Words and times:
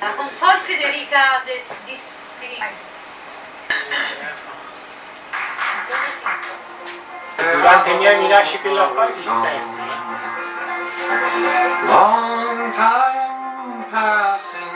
La 0.00 0.10
console 0.14 0.58
Federica 0.60 1.42
de, 1.44 1.64
di 1.84 1.96
Spirito. 1.96 2.86
Durante 7.52 7.90
i 7.90 7.96
miei 7.98 8.18
mi 8.20 8.28
lasci 8.28 8.58
fai 8.94 9.12
ti 9.14 9.22
spezzi. 9.22 9.78
eh. 9.78 10.16
Long 11.86 12.72
time 12.74 13.86
passing, 13.90 14.67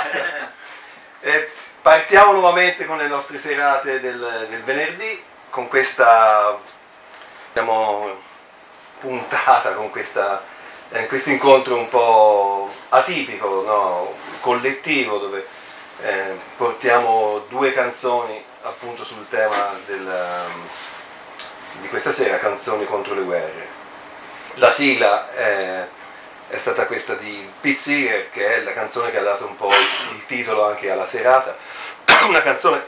qua. 0.00 0.56
E 1.20 1.50
partiamo 1.82 2.32
nuovamente 2.32 2.86
con 2.86 2.98
le 2.98 3.08
nostre 3.08 3.38
serate 3.38 4.00
del, 4.00 4.46
del 4.48 4.62
venerdì, 4.62 5.22
con 5.50 5.68
questa 5.68 6.58
diciamo, 7.52 8.20
puntata, 9.00 9.72
con 9.72 9.90
questa, 9.90 10.42
eh, 10.90 11.06
questo 11.06 11.30
incontro 11.30 11.76
un 11.76 11.88
po' 11.88 12.70
atipico, 12.90 13.62
no? 13.66 14.14
collettivo, 14.40 15.18
dove 15.18 15.46
eh, 16.02 16.38
portiamo 16.56 17.44
due 17.48 17.72
canzoni 17.72 18.44
appunto 18.62 19.04
sul 19.04 19.26
tema 19.28 19.76
del, 19.86 20.12
di 21.80 21.88
questa 21.88 22.12
sera, 22.12 22.38
canzoni 22.38 22.84
contro 22.84 23.14
le 23.14 23.22
guerre. 23.22 23.66
La 24.54 24.70
sigla 24.70 25.30
è, 26.48 26.56
stata 26.58 26.86
questa 26.86 27.14
di 27.14 27.50
Seeger, 27.76 28.30
che 28.30 28.56
è 28.56 28.62
la 28.62 28.72
canzone 28.72 29.10
che 29.10 29.18
ha 29.18 29.22
dato 29.22 29.46
un 29.46 29.56
po' 29.56 29.70
il, 29.70 30.26
titolo 30.26 30.66
anche 30.66 30.90
alla 30.90 31.06
serata, 31.06 31.56
una 32.26 32.42
canzone 32.42 32.84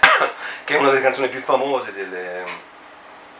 che 0.64 0.74
è 0.74 0.78
una 0.78 0.88
delle 0.90 1.02
canzoni 1.02 1.28
più 1.28 1.40
famose 1.40 1.92
delle 1.92 2.44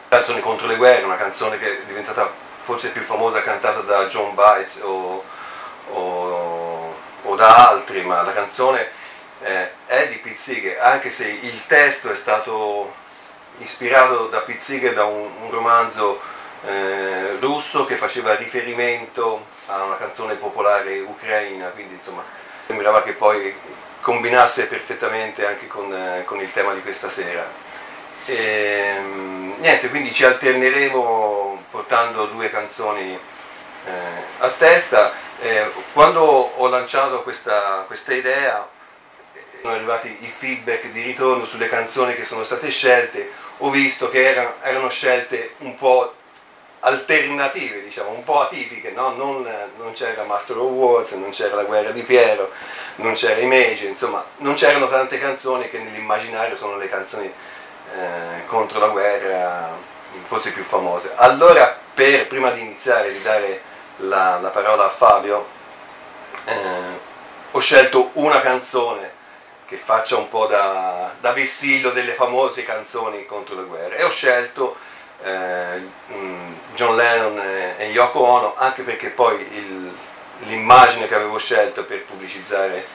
canzoni 0.08 0.40
contro 0.40 0.66
le 0.66 0.76
guerre, 0.76 1.04
una 1.04 1.16
canzone 1.16 1.58
che 1.58 1.80
è 1.80 1.82
diventata 1.86 2.30
forse 2.64 2.88
più 2.88 3.02
famosa 3.02 3.42
cantata 3.42 3.80
da 3.80 4.06
John 4.06 4.34
Bites 4.34 4.80
o, 4.82 5.22
o- 5.90 6.96
o 7.22 7.36
da 7.36 7.68
altri, 7.68 8.02
ma 8.02 8.22
la 8.22 8.32
canzone 8.32 8.90
eh, 9.42 9.70
è 9.86 10.08
di 10.08 10.36
Seeger, 10.36 10.80
anche 10.80 11.10
se 11.10 11.26
il 11.26 11.66
testo 11.66 12.12
è 12.12 12.16
stato 12.16 12.94
ispirato 13.58 14.26
da 14.26 14.44
Seeger 14.58 14.94
da 14.94 15.04
un, 15.04 15.30
un 15.42 15.50
romanzo 15.50 16.20
eh, 16.66 17.36
russo 17.38 17.84
che 17.86 17.96
faceva 17.96 18.34
riferimento 18.34 19.47
a 19.68 19.84
una 19.84 19.96
canzone 19.96 20.34
popolare 20.34 20.98
ucraina, 21.00 21.68
quindi 21.68 21.94
insomma 21.94 22.22
sembrava 22.66 23.02
che 23.02 23.12
poi 23.12 23.54
combinasse 24.00 24.66
perfettamente 24.66 25.46
anche 25.46 25.66
con, 25.66 25.92
eh, 25.92 26.24
con 26.24 26.40
il 26.40 26.52
tema 26.52 26.72
di 26.72 26.82
questa 26.82 27.10
sera. 27.10 27.46
E, 28.24 28.96
niente, 29.58 29.88
quindi 29.88 30.12
ci 30.12 30.24
alterneremo 30.24 31.64
portando 31.70 32.26
due 32.26 32.50
canzoni 32.50 33.12
eh, 33.12 33.90
a 34.38 34.48
testa. 34.50 35.12
Eh, 35.40 35.70
quando 35.92 36.22
ho 36.22 36.68
lanciato 36.68 37.22
questa, 37.22 37.84
questa 37.86 38.12
idea 38.12 38.68
sono 39.60 39.74
arrivati 39.74 40.16
i 40.20 40.32
feedback 40.36 40.86
di 40.86 41.02
ritorno 41.02 41.44
sulle 41.44 41.68
canzoni 41.68 42.14
che 42.14 42.24
sono 42.24 42.44
state 42.44 42.70
scelte, 42.70 43.30
ho 43.58 43.70
visto 43.70 44.08
che 44.10 44.30
erano, 44.30 44.54
erano 44.62 44.88
scelte 44.90 45.54
un 45.58 45.76
po' 45.76 46.14
alternative, 46.80 47.82
diciamo, 47.82 48.10
un 48.10 48.24
po' 48.24 48.40
atipiche, 48.40 48.90
no? 48.90 49.10
non, 49.10 49.46
non 49.78 49.92
c'era 49.92 50.22
Master 50.24 50.58
of 50.58 50.70
Wars, 50.70 51.12
non 51.12 51.30
c'era 51.30 51.56
La 51.56 51.64
guerra 51.64 51.90
di 51.90 52.02
Piero, 52.02 52.50
non 52.96 53.14
c'era 53.14 53.40
Image, 53.40 53.86
insomma, 53.86 54.24
non 54.38 54.54
c'erano 54.54 54.88
tante 54.88 55.18
canzoni 55.18 55.68
che 55.70 55.78
nell'immaginario 55.78 56.56
sono 56.56 56.76
le 56.76 56.88
canzoni 56.88 57.26
eh, 57.26 58.46
contro 58.46 58.78
la 58.78 58.88
guerra 58.88 59.76
forse 60.24 60.52
più 60.52 60.62
famose. 60.62 61.12
Allora, 61.16 61.76
per, 61.94 62.26
prima 62.26 62.50
di 62.50 62.60
iniziare 62.60 63.12
di 63.12 63.22
dare 63.22 63.60
la, 63.98 64.38
la 64.40 64.48
parola 64.48 64.84
a 64.84 64.90
Fabio, 64.90 65.46
eh, 66.44 67.06
ho 67.50 67.58
scelto 67.60 68.10
una 68.14 68.40
canzone 68.40 69.16
che 69.66 69.76
faccia 69.76 70.16
un 70.16 70.28
po' 70.28 70.46
da, 70.46 71.12
da 71.20 71.32
vessillo 71.32 71.90
delle 71.90 72.12
famose 72.12 72.64
canzoni 72.64 73.26
contro 73.26 73.54
le 73.54 73.64
guerre 73.64 73.98
e 73.98 74.04
ho 74.04 74.10
scelto 74.10 74.76
John 76.74 76.96
Lennon 76.96 77.38
e, 77.40 77.74
e 77.78 77.86
Yoko 77.90 78.20
Ono 78.20 78.54
anche 78.56 78.82
perché 78.82 79.08
poi 79.08 79.94
l'immagine 80.40 81.08
che 81.08 81.14
avevo 81.14 81.38
scelto 81.38 81.84
per 81.84 82.04
pubblicizzare 82.04 82.86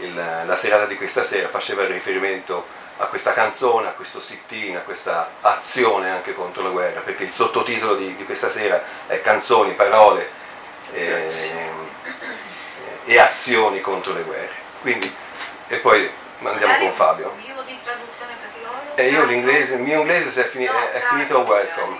il- 0.00 0.42
la 0.46 0.56
serata 0.56 0.86
di 0.86 0.96
questa 0.96 1.24
sera 1.24 1.48
faceva 1.48 1.86
riferimento 1.86 2.78
a 2.96 3.06
questa 3.06 3.32
canzone, 3.32 3.88
a 3.88 3.92
questo 3.92 4.20
sit-in, 4.20 4.76
a 4.76 4.80
questa 4.80 5.30
azione 5.40 6.10
anche 6.10 6.34
contro 6.34 6.62
la 6.62 6.68
guerra, 6.68 7.00
perché 7.00 7.24
il 7.24 7.32
sottotitolo 7.32 7.94
di, 7.94 8.14
di 8.14 8.24
questa 8.24 8.50
sera 8.50 8.82
è 9.06 9.22
canzoni, 9.22 9.72
parole 9.72 10.28
eh, 10.92 11.26
e 13.06 13.18
azioni 13.18 13.80
contro 13.80 14.12
le 14.12 14.22
guerre. 14.22 14.52
Quindi, 14.82 15.14
e 15.68 15.76
poi 15.76 16.10
andiamo 16.42 16.76
con 16.78 16.92
Fabio. 16.92 17.34
Io 17.46 17.62
di 17.64 17.78
traduzione 17.82 18.32
per 18.40 18.50
loro. 18.62 18.89
E 19.00 19.08
io 19.08 19.24
l'inglese, 19.24 19.74
il 19.76 19.80
mio 19.80 20.00
inglese 20.00 20.30
si 20.30 20.40
è, 20.40 20.46
fini- 20.46 20.66
è- 20.66 20.90
è 20.92 21.00
finito 21.08 21.36
a 21.40 21.42
welcome. 21.44 21.98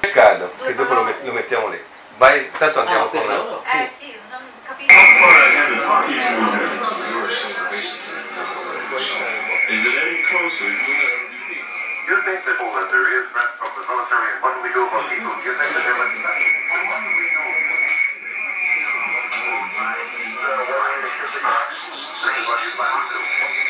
Riccardo, 0.00 0.52
che 0.64 0.74
dopo 0.74 0.92
lo, 0.94 1.02
met- 1.04 1.22
lo 1.22 1.30
mettiamo 1.32 1.68
lì. 1.68 1.80
Vai, 2.16 2.50
tanto 2.58 2.80
andiamo 2.80 3.04
Ah, 3.04 3.08
con... 3.08 3.26
loro? 3.28 3.64
Sì. 3.70 3.76
Eh 3.76 3.90
sì, 3.96 4.18
non 4.28 4.40
capisco. 4.66 4.98
Is 9.70 9.86
it 9.86 9.94
any 10.02 10.18
closer 10.26 10.66
to 10.66 10.92
the 10.98 11.06
You 12.10 12.16
think 12.26 12.42
that, 12.42 12.58
oh, 12.58 12.74
that 12.74 12.90
there 12.90 13.06
is 13.22 13.30
threat 13.30 13.54
from 13.54 13.70
the 13.78 13.86
military, 13.86 14.34
and 14.34 14.42
what 14.42 14.50
do 14.58 14.66
we 14.66 14.70
do 14.74 14.82
about 14.82 15.06
people? 15.06 15.30
You 15.46 15.54
think 15.54 15.70
that 15.70 15.82
they're 15.86 15.94
looking 15.94 16.26
at 16.26 16.34
it? 16.42 16.50
Well, 16.74 16.90
what 16.90 16.98
do 17.06 17.10
we 17.14 17.26
know? 17.30 17.46
This 22.18 22.34
is 22.34 22.46
what 22.50 22.58
you 22.66 22.70
plan 22.74 22.98
to 22.98 23.14
do. 23.14 23.69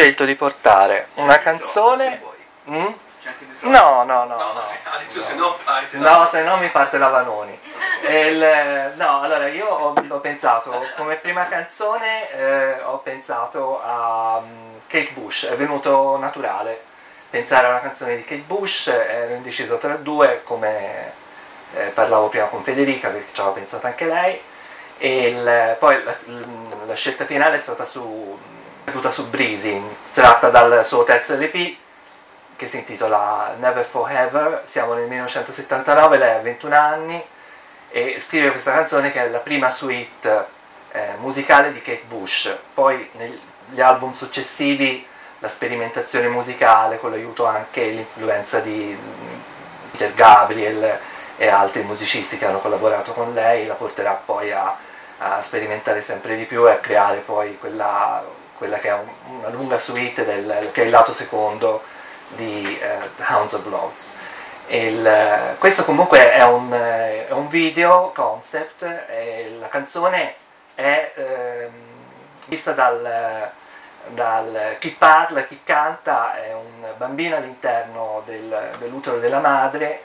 Scelto 0.00 0.24
di 0.24 0.34
portare 0.34 1.08
una 1.14 1.38
canzone. 1.38 2.22
Mm? 2.70 2.86
No, 3.60 4.02
no, 4.04 4.24
no, 4.24 4.36
no. 4.36 4.62
Se 5.12 5.34
no. 5.34 5.58
No, 5.90 6.26
se 6.26 6.42
no 6.42 6.56
mi 6.56 6.68
parte 6.68 6.96
la 6.96 7.08
Vanoni. 7.08 7.58
Il- 8.08 8.92
no, 8.96 9.20
allora 9.20 9.48
io 9.48 9.66
ho, 9.66 9.92
ho 10.08 10.18
pensato, 10.20 10.72
come 10.96 11.16
prima 11.16 11.46
canzone 11.46 12.30
eh, 12.32 12.80
ho 12.84 12.96
pensato 12.98 13.82
a 13.84 14.40
mm, 14.40 14.76
Kate 14.86 15.10
Bush, 15.12 15.48
è 15.50 15.54
venuto 15.56 16.16
naturale 16.16 16.80
pensare 17.28 17.66
a 17.66 17.70
una 17.70 17.80
canzone 17.80 18.16
di 18.16 18.24
Kate 18.24 18.40
Bush, 18.46 18.86
ero 18.88 19.34
indeciso 19.34 19.76
tra 19.76 19.94
due, 19.96 20.40
come 20.44 21.12
eh, 21.74 21.84
parlavo 21.92 22.28
prima 22.28 22.46
con 22.46 22.64
Federica 22.64 23.08
perché 23.08 23.28
ci 23.32 23.40
aveva 23.40 23.54
pensato 23.54 23.86
anche 23.86 24.06
lei, 24.06 24.40
e 24.96 25.26
il- 25.28 25.76
poi 25.78 26.02
la, 26.02 26.14
la 26.86 26.94
scelta 26.94 27.26
finale 27.26 27.56
è 27.56 27.60
stata 27.60 27.84
su, 27.84 28.38
caduta 29.00 29.10
su 29.10 29.30
Breathing, 29.30 29.88
tratta 30.12 30.50
dal 30.50 30.84
suo 30.84 31.04
terzo 31.04 31.34
LP 31.34 31.76
che 32.56 32.68
si 32.68 32.76
intitola 32.76 33.54
Never 33.58 33.84
Forever, 33.84 34.64
siamo 34.66 34.92
nel 34.92 35.08
1979, 35.08 36.18
lei 36.18 36.36
ha 36.36 36.40
21 36.40 36.74
anni 36.74 37.24
e 37.88 38.16
scrive 38.20 38.50
questa 38.50 38.72
canzone 38.72 39.10
che 39.10 39.24
è 39.24 39.28
la 39.30 39.38
prima 39.38 39.70
suite 39.70 40.44
eh, 40.92 41.14
musicale 41.18 41.72
di 41.72 41.80
Kate 41.80 42.04
Bush, 42.06 42.54
poi 42.74 43.08
negli 43.12 43.80
album 43.80 44.12
successivi 44.12 45.06
la 45.38 45.48
sperimentazione 45.48 46.28
musicale 46.28 46.98
con 46.98 47.10
l'aiuto 47.10 47.46
anche 47.46 47.86
e 47.86 47.90
l'influenza 47.92 48.60
di 48.60 48.94
mm, 49.00 49.40
Peter 49.92 50.12
Gabriel 50.12 50.98
e 51.38 51.48
altri 51.48 51.82
musicisti 51.82 52.36
che 52.36 52.44
hanno 52.44 52.60
collaborato 52.60 53.12
con 53.12 53.32
lei 53.32 53.64
la 53.64 53.72
porterà 53.72 54.12
poi 54.22 54.52
a, 54.52 54.76
a 55.16 55.40
sperimentare 55.40 56.02
sempre 56.02 56.36
di 56.36 56.44
più 56.44 56.68
e 56.68 56.72
a 56.72 56.76
creare 56.76 57.20
poi 57.20 57.56
quella, 57.58 58.22
quella 58.60 58.76
che 58.78 58.88
è 58.88 58.92
un- 58.92 59.38
una 59.38 59.48
lunga 59.48 59.78
suite 59.78 60.22
del, 60.26 60.68
che 60.72 60.82
è 60.82 60.84
il 60.84 60.90
lato 60.90 61.14
secondo 61.14 61.82
di 62.28 62.78
eh, 62.78 63.08
Hounds 63.26 63.54
of 63.54 63.64
Love. 63.64 63.92
Il- 64.66 65.54
questo 65.58 65.82
comunque 65.86 66.30
è 66.30 66.44
un, 66.44 66.70
eh, 66.74 67.26
è 67.26 67.32
un 67.32 67.48
video 67.48 68.12
concept, 68.14 68.82
la 68.82 69.68
canzone 69.68 70.34
è 70.74 71.12
ehm, 71.16 71.70
vista 72.48 72.72
dal, 72.72 73.50
dal- 74.08 74.76
chi 74.78 74.90
parla, 74.90 75.42
chi 75.44 75.60
canta, 75.64 76.36
è 76.42 76.52
un 76.52 76.86
bambino 76.98 77.36
all'interno 77.36 78.22
del- 78.26 78.72
dell'utero 78.78 79.18
della 79.18 79.38
madre 79.40 80.02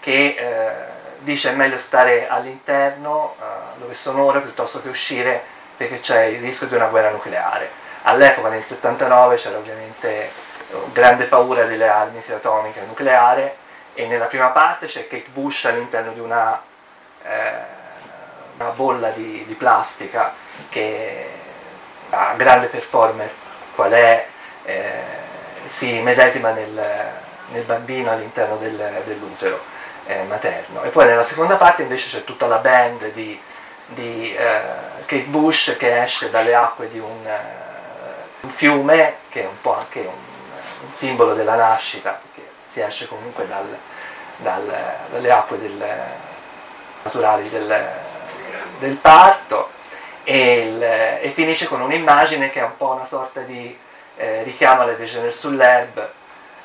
che 0.00 0.34
eh, 0.38 0.70
dice 1.20 1.52
è 1.52 1.54
meglio 1.54 1.78
stare 1.78 2.28
all'interno 2.28 3.34
eh, 3.40 3.78
dove 3.78 3.94
sono 3.94 4.24
ora 4.24 4.40
piuttosto 4.40 4.82
che 4.82 4.90
uscire 4.90 5.42
perché 5.76 6.00
c'è 6.00 6.24
il 6.24 6.40
rischio 6.42 6.66
di 6.66 6.74
una 6.74 6.86
guerra 6.88 7.10
nucleare. 7.10 7.82
All'epoca 8.06 8.48
nel 8.48 8.64
79 8.64 9.36
c'era 9.36 9.56
ovviamente 9.56 10.30
grande 10.92 11.24
paura 11.24 11.64
delle 11.64 11.88
armi 11.88 12.20
sia 12.20 12.36
atomiche 12.36 12.80
che 12.80 12.86
nucleare 12.86 13.56
e 13.94 14.06
nella 14.06 14.26
prima 14.26 14.48
parte 14.48 14.86
c'è 14.86 15.06
Kate 15.06 15.30
Bush 15.32 15.64
all'interno 15.64 16.12
di 16.12 16.20
una, 16.20 16.60
eh, 17.22 17.52
una 18.58 18.70
bolla 18.70 19.08
di, 19.08 19.44
di 19.46 19.54
plastica 19.54 20.34
che 20.68 21.30
ha 22.10 22.34
grande 22.36 22.66
performer 22.66 23.30
qual 23.74 23.92
è, 23.92 24.26
eh, 24.64 25.02
si 25.66 26.00
medesima 26.00 26.50
nel, 26.50 27.10
nel 27.52 27.62
bambino 27.62 28.10
all'interno 28.10 28.56
del- 28.56 29.02
dell'utero 29.04 29.62
eh, 30.06 30.24
materno. 30.24 30.82
E 30.82 30.90
poi 30.90 31.06
nella 31.06 31.24
seconda 31.24 31.54
parte 31.54 31.82
invece 31.82 32.10
c'è 32.10 32.24
tutta 32.24 32.46
la 32.46 32.58
band 32.58 33.12
di, 33.12 33.40
di 33.86 34.34
eh, 34.36 34.60
Kate 35.06 35.24
Bush 35.24 35.76
che 35.78 36.02
esce 36.02 36.28
dalle 36.28 36.54
acque 36.54 36.90
di 36.90 36.98
un, 36.98 37.26
eh, 37.26 37.63
un 38.44 38.50
fiume, 38.50 39.14
che 39.30 39.42
è 39.42 39.46
un 39.46 39.60
po' 39.60 39.76
anche 39.76 40.00
un, 40.00 40.06
un 40.06 40.92
simbolo 40.94 41.34
della 41.34 41.56
nascita, 41.56 42.20
perché 42.22 42.48
si 42.68 42.80
esce 42.80 43.08
comunque 43.08 43.46
dal- 43.48 43.76
dal- 44.36 44.96
dalle 45.10 45.30
acque 45.30 45.58
del- 45.60 45.84
naturali 47.02 47.48
del, 47.50 47.90
del 48.78 48.94
parto 48.96 49.70
e, 50.24 50.60
il- 50.60 50.82
e 50.82 51.32
finisce 51.34 51.66
con 51.66 51.80
un'immagine 51.80 52.50
che 52.50 52.60
è 52.60 52.64
un 52.64 52.76
po' 52.76 52.90
una 52.92 53.04
sorta 53.06 53.40
di 53.40 53.76
eh, 54.16 54.42
richiamo 54.44 54.82
alle 54.82 54.96
Déjeuner 54.96 55.34
sull'Herbe, 55.34 56.12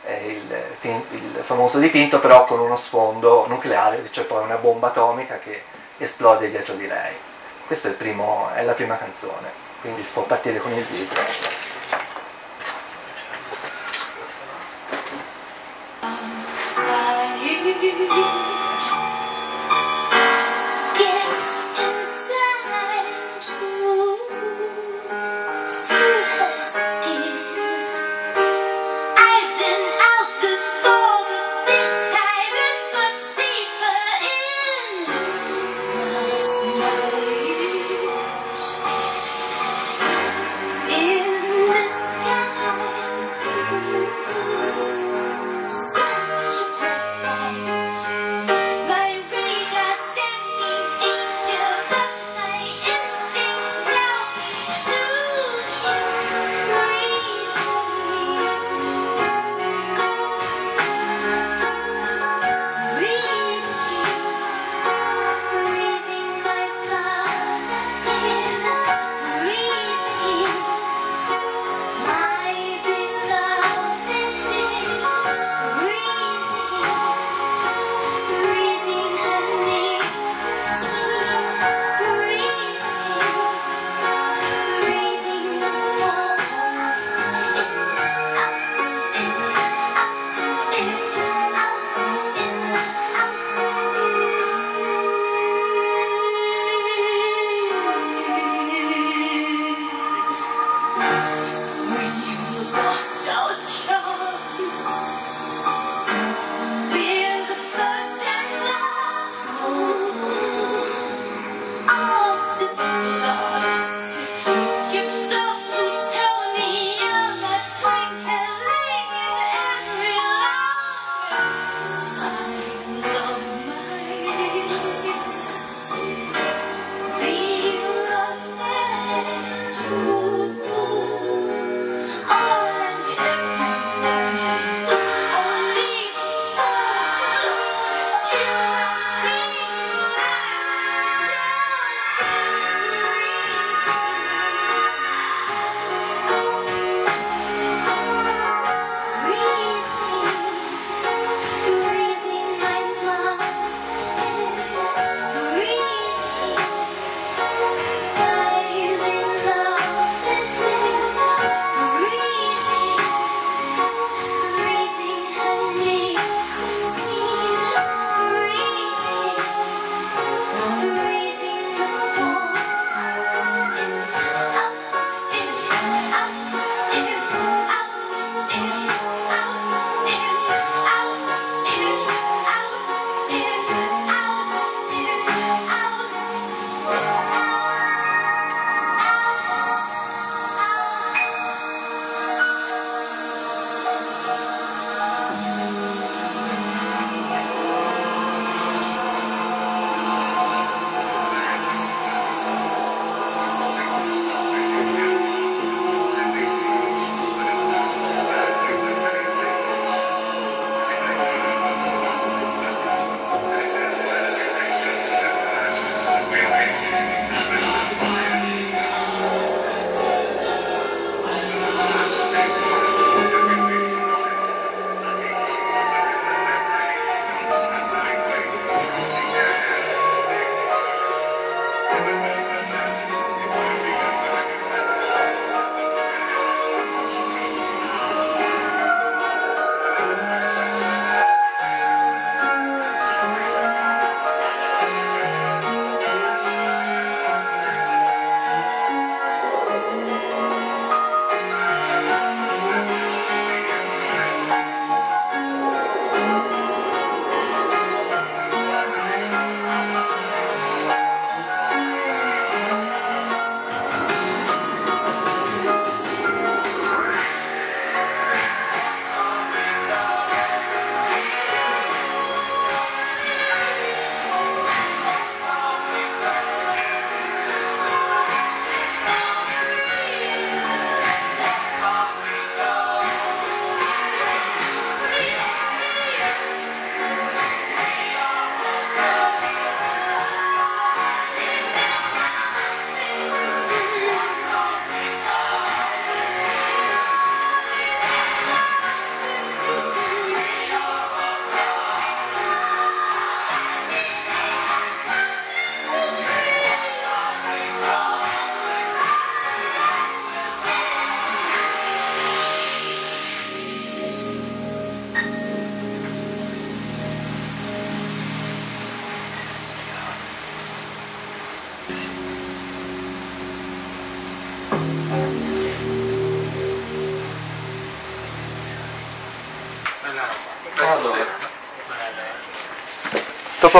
eh, 0.05 0.27
il, 0.27 0.97
il 1.11 1.41
famoso 1.43 1.79
dipinto 1.79 2.19
però 2.19 2.45
con 2.45 2.59
uno 2.59 2.77
sfondo 2.77 3.45
nucleare, 3.47 4.03
c'è 4.11 4.23
poi 4.23 4.43
una 4.43 4.55
bomba 4.57 4.87
atomica 4.87 5.39
che 5.39 5.63
esplode 5.97 6.49
dietro 6.49 6.75
di 6.75 6.87
lei. 6.87 7.13
Questa 7.65 7.89
è, 7.89 7.91
primo- 7.91 8.49
è 8.53 8.63
la 8.63 8.73
prima 8.73 8.97
canzone, 8.97 9.51
quindi 9.81 10.03
si 10.03 10.11
può 10.11 10.23
partire 10.23 10.59
con 10.59 10.71
il 10.73 10.83
video. 10.83 11.57
In 18.11 18.68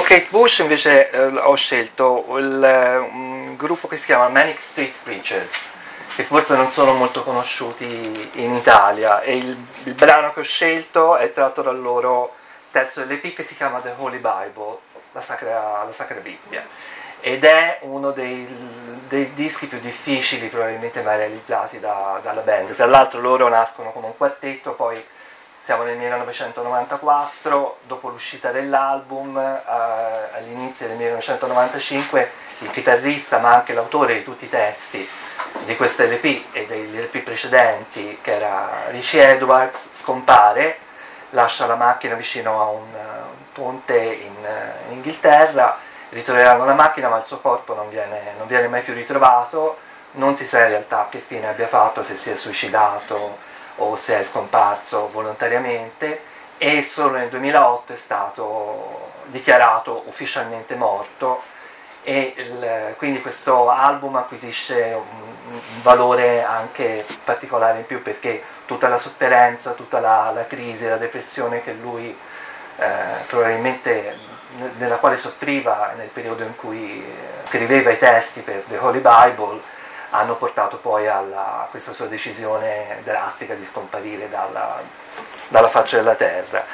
Kate 0.10 0.26
Bush 0.32 0.58
invece 0.58 1.12
eh, 1.12 1.24
ho 1.24 1.54
scelto 1.54 2.26
il, 2.40 3.08
un 3.12 3.56
gruppo 3.56 3.88
che 3.88 3.96
si 3.96 4.06
chiama 4.06 4.28
Manic 4.28 4.60
Street 4.60 4.96
Preachers, 5.04 5.54
che 6.16 6.24
forse 6.24 6.56
non 6.56 6.72
sono 6.72 6.94
molto 6.94 7.22
conosciuti 7.22 8.32
in 8.34 8.56
Italia 8.56 9.22
e 9.22 9.38
il, 9.38 9.56
il 9.84 9.94
brano 9.94 10.34
che 10.34 10.40
ho 10.40 10.44
scelto 10.44 11.16
è 11.16 11.32
tratto 11.32 11.62
dal 11.62 11.80
loro 11.80 12.34
terzo 12.72 13.04
LP 13.04 13.36
che 13.36 13.44
si 13.44 13.56
chiama 13.56 13.82
The 13.82 13.94
Holy 13.98 14.18
Bible, 14.18 14.80
la 15.12 15.22
Sacra, 15.22 15.84
la 15.86 15.94
Sacra 15.94 16.20
Bibbia, 16.20 16.66
ed 17.20 17.44
è 17.44 17.78
uno 17.82 18.10
dei, 18.10 18.48
dei 19.08 19.32
dischi 19.36 19.68
più 19.68 19.80
difficili 19.80 20.48
probabilmente 20.48 21.04
mai 21.04 21.18
realizzati 21.18 21.80
da- 21.80 22.20
dalla 22.24 22.42
band. 22.42 22.74
Tra 22.74 22.88
l'altro 22.88 23.22
loro 23.22 23.48
nascono 23.48 23.92
come 23.92 24.08
un 24.08 24.18
quartetto, 24.18 24.72
poi 24.72 25.00
siamo 25.70 25.84
nel 25.84 25.98
1994, 25.98 27.78
dopo 27.84 28.10
l'uscita 28.10 28.50
dell'album, 28.50 29.38
eh, 29.38 30.38
all'inizio 30.38 30.88
del 30.88 30.96
1995, 30.96 32.32
il 32.62 32.72
chitarrista 32.72 33.38
ma 33.38 33.54
anche 33.54 33.74
l'autore 33.74 34.16
di 34.16 34.24
tutti 34.24 34.46
i 34.46 34.50
testi 34.50 35.08
di 35.66 35.76
questa 35.76 36.06
LP 36.06 36.46
e 36.54 36.66
degli 36.66 37.00
LP 37.00 37.20
precedenti, 37.20 38.18
che 38.20 38.34
era 38.34 38.86
Richie 38.90 39.28
Edwards, 39.28 39.90
scompare, 39.94 40.80
lascia 41.30 41.68
la 41.68 41.76
macchina 41.76 42.16
vicino 42.16 42.60
a 42.60 42.70
un, 42.70 42.88
eh, 42.92 43.20
un 43.30 43.52
ponte 43.54 43.96
in, 43.96 44.44
eh, 44.44 44.74
in 44.88 44.94
Inghilterra, 44.94 45.78
ritroveranno 46.10 46.66
la 46.66 46.74
macchina 46.74 47.10
ma 47.10 47.18
il 47.18 47.26
suo 47.26 47.42
corpo 47.42 47.76
non 47.76 47.90
viene, 47.90 48.34
non 48.40 48.48
viene 48.48 48.68
mai 48.68 48.82
più 48.82 48.96
ritrovato, 48.96 49.78
non 50.14 50.36
si 50.36 50.48
sa 50.48 50.64
in 50.64 50.70
realtà 50.70 51.06
che 51.12 51.20
fine 51.20 51.48
abbia 51.48 51.68
fatto, 51.68 52.04
se 52.04 52.16
si 52.16 52.32
è 52.32 52.36
suicidato 52.36 53.49
o 53.80 53.96
se 53.96 54.20
è 54.20 54.24
scomparso 54.24 55.10
volontariamente 55.12 56.22
e 56.58 56.82
solo 56.82 57.18
nel 57.18 57.30
2008 57.30 57.94
è 57.94 57.96
stato 57.96 59.12
dichiarato 59.26 60.04
ufficialmente 60.08 60.76
morto 60.76 61.42
e 62.04 62.34
il- 62.38 62.96
quindi 62.98 63.22
questo 63.22 63.70
album 63.70 64.16
acquisisce 64.16 64.96
un, 64.96 65.28
un 65.52 65.60
valore 65.82 66.44
anche 66.44 67.06
particolare 67.24 67.80
in 67.80 67.86
più 67.86 68.02
perché 68.02 68.42
tutta 68.66 68.88
la 68.88 68.98
sofferenza, 68.98 69.72
tutta 69.72 70.00
la, 70.00 70.32
la 70.34 70.46
crisi, 70.46 70.88
la 70.88 70.98
depressione 70.98 71.64
che 71.64 71.74
lui 71.74 72.18
eh, 72.78 72.86
probabilmente 73.28 74.18
nella 74.78 74.96
quale 74.96 75.18
soffriva 75.18 75.94
nel 75.96 76.08
periodo 76.08 76.44
in 76.44 76.56
cui 76.56 77.04
eh, 77.04 77.48
scriveva 77.48 77.92
i 77.92 78.00
testi 78.00 78.42
per 78.42 78.64
The 78.68 78.78
Holy 78.78 79.00
Bible 79.00 79.62
hanno 80.12 80.36
portato 80.36 80.78
poi 80.78 81.08
alla- 81.08 81.62
a 81.64 81.68
questa 81.70 81.94
sua 81.94 82.06
decisione 82.06 83.02
drastica 83.04 83.54
di 83.54 83.66
scomparire 83.66 84.30
dalla, 84.30 84.82
dalla 85.48 85.70
faccia 85.70 85.98
della 85.98 86.16
terra. 86.16 86.66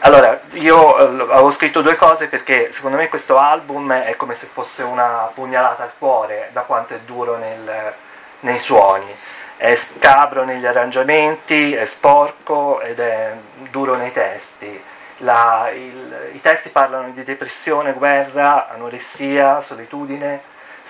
Allora, 0.00 0.40
io 0.52 0.98
eh, 0.98 1.32
avevo 1.32 1.50
scritto 1.50 1.82
due 1.82 1.94
cose 1.96 2.26
perché 2.28 2.72
secondo 2.72 2.96
me 2.96 3.08
questo 3.08 3.36
album 3.36 3.92
è 3.92 4.16
come 4.16 4.34
se 4.34 4.46
fosse 4.46 4.82
una 4.82 5.30
pugnalata 5.34 5.82
al 5.82 5.92
cuore 5.98 6.48
da 6.52 6.62
quanto 6.62 6.94
è 6.94 6.98
duro 7.00 7.36
nel- 7.36 7.92
nei 8.40 8.58
suoni. 8.58 9.14
È 9.56 9.74
scabro 9.74 10.44
negli 10.44 10.64
arrangiamenti, 10.64 11.74
è 11.74 11.84
sporco 11.84 12.80
ed 12.80 12.98
è 12.98 13.34
duro 13.70 13.94
nei 13.96 14.10
testi. 14.10 14.82
La- 15.18 15.68
il- 15.70 16.30
I 16.32 16.40
testi 16.40 16.70
parlano 16.70 17.10
di 17.10 17.22
depressione, 17.22 17.92
guerra, 17.92 18.70
anoressia, 18.70 19.60
solitudine, 19.60 20.40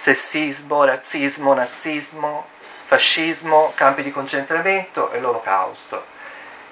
sessismo, 0.00 0.84
razzismo, 0.84 1.52
nazismo, 1.52 2.46
fascismo, 2.86 3.72
campi 3.74 4.02
di 4.02 4.10
concentramento 4.10 5.10
e 5.12 5.20
l'olocausto. 5.20 6.04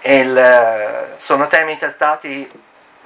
Il- 0.01 1.15
sono 1.19 1.47
temi 1.47 1.77
trattati 1.77 2.51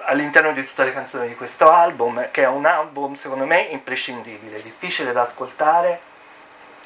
all'interno 0.04 0.52
di 0.52 0.64
tutte 0.64 0.84
le 0.84 0.92
canzoni 0.92 1.26
di 1.26 1.34
questo 1.34 1.72
album, 1.72 2.28
che 2.30 2.42
è 2.42 2.46
un 2.46 2.66
album 2.66 3.14
secondo 3.14 3.46
me 3.46 3.62
imprescindibile, 3.62 4.62
difficile 4.62 5.10
da 5.12 5.22
ascoltare, 5.22 5.98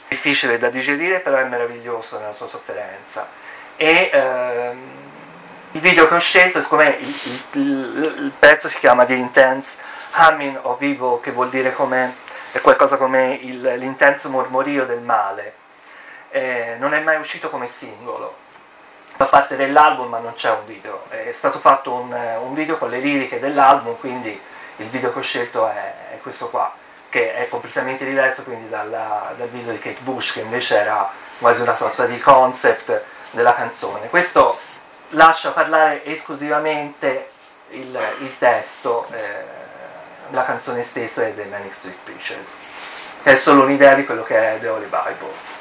difficile 0.08 0.56
da 0.56 0.70
digerire, 0.70 1.18
però 1.20 1.36
è 1.36 1.44
meraviglioso 1.44 2.18
nella 2.18 2.32
sua 2.32 2.46
sofferenza. 2.46 3.28
E 3.76 4.08
ehm, 4.14 4.78
il 5.72 5.80
video 5.80 6.08
che 6.08 6.14
ho 6.14 6.18
scelto, 6.20 6.62
siccome 6.62 6.86
il, 7.00 7.08
il- 7.08 7.60
il- 7.60 8.14
il 8.24 8.32
pezzo 8.38 8.68
si 8.70 8.78
chiama 8.78 9.04
The 9.04 9.12
Intense 9.14 9.76
Humming 10.16 10.58
of 10.62 10.80
Evil, 10.80 11.18
che 11.20 11.32
vuol 11.32 11.50
dire 11.50 11.74
come, 11.74 12.24
è 12.56 12.60
qualcosa 12.60 12.96
come 12.96 13.34
il- 13.42 13.74
l'intenso 13.78 14.30
mormorio 14.30 14.86
del 14.86 15.00
male, 15.00 15.54
eh, 16.30 16.76
non 16.78 16.94
è 16.94 17.00
mai 17.00 17.18
uscito 17.18 17.50
come 17.50 17.68
singolo. 17.68 18.34
Fa 19.16 19.26
parte 19.26 19.56
dell'album 19.56 20.08
ma 20.08 20.18
non 20.18 20.34
c'è 20.34 20.50
un 20.50 20.64
video. 20.66 21.04
È 21.08 21.32
stato 21.34 21.58
fatto 21.58 21.92
un, 21.92 22.12
un 22.12 22.54
video 22.54 22.76
con 22.76 22.90
le 22.90 22.98
liriche 22.98 23.38
dell'album 23.38 23.96
quindi 23.98 24.38
il 24.76 24.86
video 24.88 25.12
che 25.12 25.18
ho 25.18 25.22
scelto 25.22 25.68
è, 25.68 25.94
è 26.12 26.18
questo 26.20 26.48
qua 26.50 26.72
che 27.08 27.34
è 27.34 27.48
completamente 27.48 28.04
diverso 28.04 28.42
quindi 28.42 28.68
dalla- 28.68 29.32
dal 29.36 29.48
video 29.48 29.72
di 29.72 29.78
Kate 29.78 30.00
Bush 30.00 30.34
che 30.34 30.40
invece 30.40 30.76
era 30.76 31.08
quasi 31.38 31.62
una 31.62 31.74
sorta 31.76 32.04
di 32.06 32.18
concept 32.20 33.02
della 33.30 33.54
canzone. 33.54 34.08
Questo 34.08 34.58
lascia 35.10 35.52
parlare 35.52 36.04
esclusivamente 36.04 37.30
il, 37.70 37.98
il 38.20 38.38
testo 38.38 39.06
eh, 39.12 39.55
la 40.30 40.44
canzone 40.44 40.82
stessa 40.82 41.26
è 41.26 41.32
dei 41.32 41.48
Manic 41.48 41.74
Street 41.74 41.96
Preachers. 42.04 42.50
È 43.22 43.34
solo 43.34 43.62
un'idea 43.62 43.94
di 43.94 44.04
quello 44.04 44.22
che 44.22 44.36
è 44.36 44.58
The 44.60 44.68
Holy 44.68 44.84
Bible 44.84 45.55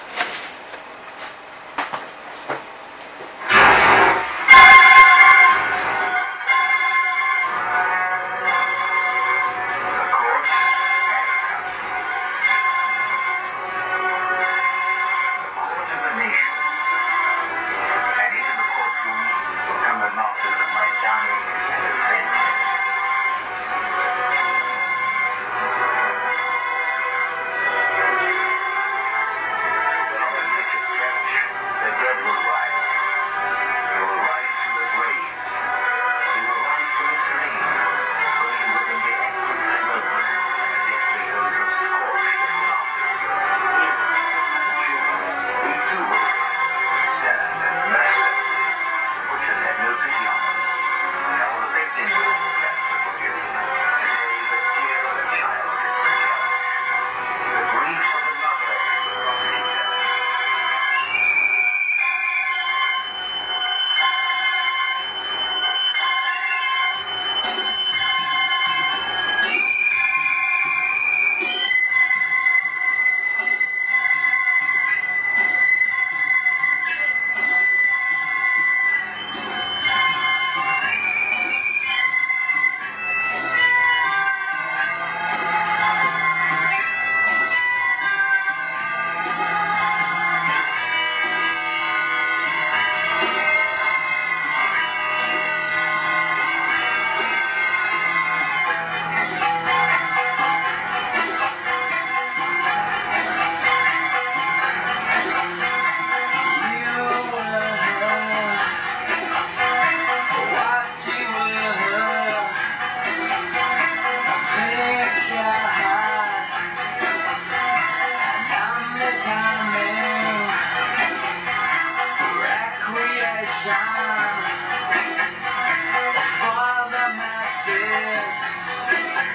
Yes. 128.28 129.35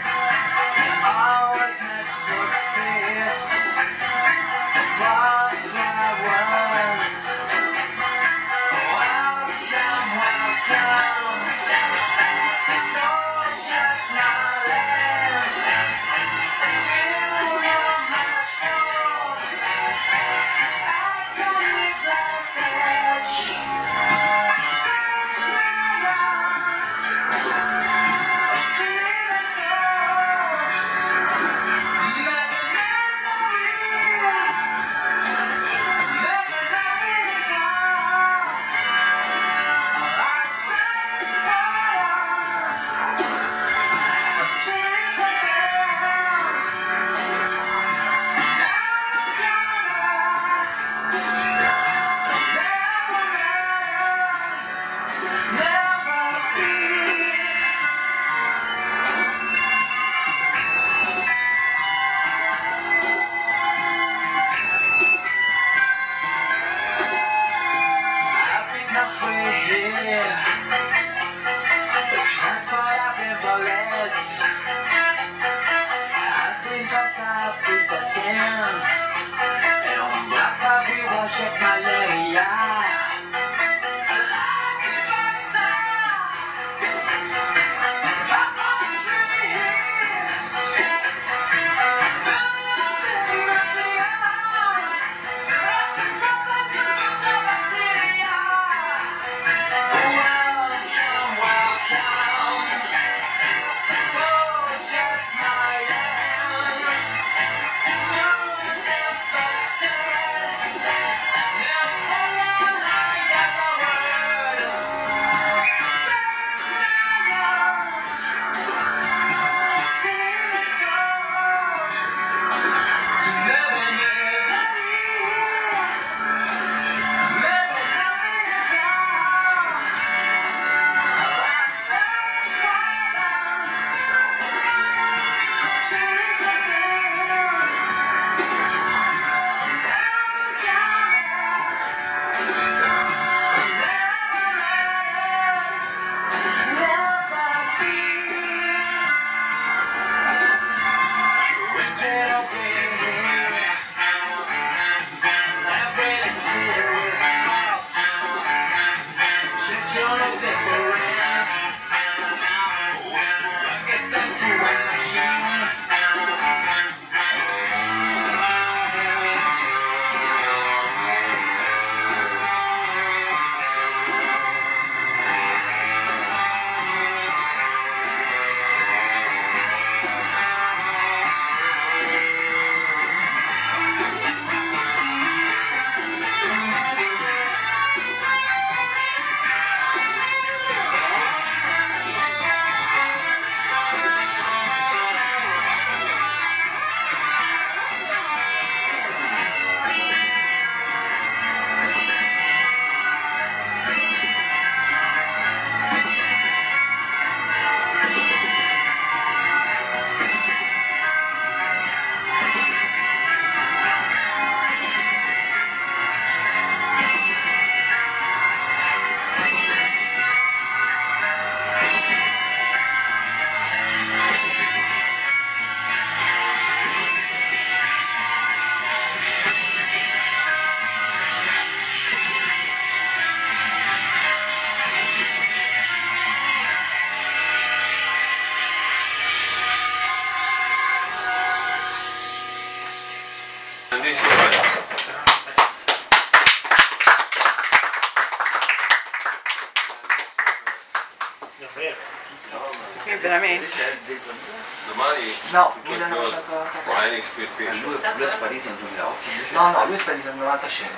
Lui, 257.57 257.99
lui 258.15 258.25
è 258.25 258.27
sparito 258.27 258.69
nel 258.69 258.79
2008. 258.79 259.15
No, 259.53 259.71
no, 259.71 259.85
lui 259.87 259.95
è 259.95 259.99
sparito 259.99 260.29
nel 260.29 260.37
95. 260.37 260.95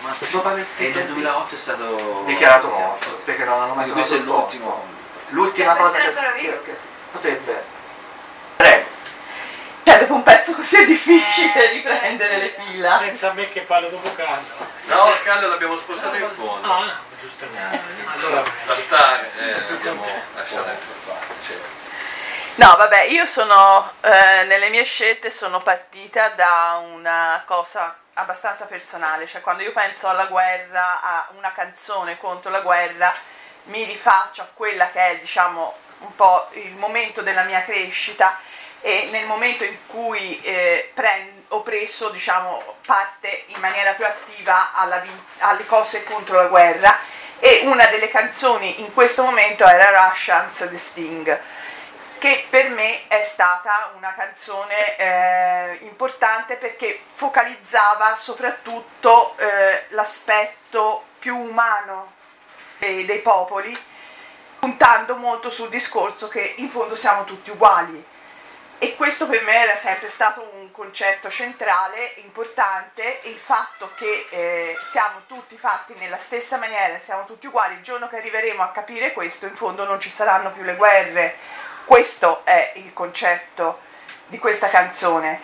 Ma 0.00 0.14
Dopo 0.30 0.48
aver 0.48 0.62
e 0.62 0.66
scritto 0.66 0.98
nel 0.98 1.06
il 1.08 1.14
2008 1.14 1.54
è 1.54 1.58
stato 1.58 2.22
dichiarato 2.26 2.68
morto, 2.68 3.20
perché 3.24 3.44
non 3.44 3.60
hanno 3.60 3.74
mai 3.74 3.90
Quindi 3.90 3.92
questo 3.92 4.14
è 4.14 4.22
trovato 4.22 4.54
il 4.54 4.60
l'ultimo. 4.60 5.00
L'ultima 5.28 5.74
cosa 5.74 5.98
che, 5.98 6.76
potrebbe. 7.10 7.64
Prego. 8.56 8.86
Cioè, 9.84 9.98
dopo 9.98 10.14
un 10.14 10.22
pezzo 10.22 10.52
così 10.54 10.76
è 10.76 10.86
difficile 10.86 11.70
riprendere 11.72 12.36
le 12.38 12.54
fila. 12.58 12.98
Pensa 12.98 13.30
a 13.30 13.32
me 13.32 13.48
che 13.48 13.60
parlo 13.60 13.88
dopo 13.88 14.14
Carlo. 14.14 14.46
No, 14.84 15.08
il 15.08 15.22
Carlo 15.22 15.48
l'abbiamo 15.48 15.76
spostato 15.76 16.16
in 16.16 16.28
fondo. 16.34 16.72
Ah, 16.72 16.98
giustamente. 17.20 17.80
Allora, 18.14 18.42
Da 18.66 18.76
stare, 18.76 19.30
eh, 19.38 19.70
l'abbiamo 19.70 20.06
lasciato 20.34 20.70
fondo. 21.04 21.31
No, 22.56 22.76
vabbè, 22.76 23.04
io 23.04 23.24
sono 23.24 23.92
eh, 24.02 24.44
nelle 24.44 24.68
mie 24.68 24.84
scelte 24.84 25.30
sono 25.30 25.62
partita 25.62 26.28
da 26.28 26.82
una 26.84 27.42
cosa 27.46 27.96
abbastanza 28.14 28.66
personale, 28.66 29.26
cioè 29.26 29.40
quando 29.40 29.62
io 29.62 29.72
penso 29.72 30.06
alla 30.06 30.26
guerra, 30.26 31.00
a 31.00 31.28
una 31.34 31.50
canzone 31.52 32.18
contro 32.18 32.50
la 32.50 32.60
guerra, 32.60 33.14
mi 33.64 33.84
rifaccio 33.84 34.42
a 34.42 34.48
quella 34.52 34.90
che 34.90 35.00
è, 35.00 35.16
diciamo, 35.18 35.74
un 36.00 36.14
po' 36.14 36.48
il 36.52 36.74
momento 36.74 37.22
della 37.22 37.44
mia 37.44 37.62
crescita 37.62 38.38
e 38.82 39.08
nel 39.10 39.24
momento 39.24 39.64
in 39.64 39.76
cui 39.86 40.38
eh, 40.42 40.90
pren- 40.92 41.44
ho 41.48 41.62
preso, 41.62 42.10
diciamo, 42.10 42.76
parte 42.84 43.44
in 43.46 43.60
maniera 43.60 43.92
più 43.92 44.04
attiva 44.04 44.68
vi- 45.02 45.24
alle 45.38 45.64
cose 45.64 46.04
contro 46.04 46.36
la 46.36 46.48
guerra 46.48 46.98
e 47.38 47.62
una 47.64 47.86
delle 47.86 48.08
canzoni 48.10 48.80
in 48.80 48.92
questo 48.92 49.22
momento 49.22 49.66
era 49.66 50.08
Russians 50.08 50.58
The 50.58 50.78
Sting 50.78 51.40
che 52.22 52.46
per 52.48 52.70
me 52.70 53.08
è 53.08 53.26
stata 53.28 53.90
una 53.96 54.14
canzone 54.14 54.96
eh, 54.96 55.78
importante 55.80 56.54
perché 56.54 57.00
focalizzava 57.14 58.14
soprattutto 58.14 59.36
eh, 59.38 59.86
l'aspetto 59.88 61.06
più 61.18 61.36
umano 61.36 62.12
dei, 62.78 63.04
dei 63.06 63.18
popoli, 63.18 63.76
puntando 64.60 65.16
molto 65.16 65.50
sul 65.50 65.68
discorso 65.68 66.28
che 66.28 66.54
in 66.58 66.70
fondo 66.70 66.94
siamo 66.94 67.24
tutti 67.24 67.50
uguali. 67.50 68.10
E 68.78 68.94
questo 68.94 69.26
per 69.26 69.42
me 69.42 69.54
era 69.54 69.76
sempre 69.78 70.08
stato 70.08 70.48
un 70.54 70.70
concetto 70.70 71.28
centrale, 71.28 72.14
importante, 72.18 73.18
il 73.24 73.38
fatto 73.38 73.94
che 73.96 74.28
eh, 74.30 74.76
siamo 74.88 75.22
tutti 75.26 75.58
fatti 75.58 75.94
nella 75.94 76.18
stessa 76.18 76.56
maniera, 76.56 77.00
siamo 77.00 77.24
tutti 77.24 77.48
uguali, 77.48 77.74
il 77.74 77.82
giorno 77.82 78.08
che 78.08 78.18
arriveremo 78.18 78.62
a 78.62 78.70
capire 78.70 79.12
questo, 79.12 79.46
in 79.46 79.56
fondo 79.56 79.84
non 79.84 79.98
ci 79.98 80.10
saranno 80.10 80.52
più 80.52 80.62
le 80.62 80.76
guerre, 80.76 81.70
questo 81.84 82.42
è 82.44 82.72
il 82.76 82.92
concetto 82.92 83.80
di 84.26 84.38
questa 84.38 84.68
canzone 84.68 85.40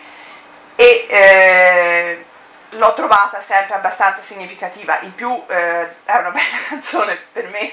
e 0.75 1.05
eh, 1.09 2.25
l'ho 2.69 2.93
trovata 2.93 3.41
sempre 3.41 3.75
abbastanza 3.75 4.21
significativa. 4.21 4.99
In 5.01 5.13
più 5.13 5.43
eh, 5.47 6.03
è 6.05 6.15
una 6.15 6.31
bella 6.31 6.57
canzone 6.69 7.15
per 7.31 7.47
me, 7.47 7.71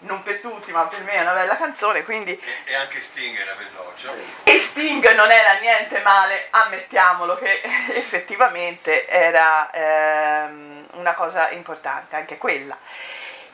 non 0.00 0.22
per 0.22 0.40
tutti, 0.40 0.70
ma 0.70 0.86
per 0.86 1.00
me 1.02 1.12
è 1.12 1.20
una 1.20 1.34
bella 1.34 1.56
canzone, 1.56 2.04
quindi 2.04 2.32
E, 2.38 2.70
e 2.72 2.74
anche 2.74 3.02
Sting 3.02 3.36
era 3.38 3.54
veloce. 3.54 4.10
e 4.44 4.58
Sting 4.60 5.14
non 5.14 5.30
era 5.30 5.54
niente 5.60 6.00
male, 6.00 6.46
ammettiamolo 6.50 7.36
che 7.36 7.60
effettivamente 7.94 9.06
era 9.08 9.70
ehm, 9.72 10.86
una 10.92 11.14
cosa 11.14 11.50
importante 11.50 12.16
anche 12.16 12.38
quella. 12.38 12.76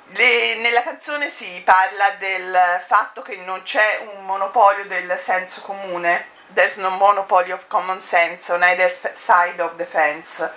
Le- 0.08 0.56
nella 0.56 0.82
canzone 0.82 1.30
si 1.30 1.60
parla 1.64 2.10
del 2.18 2.82
fatto 2.86 3.22
che 3.22 3.36
non 3.36 3.62
c'è 3.62 4.06
un 4.14 4.24
monopolio 4.24 4.84
del 4.84 5.18
senso 5.22 5.62
comune, 5.62 6.26
there's 6.52 6.76
no 6.76 6.90
monopoly 6.90 7.50
of 7.50 7.66
common 7.68 8.00
sense 8.00 8.52
on 8.52 8.62
either 8.62 8.94
side 9.14 9.60
of 9.60 9.76
the 9.76 9.84
fence. 9.84 10.52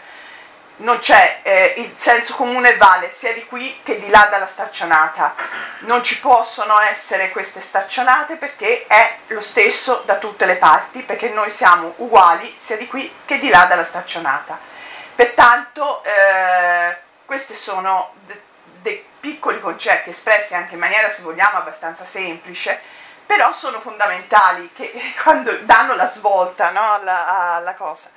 Non 0.80 1.00
c'è, 1.00 1.40
eh, 1.42 1.74
il 1.78 1.96
senso 1.98 2.36
comune 2.36 2.78
vale 2.78 3.12
sia 3.12 3.34
di 3.34 3.44
qui 3.46 3.82
che 3.84 4.00
di 4.00 4.10
là 4.10 4.28
dalla 4.30 4.46
staccionata. 4.46 5.34
Non 5.80 6.04
ci 6.04 6.20
possono 6.20 6.80
essere 6.82 7.32
queste 7.32 7.62
staccionate 7.62 8.36
perché 8.36 8.86
è 8.86 9.18
lo 9.28 9.42
stesso 9.42 10.04
da 10.06 10.18
tutte 10.18 10.46
le 10.46 10.58
parti, 10.58 11.02
perché 11.02 11.30
noi 11.30 11.50
siamo 11.50 11.94
uguali 11.98 12.56
sia 12.60 12.78
di 12.78 12.86
qui 12.86 13.12
che 13.26 13.40
di 13.40 13.50
là 13.50 13.66
dalla 13.66 13.86
staccionata. 13.86 14.60
Pertanto 15.16 16.04
eh, 16.04 16.96
questi 17.26 17.56
sono 17.56 18.14
dei 18.88 19.06
piccoli 19.20 19.60
concetti 19.60 20.12
espressi 20.12 20.56
anche 20.56 20.76
in 20.76 20.80
maniera, 20.80 21.10
se 21.10 21.22
vogliamo, 21.22 21.58
abbastanza 21.58 22.06
semplice, 22.06 22.82
però 23.26 23.54
sono 23.54 23.82
fondamentali 23.82 24.72
che 24.74 24.92
quando 25.22 25.52
danno 25.64 25.94
la 25.94 26.10
svolta 26.10 26.72
no, 26.72 26.94
alla, 26.94 27.56
alla 27.56 27.74
cosa. 27.74 28.10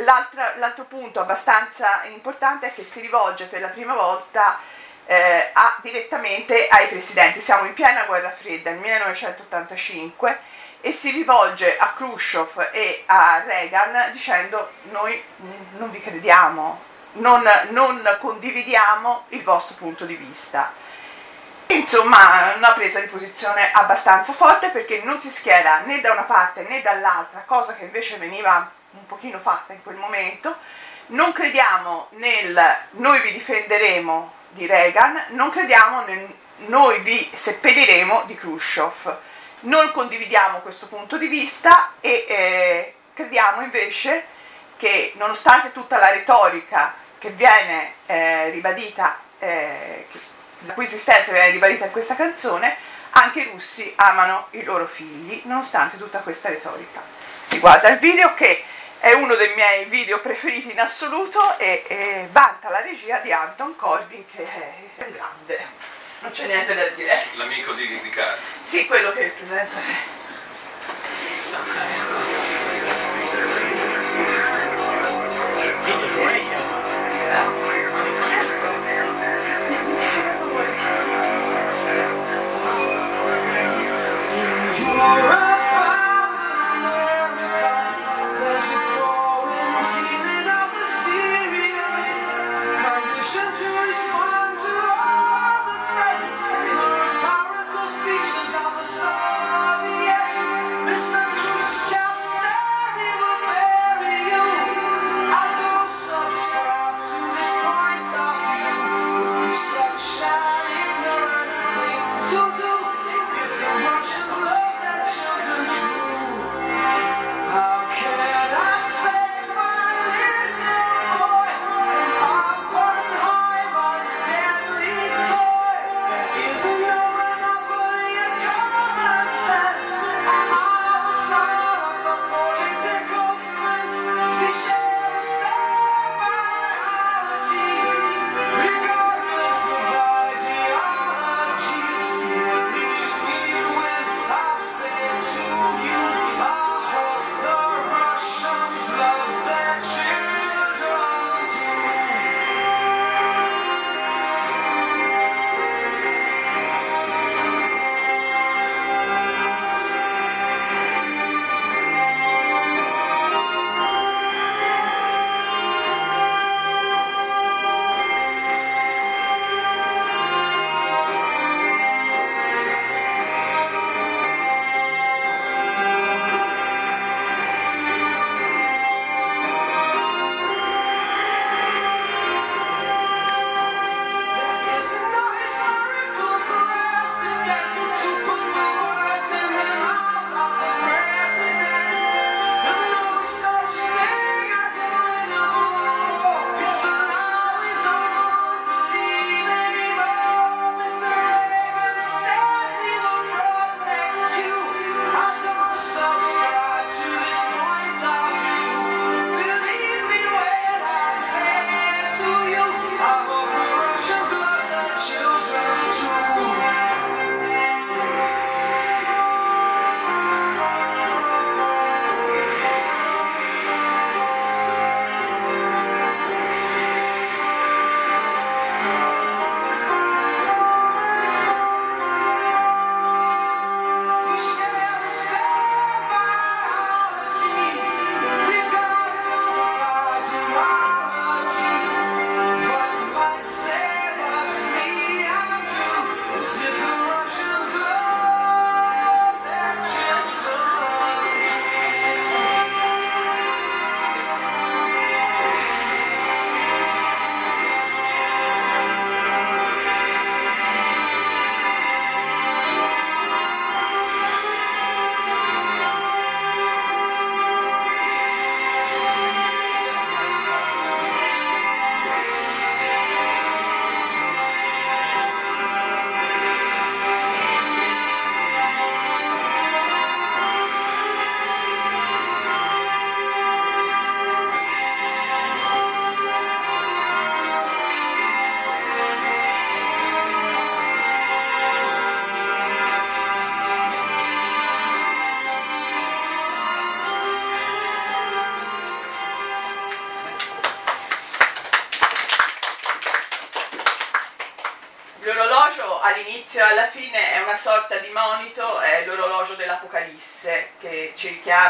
L'altra- 0.00 0.54
l'altro 0.56 0.84
punto 0.84 1.20
abbastanza 1.20 2.04
importante 2.04 2.68
è 2.68 2.74
che 2.74 2.84
si 2.84 3.00
rivolge 3.00 3.46
per 3.46 3.60
la 3.60 3.68
prima 3.68 3.94
volta 3.94 4.58
eh, 5.06 5.50
a- 5.52 5.78
direttamente 5.82 6.68
ai 6.68 6.88
presidenti. 6.88 7.40
Siamo 7.40 7.66
in 7.66 7.74
piena 7.74 8.04
guerra 8.04 8.30
fredda, 8.30 8.70
nel 8.70 8.80
1985, 8.80 10.38
e 10.80 10.92
si 10.92 11.10
rivolge 11.10 11.76
a 11.76 11.92
Khrushchev 11.94 12.68
e 12.72 13.02
a 13.06 13.42
Reagan 13.44 14.12
dicendo 14.12 14.70
noi 14.90 15.22
non 15.78 15.90
vi 15.90 16.00
crediamo, 16.00 16.85
non, 17.18 17.42
non 17.70 18.16
condividiamo 18.20 19.26
il 19.28 19.42
vostro 19.42 19.76
punto 19.76 20.04
di 20.04 20.14
vista. 20.14 20.72
Insomma, 21.68 22.54
una 22.56 22.72
presa 22.72 23.00
di 23.00 23.08
posizione 23.08 23.72
abbastanza 23.72 24.32
forte 24.32 24.68
perché 24.68 25.02
non 25.02 25.20
si 25.20 25.28
schiera 25.28 25.80
né 25.80 26.00
da 26.00 26.12
una 26.12 26.22
parte 26.22 26.62
né 26.62 26.80
dall'altra, 26.80 27.42
cosa 27.44 27.74
che 27.74 27.84
invece 27.84 28.18
veniva 28.18 28.70
un 28.92 29.06
pochino 29.06 29.38
fatta 29.40 29.72
in 29.72 29.82
quel 29.82 29.96
momento. 29.96 30.56
Non 31.06 31.32
crediamo 31.32 32.08
nel 32.12 32.76
noi 32.92 33.20
vi 33.20 33.32
difenderemo 33.32 34.32
di 34.50 34.66
Reagan, 34.66 35.26
non 35.30 35.50
crediamo 35.50 36.04
nel 36.04 36.34
noi 36.66 37.00
vi 37.00 37.30
seppelliremo 37.34 38.22
di 38.26 38.36
Khrushchev. 38.36 39.18
Non 39.60 39.90
condividiamo 39.90 40.58
questo 40.58 40.86
punto 40.86 41.16
di 41.16 41.26
vista 41.26 41.94
e 42.00 42.26
eh, 42.28 42.94
crediamo 43.14 43.62
invece 43.62 44.26
che 44.76 45.12
nonostante 45.16 45.72
tutta 45.72 45.98
la 45.98 46.10
retorica 46.10 46.94
che 47.18 47.30
viene 47.30 47.94
eh, 48.06 48.50
ribadita, 48.50 49.20
eh, 49.38 50.06
la 50.60 50.72
cui 50.72 50.84
esistenza 50.84 51.32
viene 51.32 51.50
ribadita 51.50 51.86
in 51.86 51.90
questa 51.90 52.14
canzone, 52.14 52.76
anche 53.10 53.40
i 53.40 53.50
russi 53.50 53.92
amano 53.96 54.48
i 54.50 54.62
loro 54.62 54.86
figli, 54.86 55.42
nonostante 55.44 55.96
tutta 55.96 56.18
questa 56.18 56.48
retorica. 56.48 57.02
Si 57.44 57.58
guarda 57.58 57.88
il 57.88 57.98
video 57.98 58.34
che 58.34 58.64
è 58.98 59.12
uno 59.12 59.34
dei 59.34 59.54
miei 59.54 59.84
video 59.84 60.20
preferiti 60.20 60.70
in 60.70 60.80
assoluto 60.80 61.58
e, 61.58 61.84
e 61.86 62.28
vanta 62.32 62.70
la 62.70 62.80
regia 62.80 63.18
di 63.18 63.32
Anton 63.32 63.76
Corbin 63.76 64.24
che 64.34 64.44
è 64.96 65.10
grande, 65.10 65.66
non 66.20 66.32
c'è 66.32 66.46
niente 66.46 66.74
da 66.74 66.86
dire. 66.88 67.22
L'amico 67.34 67.72
di, 67.72 68.10
Carlo. 68.10 68.40
Sì, 68.64 68.86
quello 68.86 69.12
che 69.12 69.22
rappresenta. 69.24 70.24
alright. 85.06 85.55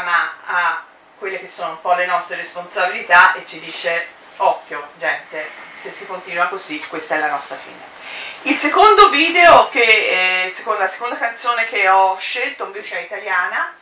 Richiama 0.07 0.33
a 0.45 0.83
quelle 1.17 1.39
che 1.39 1.49
sono 1.49 1.71
un 1.71 1.81
po' 1.81 1.93
le 1.93 2.05
nostre 2.05 2.37
responsabilità 2.37 3.33
e 3.33 3.45
ci 3.45 3.59
dice 3.59 4.07
occhio 4.37 4.89
gente, 4.97 5.49
se 5.75 5.91
si 5.91 6.05
continua 6.05 6.45
così 6.47 6.79
questa 6.87 7.15
è 7.15 7.19
la 7.19 7.29
nostra 7.29 7.57
fine. 7.57 7.95
Il 8.43 8.57
secondo 8.57 9.09
video, 9.09 9.67
che, 9.69 9.81
eh, 9.81 10.53
la 10.77 10.87
seconda 10.87 11.17
canzone 11.17 11.65
che 11.67 11.89
ho 11.89 12.17
scelto 12.19 12.65
invece 12.65 12.99
è 12.99 13.01
italiana 13.01 13.75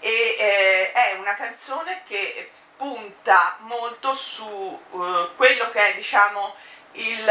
e 0.00 0.36
eh, 0.38 0.92
è 0.92 1.16
una 1.18 1.36
canzone 1.36 2.02
che 2.06 2.50
punta 2.76 3.56
molto 3.60 4.14
su 4.14 4.80
eh, 4.92 5.28
quello 5.36 5.70
che 5.70 5.92
è 5.92 5.94
diciamo 5.94 6.54
il, 6.92 7.30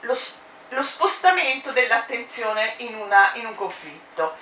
lo, 0.00 0.18
lo 0.68 0.82
spostamento 0.82 1.72
dell'attenzione 1.72 2.74
in, 2.78 3.30
in 3.34 3.46
un 3.46 3.54
conflitto. 3.54 4.36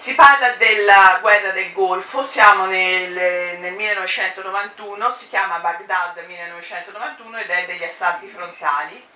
Si 0.00 0.14
parla 0.14 0.52
della 0.52 1.18
guerra 1.20 1.50
del 1.50 1.74
Golfo, 1.74 2.24
siamo 2.24 2.64
nel, 2.64 3.10
nel 3.58 3.74
1991, 3.74 5.12
si 5.12 5.28
chiama 5.28 5.58
Baghdad 5.58 6.16
1991 6.26 7.36
ed 7.36 7.50
è 7.50 7.66
degli 7.66 7.84
assalti 7.84 8.26
frontali. 8.28 9.06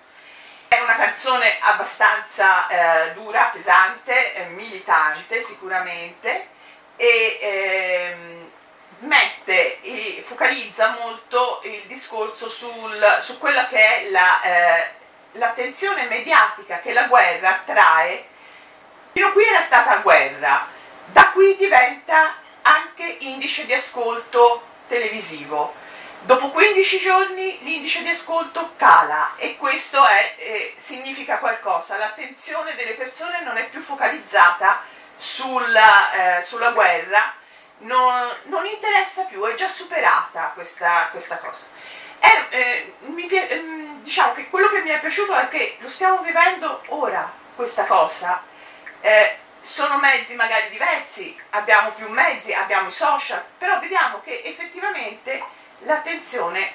È 0.67 0.79
una 0.79 0.95
canzone 0.95 1.57
abbastanza 1.59 2.67
eh, 2.67 3.13
dura, 3.13 3.49
pesante, 3.51 4.35
eh, 4.35 4.45
militante 4.49 5.41
sicuramente 5.41 6.49
e 6.97 7.39
ehm, 7.41 8.51
mette 8.99 9.81
e 9.81 10.23
focalizza 10.23 10.89
molto 10.99 11.61
il 11.63 11.81
discorso 11.87 12.47
sul- 12.47 13.17
su 13.21 13.39
quella 13.39 13.65
che 13.65 13.79
è 13.79 14.09
la, 14.11 14.41
eh, 14.43 14.91
l'attenzione 15.31 16.03
mediatica 16.03 16.79
che 16.79 16.93
la 16.93 17.05
guerra 17.05 17.49
attrae. 17.55 18.27
Fino 19.13 19.27
a 19.27 19.31
qui 19.31 19.45
era 19.45 19.61
stata 19.61 19.95
guerra, 19.99 20.73
da 21.05 21.31
qui 21.31 21.55
diventa 21.57 22.35
anche 22.61 23.17
indice 23.19 23.65
di 23.65 23.73
ascolto 23.73 24.63
televisivo. 24.87 25.73
Dopo 26.21 26.49
15 26.49 26.99
giorni 26.99 27.59
l'indice 27.61 28.01
di 28.01 28.09
ascolto 28.09 28.73
cala 28.77 29.33
e 29.37 29.57
questo 29.57 30.03
è, 30.03 30.33
eh, 30.37 30.75
significa 30.77 31.37
qualcosa, 31.37 31.97
l'attenzione 31.97 32.73
delle 32.75 32.93
persone 32.93 33.41
non 33.43 33.57
è 33.57 33.67
più 33.67 33.79
focalizzata 33.79 34.81
sulla, 35.17 36.37
eh, 36.39 36.41
sulla 36.41 36.71
guerra, 36.71 37.31
non, 37.79 38.27
non 38.45 38.65
interessa 38.65 39.25
più, 39.25 39.43
è 39.43 39.53
già 39.53 39.69
superata 39.69 40.51
questa, 40.55 41.09
questa 41.11 41.37
cosa. 41.37 41.65
È, 42.17 42.45
eh, 42.49 42.93
mi 43.01 43.27
ehm, 43.27 44.01
diciamo 44.01 44.33
che 44.33 44.49
quello 44.49 44.69
che 44.69 44.81
mi 44.81 44.89
è 44.89 44.99
piaciuto 44.99 45.35
è 45.35 45.47
che 45.49 45.77
lo 45.79 45.89
stiamo 45.89 46.21
vivendo 46.21 46.81
ora, 46.87 47.31
questa 47.55 47.85
cosa. 47.85 48.41
Eh, 49.01 49.37
sono 49.65 49.97
mezzi 49.97 50.35
magari 50.35 50.69
diversi, 50.69 51.35
abbiamo 51.49 51.89
più 51.91 52.07
mezzi, 52.07 52.53
abbiamo 52.53 52.89
i 52.89 52.91
social, 52.91 53.43
però 53.57 53.79
vediamo 53.79 54.21
che 54.21 54.43
effettivamente 54.45 55.43
l'attenzione 55.79 56.71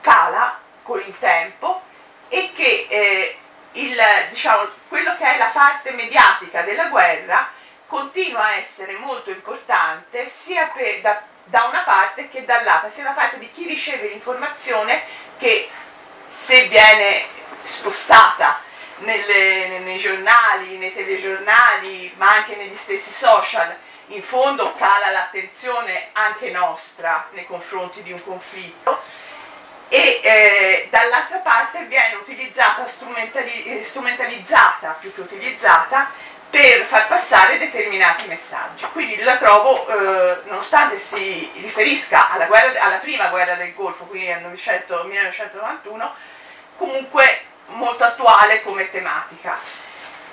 cala 0.00 0.58
con 0.82 1.00
il 1.00 1.18
tempo 1.18 1.82
e 2.28 2.52
che 2.54 2.86
eh, 2.88 3.38
il, 3.72 4.00
diciamo, 4.30 4.68
quello 4.86 5.16
che 5.16 5.34
è 5.34 5.36
la 5.36 5.50
parte 5.52 5.90
mediatica 5.90 6.62
della 6.62 6.86
guerra 6.86 7.50
continua 7.88 8.44
a 8.44 8.56
essere 8.56 8.92
molto 8.98 9.30
importante 9.30 10.28
sia 10.28 10.66
per- 10.68 11.00
da, 11.00 11.20
da 11.42 11.64
una 11.64 11.82
parte 11.82 12.28
che 12.28 12.44
dall'altra, 12.44 12.90
sia 12.90 13.02
da 13.02 13.10
parte 13.10 13.38
di 13.38 13.50
chi 13.50 13.66
riceve 13.66 14.08
l'informazione 14.08 15.02
che 15.38 15.68
se 16.28 16.66
viene 16.68 17.26
spostata 17.64 18.60
nelle- 18.98 19.78
nei 19.80 19.98
giornali, 19.98 20.76
nei 20.78 20.94
telegiornali, 20.94 22.12
ma 22.16 22.32
anche 22.32 22.56
negli 22.56 22.76
stessi 22.76 23.12
social, 23.12 23.74
in 24.08 24.22
fondo 24.22 24.74
cala 24.74 25.10
l'attenzione 25.10 26.08
anche 26.12 26.50
nostra 26.50 27.28
nei 27.32 27.46
confronti 27.46 28.02
di 28.02 28.12
un 28.12 28.22
conflitto 28.24 29.02
e 29.88 30.20
eh, 30.22 30.88
dall'altra 30.90 31.38
parte 31.38 31.84
viene 31.84 32.14
utilizzata, 32.14 32.86
strumentali- 32.86 33.64
eh, 33.64 33.84
strumentalizzata 33.84 34.96
più 35.00 35.14
che 35.14 35.20
utilizzata 35.22 36.10
per 36.50 36.84
far 36.84 37.06
passare 37.08 37.58
determinati 37.58 38.26
messaggi. 38.26 38.86
Quindi 38.92 39.22
la 39.22 39.36
trovo, 39.36 39.86
eh, 39.86 40.40
nonostante 40.44 40.98
si 40.98 41.50
riferisca 41.56 42.30
alla, 42.30 42.46
guerra- 42.46 42.82
alla 42.82 42.96
prima 42.96 43.26
guerra 43.28 43.54
del 43.54 43.74
Golfo, 43.74 44.04
quindi 44.04 44.30
al 44.32 44.40
900 44.42 45.04
1991, 45.04 46.14
comunque 46.76 47.42
molto 47.68 48.04
attuale 48.04 48.62
come 48.62 48.90
tematica. 48.90 49.58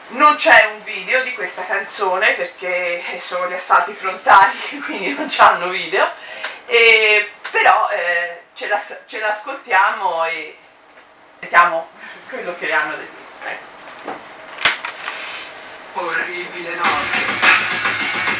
Non 0.08 0.36
c'è 0.36 0.70
un 0.74 0.84
video 0.84 1.24
di 1.24 1.34
questa 1.34 1.66
canzone 1.66 2.34
perché 2.34 3.04
sono 3.22 3.50
gli 3.50 3.54
assalti 3.54 3.94
frontali, 3.94 4.58
quindi 4.86 5.14
non 5.14 5.28
c'hanno 5.30 5.70
video, 5.70 6.08
e- 6.66 7.32
però 7.52 7.90
eh, 7.90 8.42
ce, 8.54 8.68
la- 8.68 8.82
ce 9.06 9.20
l'ascoltiamo 9.20 10.26
e 10.26 10.58
sentiamo 11.40 11.90
quello 12.30 12.56
che 12.58 12.72
hanno 12.72 12.96
dire. 12.96 13.24
Ecco. 13.46 13.74
Orribile 15.94 16.76
notte. 16.76 18.35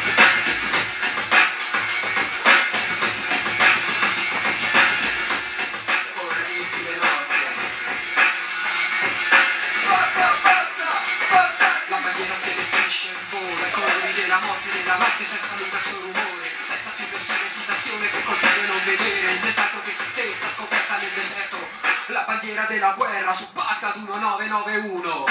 Colori 14.56 14.82
della 14.82 14.96
notte 14.96 15.24
senza 15.24 15.54
un 15.54 15.70
perso 15.70 16.00
rumore, 16.00 16.48
senza 16.62 16.90
più 16.96 17.04
nessuna 17.10 17.46
esitazione 17.46 18.06
per 18.08 18.22
colpire 18.24 18.66
non 18.66 18.84
vedere, 18.84 19.32
inventato 19.32 19.80
che 19.82 19.92
si 19.92 20.08
stessa 20.08 20.48
scoperta 20.48 20.96
nel 20.96 21.10
deserto, 21.14 21.58
la 22.06 22.22
bandiera 22.22 22.64
della 22.64 22.92
guerra 22.96 23.32
su 23.32 23.52
Baghdad 23.52 23.96
1991. 23.96 25.24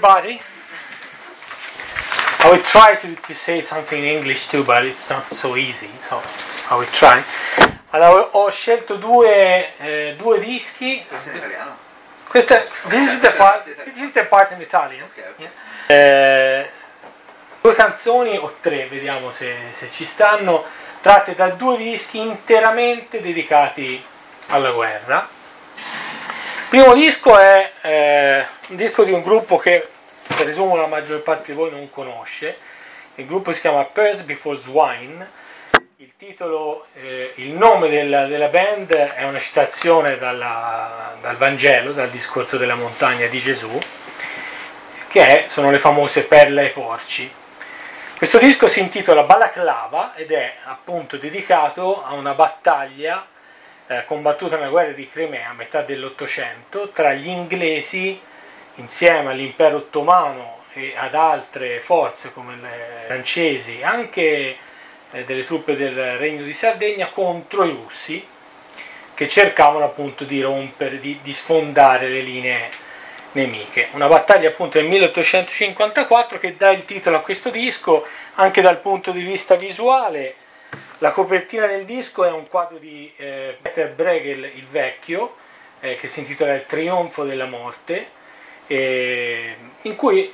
Everybody. 0.00 0.40
I 2.42 2.50
will 2.50 2.62
try 2.62 2.96
to, 2.96 3.14
to 3.14 3.34
say 3.34 3.60
something 3.60 3.98
in 3.98 4.18
English 4.18 4.48
too, 4.48 4.64
but 4.64 4.86
it's 4.86 5.10
not 5.10 5.30
so 5.34 5.56
easy, 5.56 5.90
so 6.08 6.22
I 6.70 6.78
will 6.78 6.88
try. 6.90 7.22
Allora, 7.90 8.28
ho 8.32 8.48
scelto 8.50 8.96
due, 8.96 9.76
eh, 9.76 10.14
due 10.16 10.38
dischi. 10.40 11.04
Questo 11.06 11.28
è 11.28 11.32
in 11.32 11.38
italiano? 11.38 11.76
Questa, 12.26 12.62
this, 12.88 13.12
is 13.12 13.20
the 13.20 13.30
part, 13.32 13.64
this 13.84 14.00
is 14.00 14.12
the 14.12 14.24
part 14.24 14.52
in 14.52 14.60
Italian. 14.62 15.02
Ok, 15.02 15.34
ok. 15.36 15.48
Eh, 15.88 16.70
due 17.60 17.74
canzoni 17.74 18.38
o 18.38 18.56
tre, 18.62 18.86
vediamo 18.86 19.32
se, 19.32 19.54
se 19.76 19.90
ci 19.92 20.06
stanno, 20.06 20.64
tratte 21.02 21.34
da 21.34 21.48
due 21.50 21.76
dischi 21.76 22.20
interamente 22.20 23.20
dedicati 23.20 24.02
alla 24.46 24.70
guerra. 24.70 25.28
Primo 26.70 26.94
disco 26.94 27.36
è 27.36 27.72
eh, 27.80 28.46
un 28.68 28.76
disco 28.76 29.02
di 29.02 29.10
un 29.10 29.22
gruppo 29.22 29.56
che 29.58 29.88
presumo 30.24 30.76
la 30.76 30.86
maggior 30.86 31.20
parte 31.20 31.50
di 31.50 31.58
voi 31.58 31.68
non 31.68 31.90
conosce. 31.90 32.56
Il 33.16 33.26
gruppo 33.26 33.52
si 33.52 33.58
chiama 33.58 33.82
Pearls 33.86 34.20
Before 34.20 34.56
Swine. 34.56 35.28
Il 35.96 36.12
titolo, 36.16 36.86
eh, 36.94 37.32
il 37.38 37.54
nome 37.54 37.88
della, 37.88 38.26
della 38.26 38.46
band 38.46 38.92
è 38.92 39.24
una 39.24 39.40
citazione 39.40 40.16
dalla- 40.16 41.16
dal 41.20 41.36
Vangelo, 41.36 41.90
dal 41.90 42.08
discorso 42.08 42.56
della 42.56 42.76
montagna 42.76 43.26
di 43.26 43.40
Gesù, 43.40 43.76
che 45.08 45.26
è- 45.26 45.46
sono 45.48 45.72
le 45.72 45.80
famose 45.80 46.22
perle 46.22 46.60
ai 46.62 46.70
porci. 46.70 47.28
Questo 48.16 48.38
disco 48.38 48.68
si 48.68 48.78
intitola 48.78 49.24
Balaclava 49.24 50.14
ed 50.14 50.30
è 50.30 50.54
appunto 50.66 51.16
dedicato 51.16 52.04
a 52.04 52.12
una 52.12 52.34
battaglia 52.34 53.26
eh, 53.90 54.04
combattuta 54.04 54.56
nella 54.56 54.68
guerra 54.68 54.92
di 54.92 55.10
Crimea 55.10 55.50
a 55.50 55.52
metà 55.52 55.82
dell'Ottocento 55.82 56.90
tra 56.90 57.12
gli 57.12 57.26
inglesi 57.26 58.20
insieme 58.76 59.32
all'impero 59.32 59.78
ottomano 59.78 60.58
e 60.72 60.94
ad 60.96 61.16
altre 61.16 61.80
forze 61.80 62.32
come 62.32 62.54
le 62.54 63.04
francesi, 63.06 63.82
anche 63.82 64.56
eh, 65.10 65.24
delle 65.24 65.44
truppe 65.44 65.74
del 65.74 66.16
Regno 66.18 66.44
di 66.44 66.52
Sardegna 66.52 67.08
contro 67.08 67.64
i 67.64 67.70
russi 67.70 68.24
che 69.12 69.26
cercavano 69.26 69.84
appunto 69.84 70.22
di 70.22 70.40
rompere, 70.40 71.00
di, 71.00 71.18
di 71.20 71.34
sfondare 71.34 72.08
le 72.08 72.20
linee 72.20 72.70
nemiche. 73.32 73.88
Una 73.92 74.06
battaglia 74.06 74.50
appunto 74.50 74.78
del 74.78 74.86
1854 74.86 76.38
che 76.38 76.56
dà 76.56 76.70
il 76.70 76.84
titolo 76.84 77.16
a 77.16 77.20
questo 77.20 77.50
disco 77.50 78.06
anche 78.36 78.60
dal 78.62 78.78
punto 78.78 79.10
di 79.10 79.22
vista 79.22 79.56
visuale. 79.56 80.36
La 81.02 81.12
copertina 81.12 81.66
del 81.66 81.86
disco 81.86 82.26
è 82.26 82.30
un 82.30 82.46
quadro 82.46 82.76
di 82.76 83.10
eh, 83.16 83.56
Peter 83.62 83.90
Bruegel 83.90 84.44
il 84.44 84.66
Vecchio 84.66 85.34
eh, 85.80 85.96
che 85.96 86.08
si 86.08 86.20
intitola 86.20 86.52
Il 86.52 86.66
trionfo 86.66 87.24
della 87.24 87.46
morte, 87.46 88.06
eh, 88.66 89.56
in 89.80 89.96
cui, 89.96 90.30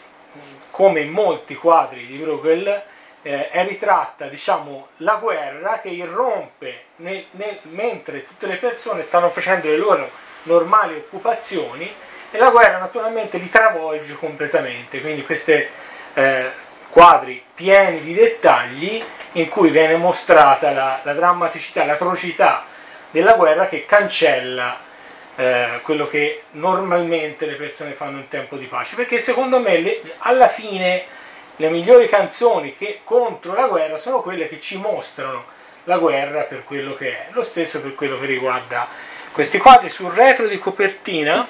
come 0.73 1.03
in 1.03 1.11
molti 1.11 1.55
quadri 1.55 2.05
di 2.07 2.17
Bruegel, 2.17 2.83
eh, 3.23 3.49
è 3.51 3.65
ritratta 3.65 4.27
diciamo, 4.27 4.89
la 4.99 5.15
guerra 5.23 5.79
che 5.79 5.91
irrompe 5.91 6.87
nel- 6.97 7.27
nel- 7.31 7.61
mentre 7.71 8.27
tutte 8.27 8.49
le 8.49 8.57
persone 8.57 9.05
stanno 9.05 9.31
facendo 9.31 9.69
le 9.69 9.77
loro 9.77 10.11
normali 10.43 10.97
occupazioni 10.97 11.95
e 12.33 12.39
la 12.39 12.51
guerra 12.51 12.79
naturalmente 12.79 13.39
li 13.39 13.49
travolge 13.49 14.15
completamente. 14.15 15.01
Quindi 15.01 15.25
questi 15.25 15.65
quadri 16.97 17.43
pieni 17.55 18.01
di 18.01 18.15
dettagli 18.15 19.05
in 19.33 19.51
cui 19.51 19.69
viene 19.69 19.97
mostrata 19.97 20.71
la, 20.71 20.99
la 21.03 21.13
drammaticità, 21.13 21.85
l'atrocità 21.85 22.65
della 23.11 23.35
guerra 23.35 23.69
che 23.69 23.85
cancella 23.85 24.81
eh, 25.35 25.81
quello 25.83 26.09
che 26.09 26.45
normalmente 26.53 27.45
le 27.45 27.57
persone 27.57 27.93
fanno 27.93 28.17
in 28.17 28.29
tempo 28.29 28.57
di 28.57 28.65
pace. 28.65 28.95
Perché 28.95 29.21
secondo 29.21 29.59
me 29.59 29.79
le- 29.79 30.01
alla 30.21 30.49
fine 30.49 31.05
le 31.57 31.69
migliori 31.69 32.09
canzoni 32.09 32.75
che 32.79 33.01
contro 33.05 33.53
la 33.53 33.67
guerra 33.67 33.99
sono 33.99 34.23
quelle 34.23 34.49
che 34.49 34.59
ci 34.59 34.79
mostrano 34.79 35.45
la 35.85 35.99
guerra 35.99 36.45
per 36.45 36.65
quello 36.65 36.95
che 36.95 37.11
è. 37.11 37.27
Lo 37.33 37.43
stesso 37.43 37.83
per 37.83 37.95
quello 37.95 38.19
che 38.19 38.25
riguarda 38.25 38.89
questi 39.33 39.59
quadri. 39.59 39.91
Sul 39.91 40.13
retro 40.13 40.47
di 40.47 40.59
copertina 40.59 41.47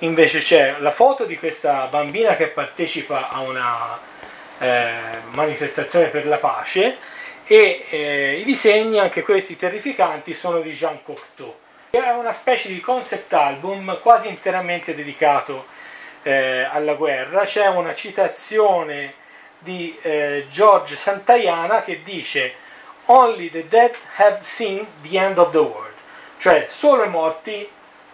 invece 0.00 0.40
c'è 0.40 0.74
la 0.80 0.90
foto 0.90 1.24
di 1.24 1.38
questa 1.38 1.86
bambina 1.86 2.36
che 2.36 2.48
partecipa 2.48 3.30
a 3.30 3.40
una 3.40 4.14
eh, 4.58 4.92
manifestazione 5.30 6.06
per 6.06 6.26
la 6.26 6.38
pace 6.38 6.96
e 7.46 7.84
eh, 7.88 8.38
i 8.40 8.44
disegni, 8.44 8.98
anche 8.98 9.22
questi 9.22 9.56
terrificanti, 9.56 10.34
sono 10.34 10.60
di 10.60 10.72
Jean 10.72 11.02
Cocteau. 11.02 11.54
È 11.90 12.10
una 12.10 12.32
specie 12.32 12.68
di 12.68 12.80
concept 12.80 13.32
album 13.32 13.98
quasi 14.00 14.28
interamente 14.28 14.94
dedicato 14.94 15.66
eh, 16.22 16.66
alla 16.70 16.94
guerra. 16.94 17.44
C'è 17.44 17.68
una 17.68 17.94
citazione 17.94 19.14
di 19.58 19.96
eh, 20.02 20.46
George 20.50 20.96
Santayana 20.96 21.82
che 21.82 22.02
dice 22.02 22.54
Only 23.06 23.50
the 23.50 23.68
dead 23.68 23.94
have 24.16 24.40
seen 24.42 24.84
the 25.02 25.16
end 25.16 25.38
of 25.38 25.52
the 25.52 25.58
world, 25.58 25.94
cioè 26.38 26.66
solo 26.70 27.04
i 27.04 27.08
morti 27.08 27.68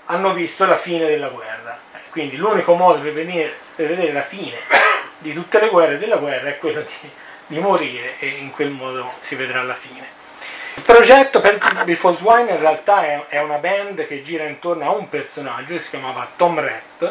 hanno 0.06 0.34
visto 0.34 0.66
la 0.66 0.76
fine 0.76 1.06
della 1.06 1.28
guerra. 1.28 1.78
Quindi 2.10 2.36
l'unico 2.36 2.74
modo 2.74 3.00
per, 3.00 3.12
venire- 3.12 3.54
per 3.74 3.86
vedere 3.86 4.12
la 4.12 4.22
fine 4.22 4.58
di 5.22 5.32
tutte 5.32 5.60
le 5.60 5.68
guerre 5.68 5.98
della 5.98 6.16
guerra 6.16 6.50
è 6.50 6.58
quello 6.58 6.80
di, 6.82 7.10
di 7.46 7.58
morire 7.58 8.18
e 8.18 8.26
in 8.26 8.50
quel 8.50 8.70
modo 8.70 9.10
si 9.20 9.34
vedrà 9.36 9.62
la 9.62 9.74
fine. 9.74 10.20
Il 10.74 10.82
progetto 10.82 11.40
per 11.40 11.58
Before 11.84 12.16
Swine 12.16 12.50
in 12.50 12.58
realtà 12.58 13.04
è, 13.04 13.24
è 13.28 13.40
una 13.40 13.56
band 13.56 14.06
che 14.06 14.22
gira 14.22 14.44
intorno 14.44 14.84
a 14.84 14.90
un 14.90 15.08
personaggio 15.08 15.74
che 15.74 15.82
si 15.82 15.90
chiamava 15.90 16.28
Tom 16.36 16.58
Rapp, 16.58 17.04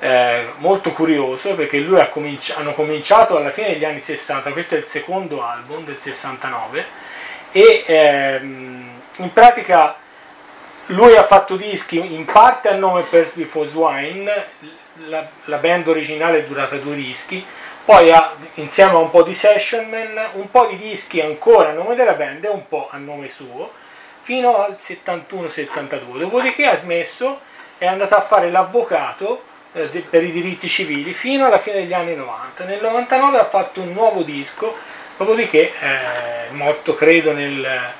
eh, 0.00 0.52
molto 0.56 0.90
curioso 0.90 1.54
perché 1.54 1.78
lui 1.78 1.98
ha 1.98 2.08
cominci- 2.08 2.52
hanno 2.52 2.72
cominciato 2.72 3.36
alla 3.36 3.50
fine 3.50 3.68
degli 3.68 3.84
anni 3.84 4.00
60, 4.00 4.50
questo 4.50 4.74
è 4.74 4.78
il 4.78 4.86
secondo 4.86 5.42
album 5.42 5.84
del 5.84 5.98
69 5.98 6.84
e 7.52 7.84
ehm, 7.86 9.00
in 9.16 9.32
pratica 9.32 9.96
lui 10.86 11.16
ha 11.16 11.24
fatto 11.24 11.56
dischi 11.56 12.14
in 12.14 12.26
parte 12.26 12.68
a 12.68 12.74
nome 12.74 13.02
per 13.02 13.30
Before 13.32 13.68
Swine, 13.68 14.46
la, 15.08 15.26
la 15.44 15.56
band 15.56 15.88
originale 15.88 16.38
è 16.38 16.44
durata 16.44 16.76
due 16.76 16.94
dischi, 16.94 17.44
poi 17.84 18.10
ha, 18.10 18.34
insieme 18.54 18.92
a 18.92 18.98
un 18.98 19.10
po' 19.10 19.22
di 19.22 19.34
session 19.34 19.88
man, 19.88 20.30
un 20.34 20.50
po' 20.50 20.66
di 20.66 20.76
dischi 20.78 21.20
ancora 21.20 21.70
a 21.70 21.72
nome 21.72 21.94
della 21.94 22.14
band 22.14 22.44
e 22.44 22.48
un 22.48 22.66
po' 22.66 22.88
a 22.90 22.96
nome 22.96 23.28
suo, 23.28 23.72
fino 24.22 24.62
al 24.64 24.78
71-72. 24.80 26.16
Dopodiché 26.18 26.66
ha 26.66 26.76
smesso, 26.76 27.40
è 27.76 27.86
andato 27.86 28.14
a 28.14 28.22
fare 28.22 28.50
l'avvocato 28.50 29.42
eh, 29.74 29.82
per 30.08 30.22
i 30.24 30.32
diritti 30.32 30.68
civili 30.68 31.12
fino 31.12 31.44
alla 31.44 31.58
fine 31.58 31.76
degli 31.76 31.92
anni 31.92 32.14
90. 32.14 32.64
Nel 32.64 32.80
99 32.80 33.38
ha 33.38 33.44
fatto 33.44 33.82
un 33.82 33.92
nuovo 33.92 34.22
disco, 34.22 34.74
dopodiché 35.18 35.72
è 35.78 36.46
morto 36.52 36.94
credo 36.94 37.32
nel 37.32 37.92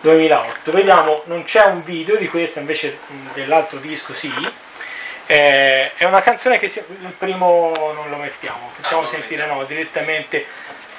2008. 0.00 0.72
Vediamo, 0.72 1.22
non 1.26 1.44
c'è 1.44 1.66
un 1.66 1.84
video 1.84 2.16
di 2.16 2.28
questo, 2.28 2.58
invece 2.58 2.98
dell'altro 3.34 3.78
disco 3.78 4.12
sì. 4.12 4.32
Eh, 5.26 5.94
è 5.94 6.04
una 6.04 6.22
canzone 6.22 6.58
che 6.58 6.68
si- 6.68 6.78
il 6.88 7.14
primo 7.16 7.72
non 7.94 8.08
lo 8.10 8.16
mettiamo, 8.16 8.70
facciamo 8.74 9.00
Ah, 9.00 9.02
non 9.02 9.04
lo 9.04 9.10
sentire 9.10 9.36
mettiamo. 9.42 9.60
no, 9.60 9.66
direttamente. 9.66 10.46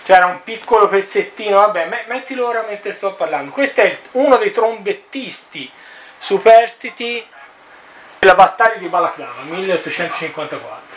C'era 0.03 0.25
un 0.25 0.41
piccolo 0.43 0.87
pezzettino, 0.87 1.57
vabbè, 1.59 1.85
me- 1.85 2.05
mettilo 2.07 2.47
ora 2.47 2.63
mentre 2.67 2.93
sto 2.93 3.13
parlando. 3.13 3.51
Questo 3.51 3.81
è 3.81 3.85
il- 3.85 3.97
uno 4.11 4.37
dei 4.37 4.51
trombettisti 4.51 5.69
superstiti 6.17 7.25
della 8.19 8.35
battaglia 8.35 8.77
di 8.77 8.87
Balaclava, 8.87 9.41
1854. 9.43 10.89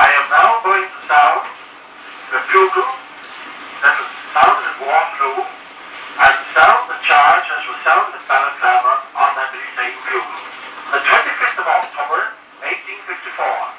I 0.00 0.06
am 0.14 0.28
now 0.30 0.60
going 0.62 0.86
sound 1.08 1.42
the 2.30 2.38
bugle 2.52 2.86
that 3.82 3.98
was 3.98 4.08
sounded 4.32 4.64
at 4.68 4.78
Waterloo 4.80 5.46
and 6.18 6.34
sound 6.50 6.90
the 6.90 6.98
charge 7.06 7.46
as 7.46 7.62
was 7.70 7.78
sounded 7.86 8.18
at 8.18 8.26
Balaclava 8.26 9.06
on 9.14 9.30
that 9.38 9.54
same 9.78 9.94
bugle. 10.02 10.42
The 10.90 10.98
25th 10.98 11.62
of 11.62 11.66
October, 11.78 12.34
1854. 12.58 13.78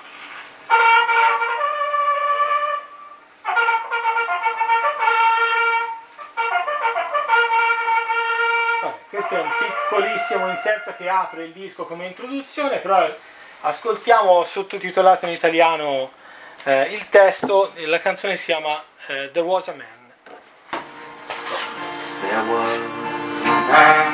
Vabbè, 8.82 9.00
questo 9.10 9.36
è 9.36 9.42
un 9.42 9.52
piccolissimo 9.60 10.50
inserto 10.50 10.96
che 10.96 11.10
apre 11.10 11.44
il 11.44 11.52
disco 11.52 11.86
come 11.86 12.06
introduzione, 12.06 12.78
però 12.78 13.06
ascoltiamo 13.62 14.46
sottotitolato 14.46 15.26
in 15.26 15.32
italiano 15.32 16.12
eh, 16.64 16.94
il 16.94 17.10
testo, 17.10 17.74
la 17.86 18.00
canzone 18.00 18.38
si 18.38 18.46
chiama 18.46 18.82
eh, 19.08 19.30
There 19.32 19.46
Was 19.46 19.68
a 19.68 19.74
Man. 19.74 19.99
There 22.30 22.46
was 22.46 22.82
a 23.42 23.58
man 23.74 24.06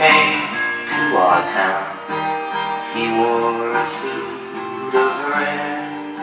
came 0.00 0.48
to 0.88 1.02
our 1.20 1.42
town. 1.52 1.84
He 2.96 3.04
wore 3.12 3.76
a 3.76 3.86
suit 4.00 4.94
of 4.96 5.12
red. 5.28 6.16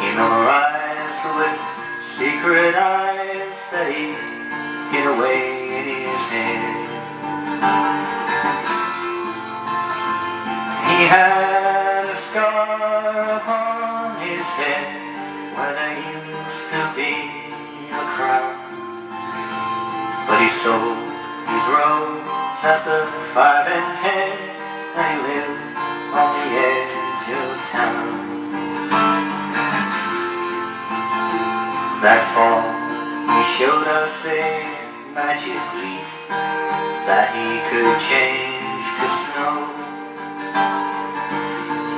He 0.00 0.08
memorized 0.12 1.24
with 1.38 1.58
secret 2.04 2.74
eyes 2.76 3.56
that 3.72 3.88
he 3.88 4.12
hid 4.92 5.06
away 5.08 5.40
in 5.78 5.84
his 6.04 6.24
head. 6.28 6.92
He 10.92 11.08
had 11.08 11.61
But 20.62 20.94
he 21.50 21.58
rose 21.74 22.22
at 22.62 22.86
the 22.86 23.02
five 23.34 23.66
and 23.66 23.98
ten 23.98 24.30
and 24.94 25.06
he 25.10 25.18
lived 25.26 25.58
on 26.14 26.28
the 26.38 26.46
edge 26.54 27.26
of 27.34 27.50
town. 27.74 28.14
That 31.98 32.22
fall 32.30 32.62
he 33.26 33.42
showed 33.58 33.90
a 33.90 34.06
magic 35.18 35.58
leaf 35.82 36.10
that 37.10 37.34
he 37.34 37.58
could 37.66 37.98
change 38.06 38.86
to 39.02 39.08
snow. 39.18 39.66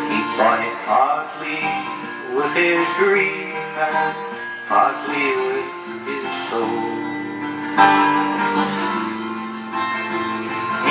He 0.09 0.21
it 0.65 0.77
partly 0.89 1.61
with 2.33 2.53
his 2.57 2.89
grief 2.97 3.53
and 3.77 4.17
partly 4.67 5.37
with 5.53 5.69
his 6.09 6.49
soul. 6.49 6.95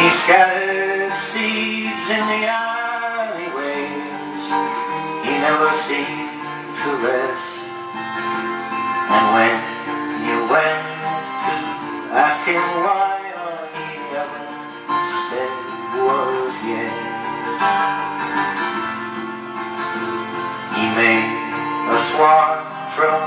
He 0.04 0.10
scattered 0.10 1.16
seeds 1.32 2.08
in 2.12 2.24
the 2.28 2.44
alleyways. 2.52 4.44
He 5.24 5.32
never 5.40 5.72
seemed 5.88 6.44
to 6.84 6.90
rest. 7.08 7.64
And 9.16 9.26
when 9.32 9.56
you 10.28 10.44
went 10.52 10.84
to 11.48 11.56
ask 12.20 12.44
him 12.44 12.60
why, 12.84 13.32
he 13.80 13.96
said 15.32 15.52
was 15.96 16.56
yes. 16.68 17.00
He 20.76 20.86
made 21.00 21.32
a 21.88 22.00
swan 22.12 22.60
from 22.92 23.24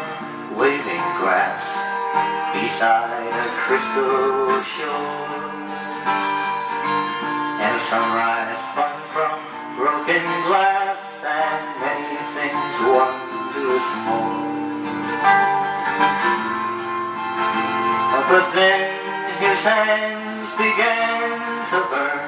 waving 0.59 1.07
grass 1.25 1.65
beside 2.53 3.33
a 3.33 3.49
crystal 3.65 4.61
shore. 4.61 5.37
Sunrise 7.87 8.59
spun 8.75 8.99
from 9.15 9.39
broken 9.79 10.25
glass 10.51 10.99
and 11.23 11.63
many 11.79 12.19
things 12.35 12.75
wondrous 12.83 13.89
more. 14.03 14.43
But 18.27 18.51
then 18.59 18.91
his 19.39 19.61
hands 19.63 20.51
began 20.59 21.31
to 21.71 21.79
burn 21.87 22.27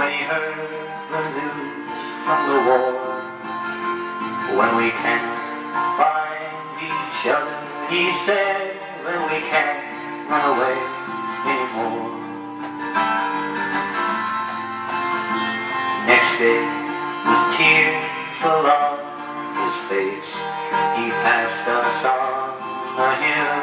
when 0.00 0.08
he 0.16 0.24
heard 0.24 0.64
the 1.12 1.22
news 1.36 2.00
from 2.24 2.40
the 2.48 2.60
war. 2.64 2.96
When 4.56 4.70
we 4.80 4.88
can't 5.04 5.28
find 6.00 6.72
each 6.80 7.20
other, 7.28 7.60
he 7.92 8.08
said, 8.24 8.80
when 9.04 9.20
we 9.28 9.44
can't 9.44 9.76
run 10.30 10.56
away 10.56 10.76
anymore. 11.52 12.16
Day, 16.36 16.68
with 17.24 17.56
tears 17.56 18.44
along 18.44 19.00
his 19.56 19.76
face, 19.88 20.32
he 20.92 21.08
passed 21.24 21.64
us 21.64 22.04
on 22.04 22.52
the 22.92 23.08
hill. 23.24 23.56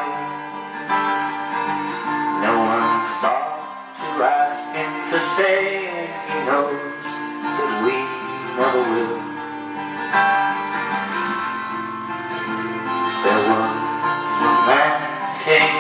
No 2.42 2.54
one 2.74 2.98
thought 3.22 3.94
to 3.94 4.08
ask 4.26 4.74
him 4.74 4.90
to 5.12 5.20
stay, 5.36 6.10
he 6.26 6.38
knows 6.50 7.06
that 7.46 7.74
we 7.86 7.94
never 8.58 8.82
will. 8.90 9.22
There 13.22 13.44
was 13.54 13.74
a 14.42 14.54
man 14.66 14.98
came 15.46 15.78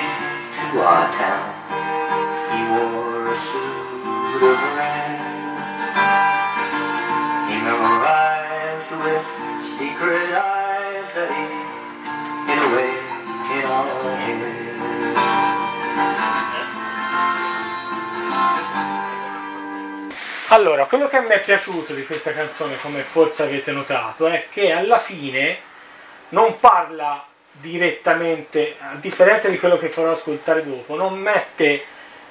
to 0.62 0.68
our 0.78 1.08
town. 1.18 1.50
He 2.54 2.60
wore 2.70 3.34
a 3.34 3.36
suit 3.36 4.44
of. 4.44 4.93
Memorized 7.84 8.96
with 9.04 9.26
secret 9.78 10.32
eyes 10.32 11.10
that 11.16 11.28
he 11.36 11.44
hid 12.48 12.60
away 12.64 12.96
in 13.52 13.64
our 13.68 13.92
head. 14.24 14.42
Allora, 20.48 20.86
quello 20.86 21.10
che 21.10 21.20
mi 21.20 21.28
è 21.32 21.42
piaciuto 21.42 21.94
di 21.94 22.06
questa 22.06 22.32
canzone, 22.32 22.78
come 22.78 23.02
forse 23.02 23.44
avete 23.44 23.74
notato, 23.74 24.28
è 24.28 24.48
che 24.50 24.72
alla 24.72 25.00
fine 25.00 25.58
non 26.30 26.58
parla 26.62 27.26
direttamente, 27.52 28.78
a 28.80 28.96
differenza 28.96 29.50
di 29.50 29.60
quello 29.60 29.78
che 29.78 29.90
farò 29.90 30.14
ascoltare 30.14 30.64
dopo, 30.64 30.96
non 30.96 31.20
mette 31.20 31.84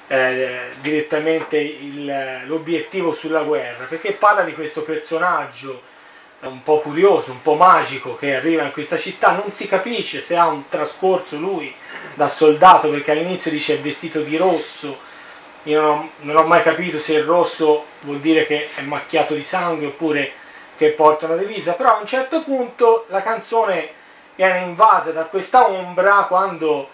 eh, 0.07 0.59
direttamente 0.81 1.57
il- 1.57 2.41
l'obiettivo 2.45 3.13
sulla 3.13 3.43
guerra, 3.43 3.85
perché 3.85 4.11
parla 4.11 4.43
di 4.43 4.53
questo 4.53 4.81
personaggio 4.81 5.91
un 6.41 6.61
po' 6.63 6.79
curioso, 6.79 7.31
un 7.31 7.41
po' 7.41 7.53
magico 7.53 8.17
che 8.17 8.35
arriva 8.35 8.63
in 8.63 8.73
questa 8.73 8.97
città, 8.97 9.31
non 9.31 9.51
si 9.53 9.67
capisce 9.67 10.21
se 10.21 10.35
ha 10.35 10.47
un 10.47 10.67
trascorso 10.67 11.37
lui 11.37 11.73
da 12.15 12.27
soldato, 12.27 12.89
perché 12.89 13.11
all'inizio 13.11 13.49
dice 13.49 13.75
è 13.75 13.79
vestito 13.79 14.21
di 14.21 14.35
rosso, 14.35 14.99
io 15.63 15.81
non 15.81 15.89
ho, 15.89 16.09
non 16.21 16.35
ho 16.35 16.43
mai 16.43 16.61
capito 16.61 16.99
se 16.99 17.13
il 17.13 17.23
rosso 17.23 17.85
vuol 18.01 18.19
dire 18.19 18.45
che 18.45 18.67
è 18.75 18.81
macchiato 18.81 19.33
di 19.33 19.43
sangue 19.43 19.85
oppure 19.85 20.33
che 20.75 20.89
porta 20.89 21.27
una 21.27 21.37
divisa, 21.37 21.73
però 21.73 21.95
a 21.95 21.99
un 22.01 22.07
certo 22.07 22.43
punto 22.43 23.05
la 23.07 23.21
canzone 23.21 23.91
viene 24.35 24.61
invasa 24.61 25.11
da 25.11 25.25
questa 25.25 25.69
ombra 25.69 26.25
quando 26.27 26.89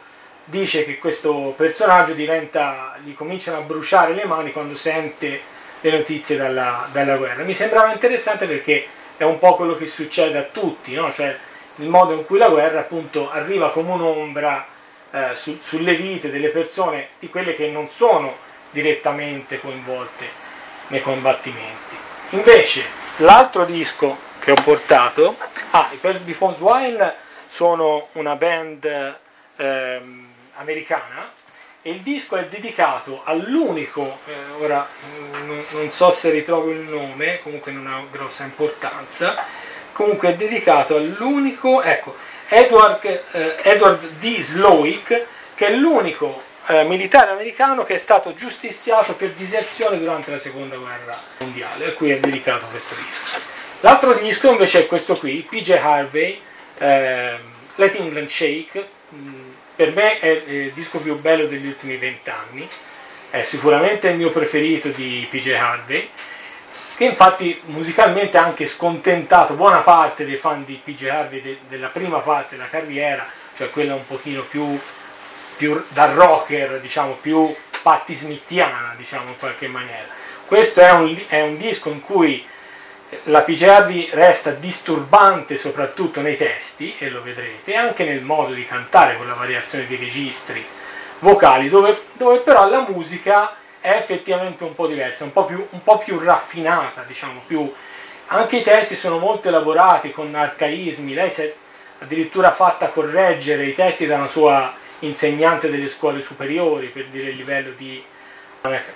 dice 0.50 0.84
che 0.84 0.98
questo 0.98 1.54
personaggio 1.56 2.14
diventa, 2.14 2.98
gli 3.04 3.14
cominciano 3.14 3.58
a 3.58 3.62
bruciare 3.62 4.14
le 4.14 4.26
mani 4.26 4.52
quando 4.52 4.76
sente 4.76 5.42
le 5.82 5.92
notizie 5.92 6.36
dalla, 6.38 6.88
dalla 6.92 7.18
guerra. 7.18 7.44
Mi 7.44 7.54
sembrava 7.54 7.94
interessante 7.94 8.48
perché 8.48 8.88
è 9.16 9.24
un 9.24 9.40
po' 9.40 9.56
quello 9.56 9.78
che 9.78 9.88
succede 9.88 10.38
a 10.38 10.44
tutti, 10.44 10.94
no? 10.94 11.12
cioè 11.14 11.38
il 11.76 11.88
modo 11.88 12.14
in 12.14 12.26
cui 12.26 12.38
la 12.38 12.50
guerra 12.50 12.80
appunto 12.80 13.30
arriva 13.32 13.72
come 13.72 13.92
un'ombra 13.92 14.66
eh, 15.12 15.30
su- 15.36 15.60
sulle 15.62 15.96
vite 15.96 16.32
delle 16.32 16.50
persone, 16.50 17.10
di 17.20 17.30
quelle 17.30 17.56
che 17.56 17.70
non 17.70 17.90
sono 17.90 18.36
direttamente 18.72 19.60
coinvolte 19.60 20.26
nei 20.88 21.02
combattimenti. 21.02 21.96
Invece 22.32 22.84
l'altro 23.18 23.66
disco 23.66 24.18
che 24.40 24.52
ho 24.52 24.62
portato, 24.64 25.36
ah, 25.72 25.90
i 25.92 25.98
Pale 25.98 26.20
Phones 26.38 26.60
Wine 26.60 27.14
sono 27.50 28.08
una 28.14 28.36
band 28.36 29.18
ehm, 29.56 30.19
americana 30.60 31.32
e 31.82 31.92
il 31.92 32.02
disco 32.02 32.36
è 32.36 32.46
dedicato 32.46 33.22
all'unico, 33.24 34.20
eh, 34.26 34.64
ora 34.64 34.88
mm, 35.08 35.48
non, 35.48 35.66
non 35.72 35.92
so 35.92 36.12
se 36.12 36.30
ritrovo 36.30 36.72
il 36.72 36.80
nome, 36.80 37.40
comunque 37.42 37.72
non 37.72 37.88
ha 37.88 38.04
grossa 38.12 38.44
importanza, 38.44 39.46
comunque 39.94 40.30
è 40.30 40.36
dedicato 40.36 40.98
all'unico, 40.98 41.82
ecco, 41.82 42.16
Edward, 42.50 43.24
eh, 43.32 43.56
Edward 43.62 44.02
D. 44.20 44.42
Slowick, 44.42 45.26
che 45.56 45.68
è 45.68 45.72
l'unico 45.72 46.44
eh, 46.68 46.84
militare 46.84 47.32
americano 47.32 47.86
che 47.86 47.96
è 47.96 47.98
stato 47.98 48.36
giustiziato 48.36 49.14
per 49.14 49.32
diserzione 49.32 50.00
durante 50.00 50.32
la 50.32 50.40
seconda 50.40 50.76
guerra 50.76 51.18
mondiale, 51.38 51.88
a 51.88 51.92
cui 51.94 52.12
è 52.12 52.20
dedicato 52.20 52.66
questo 52.70 52.96
disco. 52.96 53.40
L'altro 53.82 54.14
disco 54.14 54.52
invece 54.52 54.80
è 54.80 54.88
questo 54.88 55.16
qui, 55.16 55.48
PJ 55.50 55.70
Harvey, 55.82 56.42
eh, 56.78 57.38
Let 57.76 57.96
England 57.96 58.30
Shake, 58.30 58.98
per 59.80 59.94
me 59.94 60.20
è 60.20 60.28
il 60.46 60.74
disco 60.74 61.00
più 61.00 61.18
bello 61.20 61.46
degli 61.46 61.66
ultimi 61.66 61.96
vent'anni, 61.96 62.68
è 63.30 63.44
sicuramente 63.44 64.10
il 64.10 64.18
mio 64.18 64.30
preferito 64.30 64.90
di 64.90 65.26
PJ 65.30 65.52
Harvey, 65.52 66.10
che 66.98 67.06
infatti 67.06 67.62
musicalmente 67.68 68.38
ha 68.38 68.44
anche 68.44 68.68
scontentato 68.68 69.54
buona 69.54 69.78
parte 69.78 70.26
dei 70.26 70.36
fan 70.36 70.66
di 70.66 70.82
PJ 70.84 71.04
Harvey 71.06 71.42
de- 71.42 71.60
della 71.70 71.88
prima 71.88 72.18
parte 72.18 72.58
della 72.58 72.68
carriera, 72.68 73.26
cioè 73.56 73.70
quella 73.70 73.96
un 73.96 74.06
pochino 74.06 74.42
più, 74.42 74.78
più 75.56 75.82
da 75.88 76.12
rocker, 76.12 76.82
diciamo, 76.82 77.14
più 77.14 77.56
Patti 77.82 78.16
Smithiana, 78.16 78.96
diciamo 78.98 79.30
in 79.30 79.38
qualche 79.38 79.70
maniera. 79.70 80.08
Questo 80.46 80.82
è 80.82 80.92
un, 80.92 81.18
è 81.30 81.40
un 81.40 81.58
disco 81.58 81.88
in 81.88 82.02
cui 82.02 82.46
la 83.24 83.44
Harvey 83.46 84.10
resta 84.12 84.52
disturbante 84.52 85.58
soprattutto 85.58 86.22
nei 86.22 86.38
testi, 86.38 86.96
e 86.98 87.10
lo 87.10 87.22
vedrete, 87.22 87.76
anche 87.76 88.04
nel 88.04 88.22
modo 88.22 88.54
di 88.54 88.66
cantare 88.66 89.18
con 89.18 89.28
la 89.28 89.34
variazione 89.34 89.86
di 89.88 89.96
registri 89.96 90.64
vocali, 91.20 91.70
dove, 91.70 92.04
dove 92.14 92.38
però 92.40 92.70
la 92.70 92.86
musica 92.88 93.56
è 93.80 93.92
effettivamente 93.92 94.64
un 94.64 94.76
po' 94.76 94.88
diversa, 94.88 95.24
un 95.24 95.34
po' 95.34 95.46
più, 95.46 95.66
un 95.70 95.84
po 95.84 95.98
più 95.98 96.20
raffinata, 96.20 97.04
diciamo, 97.08 97.42
più... 97.46 97.72
anche 98.28 98.58
i 98.58 98.64
testi 98.64 98.96
sono 98.96 99.18
molto 99.18 99.48
elaborati 99.48 100.12
con 100.12 100.34
arcaismi, 100.34 101.14
lei 101.14 101.32
si 101.32 101.42
è 101.42 101.54
addirittura 102.00 102.54
fatta 102.54 102.88
correggere 102.88 103.66
i 103.66 103.76
testi 103.76 104.06
da 104.06 104.16
una 104.16 104.30
sua 104.30 104.74
insegnante 105.00 105.70
delle 105.70 105.90
scuole 105.90 106.22
superiori 106.22 106.88
per 106.88 107.06
dire 107.06 107.30
il 107.30 107.36
livello 107.36 107.72
di 107.76 108.02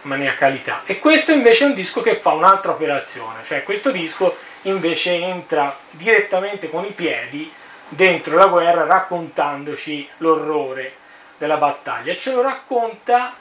maniacalità. 0.03 0.82
E 0.86 0.99
questo 0.99 1.32
invece 1.32 1.64
è 1.64 1.68
un 1.68 1.74
disco 1.74 2.01
che 2.01 2.16
fa 2.16 2.32
un'altra 2.32 2.72
operazione, 2.72 3.43
cioè 3.45 3.64
questo 3.64 3.91
disco 3.91 4.36
invece 4.64 5.14
entra 5.16 5.78
direttamente 5.91 6.70
con 6.70 6.86
i 6.86 6.91
piedi 6.91 7.51
dentro 7.89 8.36
la 8.36 8.47
guerra 8.47 8.86
raccontandoci 8.86 10.09
l'orrore 10.18 10.93
della 11.38 11.57
battaglia 11.57 12.16
ce 12.16 12.32
lo 12.32 12.41
racconta 12.41 13.36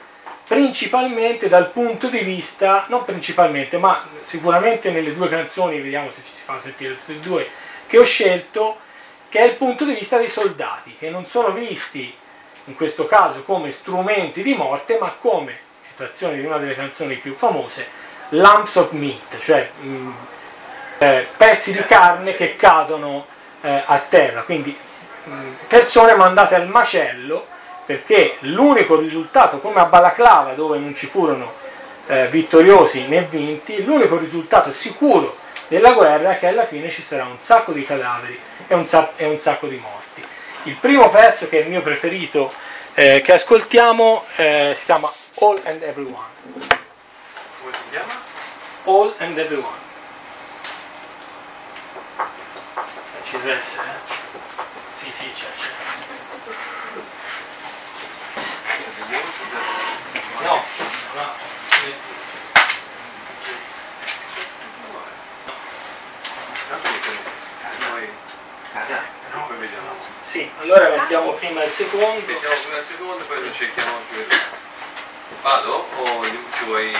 principalmente 0.45 1.47
dal 1.47 1.71
punto 1.71 2.07
di 2.07 2.19
vista, 2.19 2.85
non 2.89 3.05
principalmente, 3.05 3.77
ma 3.77 4.05
sicuramente 4.23 4.91
nelle 4.91 5.15
due 5.15 5.29
canzoni, 5.29 5.79
vediamo 5.79 6.11
se 6.11 6.21
ci 6.23 6.31
si 6.31 6.41
fa 6.43 6.59
sentire 6.59 6.97
tutte 6.97 7.13
e 7.13 7.19
due, 7.19 7.49
che 7.87 7.97
ho 7.97 8.03
scelto, 8.03 8.77
che 9.29 9.39
è 9.39 9.43
il 9.43 9.55
punto 9.55 9.85
di 9.85 9.93
vista 9.93 10.17
dei 10.17 10.29
soldati, 10.29 10.95
che 10.97 11.09
non 11.09 11.25
sono 11.25 11.51
visti 11.51 12.13
in 12.65 12.75
questo 12.75 13.07
caso 13.07 13.43
come 13.43 13.71
strumenti 13.71 14.43
di 14.43 14.53
morte, 14.53 14.97
ma 14.99 15.15
come, 15.19 15.57
citazione 15.95 16.35
di 16.35 16.45
una 16.45 16.57
delle 16.57 16.75
canzoni 16.75 17.15
più 17.15 17.35
famose, 17.35 17.87
lumps 18.29 18.75
of 18.75 18.91
meat, 18.91 19.39
cioè 19.39 19.69
mh, 19.79 20.11
eh, 20.97 21.27
pezzi 21.37 21.71
di 21.71 21.83
carne 21.85 22.35
che 22.35 22.55
cadono 22.55 23.27
eh, 23.61 23.83
a 23.85 24.01
terra, 24.09 24.41
quindi 24.41 24.75
mh, 25.23 25.31
persone 25.67 26.15
mandate 26.15 26.55
al 26.55 26.67
macello 26.67 27.47
perché 27.85 28.37
l'unico 28.41 28.97
risultato, 28.97 29.59
come 29.59 29.81
a 29.81 29.85
Balaclava 29.85 30.53
dove 30.53 30.79
non 30.79 30.95
ci 30.95 31.05
furono 31.05 31.61
eh, 32.07 32.27
vittoriosi 32.27 33.07
né 33.07 33.27
vinti, 33.29 33.83
l'unico 33.83 34.17
risultato 34.17 34.73
sicuro 34.73 35.37
della 35.67 35.91
guerra 35.91 36.31
è 36.31 36.39
che 36.39 36.47
alla 36.47 36.65
fine 36.65 36.89
ci 36.89 37.03
sarà 37.03 37.23
un 37.25 37.39
sacco 37.39 37.71
di 37.71 37.85
cadaveri 37.85 38.39
e 38.67 38.73
un, 38.73 38.87
sa- 38.87 39.11
e 39.15 39.25
un 39.25 39.39
sacco 39.39 39.67
di 39.67 39.77
morti. 39.77 40.23
Il 40.63 40.75
primo 40.75 41.09
pezzo 41.09 41.47
che 41.49 41.59
è 41.59 41.63
il 41.63 41.69
mio 41.69 41.81
preferito 41.81 42.51
eh, 42.93 43.21
che 43.23 43.33
ascoltiamo 43.33 44.23
eh, 44.37 44.75
si 44.77 44.85
chiama 44.85 45.11
All 45.43 45.59
and 45.65 45.83
Everyone. 45.83 46.23
Come 47.59 47.73
si 47.73 47.89
chiama? 47.91 48.13
All 48.85 49.13
and 49.19 49.37
Everyone. 49.37 49.75
Ci 53.25 53.31
deve 53.31 53.57
essere? 53.57 53.91
Sì, 55.01 55.11
sì, 55.11 55.33
c'è. 55.33 55.47
c'è. 55.59 55.67
No, 60.45 60.63
no. 61.15 61.33
sì. 61.67 61.93
Sì, 70.23 70.49
allora 70.61 70.87
mettiamo 70.87 71.33
prima 71.33 71.63
il 71.65 71.69
secondo. 71.69 72.25
Mettiamo 72.25 72.55
prima 72.63 72.77
il 72.77 72.85
secondo, 72.85 73.23
poi 73.25 73.43
lo 73.43 73.53
cerchiamo 73.53 73.97
anche. 73.97 74.71
Vado? 75.41 75.85
O 75.97 76.23
ci 76.57 76.63
vuoi... 76.65 76.95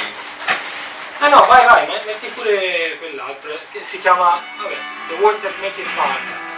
Ah 1.20 1.30
no, 1.30 1.46
vai, 1.46 1.66
vai, 1.66 1.88
met- 1.88 2.06
metti 2.06 2.28
pure 2.36 2.98
quell'altro, 3.00 3.58
che 3.72 3.82
si 3.84 4.02
chiama, 4.02 4.42
vabbè, 4.58 4.76
The 5.08 5.14
Words 5.22 5.42
That 5.42 5.54
Make 5.62 5.80
It 5.82 5.88
Hard. 5.96 6.53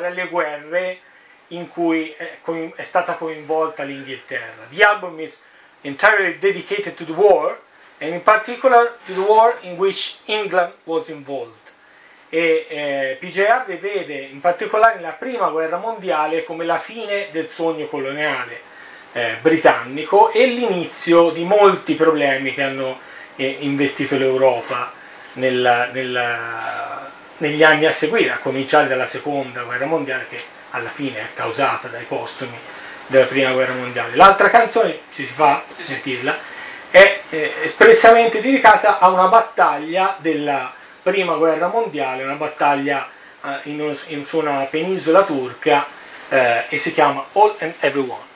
Particolare 0.00 0.06
alle 0.06 0.28
guerre 0.28 0.98
in 1.48 1.68
cui 1.68 2.14
è, 2.16 2.82
stata 2.82 3.14
coinvolta 3.14 3.82
l'Inghilterra. 3.82 4.66
The 4.70 4.82
album 4.82 5.20
is 5.20 5.42
entirely 5.82 6.38
dedicated 6.38 6.94
to 6.94 7.04
the 7.04 7.12
war, 7.12 7.58
and 7.98 8.12
in 8.14 8.22
particular 8.22 8.96
to 9.06 9.14
the 9.14 9.20
war 9.20 9.56
in 9.62 9.76
which 9.76 10.18
England 10.26 10.72
was 10.84 11.08
involved. 11.08 11.58
E 12.32 13.18
eh, 13.20 13.48
Harvey 13.48 13.78
vede 13.78 14.14
in 14.14 14.40
particolare 14.40 15.00
la 15.00 15.10
prima 15.10 15.48
guerra 15.48 15.78
mondiale 15.78 16.44
come 16.44 16.64
la 16.64 16.78
fine 16.78 17.28
del 17.32 17.48
sogno 17.48 17.86
coloniale 17.86 18.60
eh, 19.12 19.36
britannico 19.40 20.30
e 20.30 20.46
l'inizio 20.46 21.30
di 21.30 21.42
molti 21.42 21.94
problemi 21.94 22.54
che 22.54 22.62
hanno 22.62 23.00
eh, 23.34 23.56
investito 23.60 24.16
l'Europa 24.16 24.92
nel- 25.32 25.90
nel- 25.92 26.89
negli 27.40 27.62
anni 27.62 27.86
a 27.86 27.92
seguire, 27.92 28.32
a 28.32 28.38
cominciare 28.38 28.88
dalla 28.88 29.08
seconda 29.08 29.62
guerra 29.62 29.86
mondiale 29.86 30.26
che 30.28 30.42
alla 30.70 30.90
fine 30.90 31.18
è 31.18 31.26
causata 31.34 31.88
dai 31.88 32.04
postumi 32.04 32.56
della 33.06 33.26
prima 33.26 33.52
guerra 33.52 33.74
mondiale. 33.74 34.16
L'altra 34.16 34.50
canzone, 34.50 35.00
ci 35.12 35.26
si 35.26 35.32
fa 35.32 35.62
sentirla, 35.84 36.36
è 36.90 37.20
eh, 37.28 37.52
espressamente 37.62 38.40
dedicata 38.40 38.98
a 38.98 39.08
una 39.08 39.26
battaglia 39.28 40.16
della 40.18 40.72
prima 41.02 41.34
guerra 41.34 41.68
mondiale, 41.68 42.24
una 42.24 42.34
battaglia 42.34 43.08
eh, 43.44 43.70
in, 43.70 43.80
uno- 43.80 43.96
in 44.08 44.24
su 44.24 44.38
una 44.38 44.66
penisola 44.70 45.22
turca 45.22 45.86
eh, 46.28 46.64
e 46.68 46.78
si 46.78 46.92
chiama 46.92 47.24
All 47.32 47.54
and 47.58 47.74
Everyone. 47.80 48.29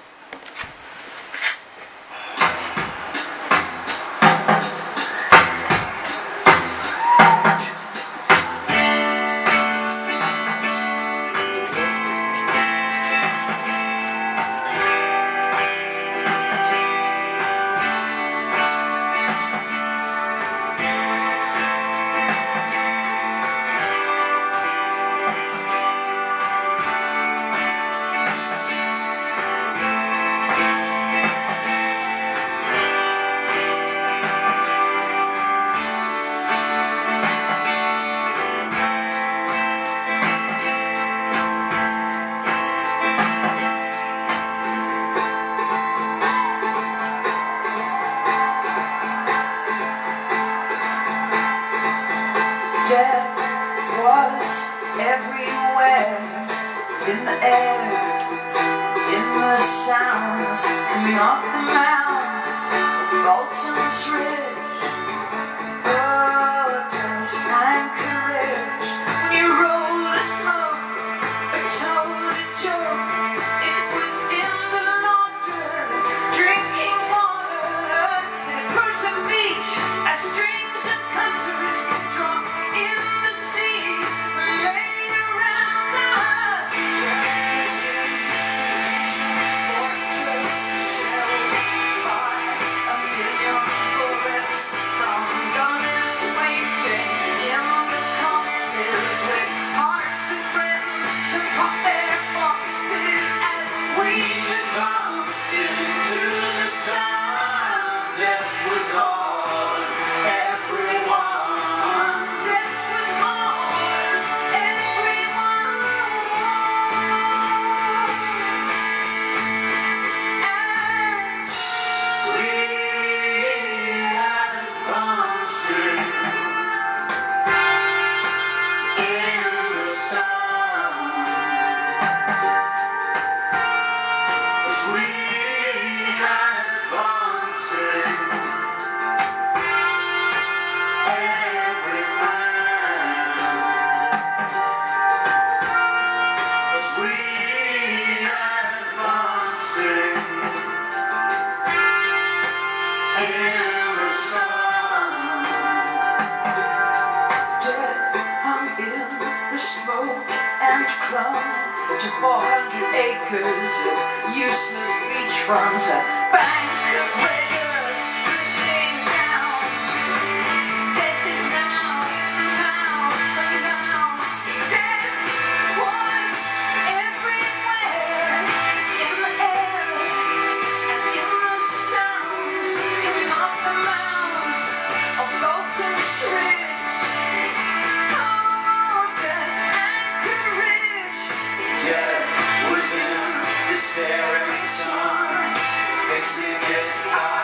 Was 197.07 197.44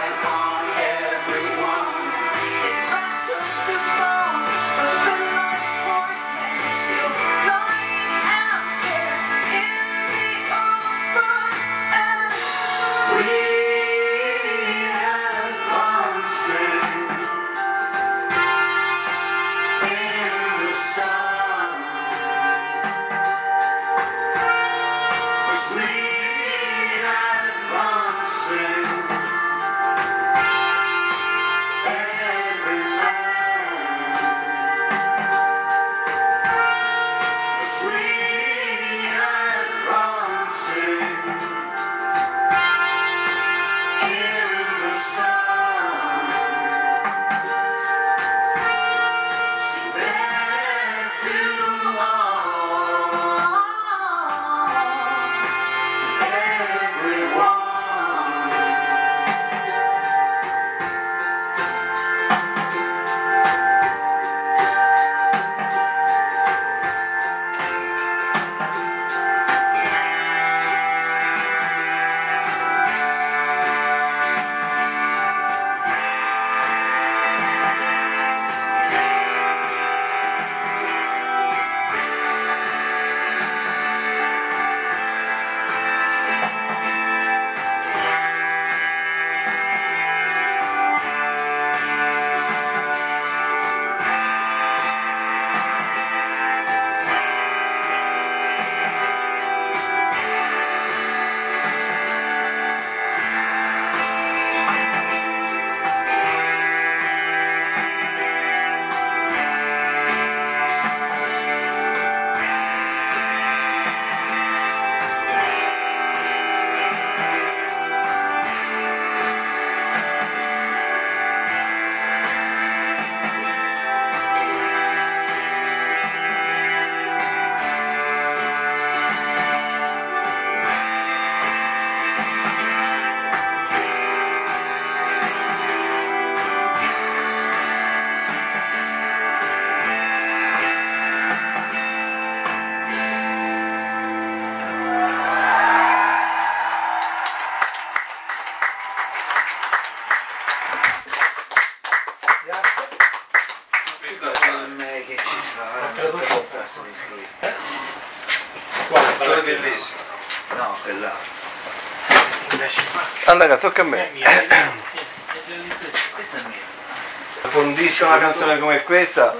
questa 168.90 169.32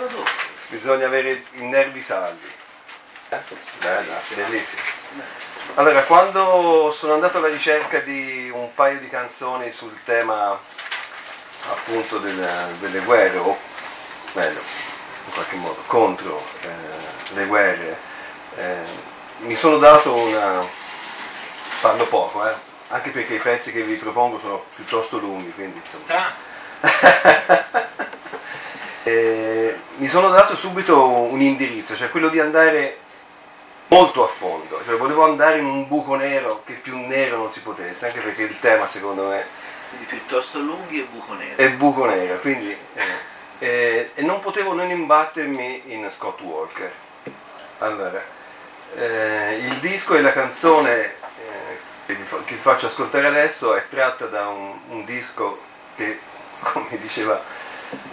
bisogna 0.69 1.07
avere 1.07 1.43
i 1.55 1.63
nervi 1.63 2.01
saldi. 2.03 2.49
Eh? 3.31 3.39
Bella, 3.81 4.21
bellissima. 4.33 4.83
Allora, 5.75 6.05
quando 6.05 6.95
sono 6.97 7.15
andato 7.15 7.39
alla 7.39 7.49
ricerca 7.49 7.99
di 7.99 8.49
un 8.55 8.73
paio 8.75 9.01
di 9.01 9.09
canzoni 9.09 9.73
sul 9.73 9.93
tema 10.05 10.57
appunto 11.69 12.19
del- 12.19 12.77
delle 12.79 13.01
guerre, 13.01 13.39
o 13.39 13.59
meglio, 14.35 14.61
in 15.27 15.33
qualche 15.33 15.57
modo, 15.57 15.83
contro 15.87 16.41
eh, 16.63 17.35
le 17.35 17.47
guerre, 17.47 17.99
eh, 18.57 18.85
mi 19.39 19.57
sono 19.57 19.79
dato 19.79 20.15
una... 20.15 20.65
parlo 21.81 22.07
poco, 22.07 22.49
eh? 22.49 22.55
anche 22.91 23.11
perché 23.11 23.35
i 23.35 23.41
pezzi 23.41 23.73
che 23.73 23.83
vi 23.83 23.97
propongo 23.97 24.39
sono 24.39 24.65
piuttosto 24.77 25.19
lunghi, 25.19 25.53
quindi 25.53 25.83
insomma... 25.83 26.49
Eh, 29.11 29.77
mi 29.97 30.09
sono 30.09 30.29
dato 30.29 30.57
subito 30.57 31.05
un 31.05 31.41
indirizzo, 31.41 31.97
cioè 31.97 32.11
quello 32.11 32.29
di 32.29 32.39
andare 32.39 32.99
molto 33.89 34.25
a 34.25 34.29
fondo, 34.29 34.81
cioè 34.87 34.97
volevo 34.97 35.25
andare 35.25 35.59
in 35.59 35.65
un 35.65 35.89
buco 35.89 36.15
nero 36.15 36.63
che 36.65 36.75
più 36.75 36.97
nero 36.97 37.39
non 37.39 37.53
si 37.53 37.61
potesse, 37.61 38.07
anche 38.07 38.21
perché 38.21 38.43
il 38.43 38.61
tema 38.61 38.89
secondo 38.89 39.27
me 39.27 39.45
Quindi 39.89 40.07
piuttosto 40.07 40.61
lunghi 40.61 41.01
e 41.01 41.09
buco 41.11 41.35
nero. 41.35 41.57
è 41.57 41.71
buco 41.73 42.05
nero, 42.05 42.39
quindi 42.39 42.77
eh, 42.95 43.03
eh, 43.59 44.11
e 44.15 44.23
non 44.23 44.39
potevo 44.39 44.75
non 44.75 44.89
imbattermi 44.91 45.83
in 45.87 46.09
Scott 46.11 46.41
Walker. 46.41 46.93
Allora, 47.79 48.23
eh, 48.95 49.57
il 49.57 49.75
disco 49.79 50.15
e 50.15 50.21
la 50.21 50.33
canzone 50.33 51.03
eh, 51.03 51.79
che, 52.07 52.15
vi 52.15 52.25
che 52.45 52.55
vi 52.55 52.61
faccio 52.61 52.87
ascoltare 52.87 53.27
adesso 53.27 53.75
è 53.75 53.85
tratta 53.91 54.27
da 54.27 54.47
un, 54.49 54.79
un 54.89 55.05
disco 55.05 55.61
che, 55.97 56.21
come 56.73 56.97
diceva 57.01 57.59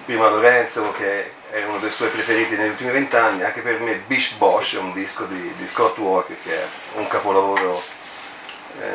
prima 0.06 0.30
Lorenzo, 0.30 0.92
che 0.94 1.32
è 1.50 1.64
uno 1.66 1.80
dei 1.80 1.92
suoi 1.92 2.10
preferiti 2.10 2.56
negli 2.56 2.70
ultimi 2.70 2.92
vent'anni, 2.92 3.44
anche 3.44 3.62
per 3.62 3.80
me 3.80 3.96
Bish 4.06 4.34
Bosch 4.34 4.76
è 4.76 4.80
un 4.80 4.94
disco 4.94 5.26
di, 5.26 5.54
di 5.58 5.68
Scott 5.68 5.98
Walker 5.98 6.36
che 6.44 6.54
è 6.54 6.66
un 6.94 7.08
capolavoro. 7.08 7.82
eh, 8.82 8.86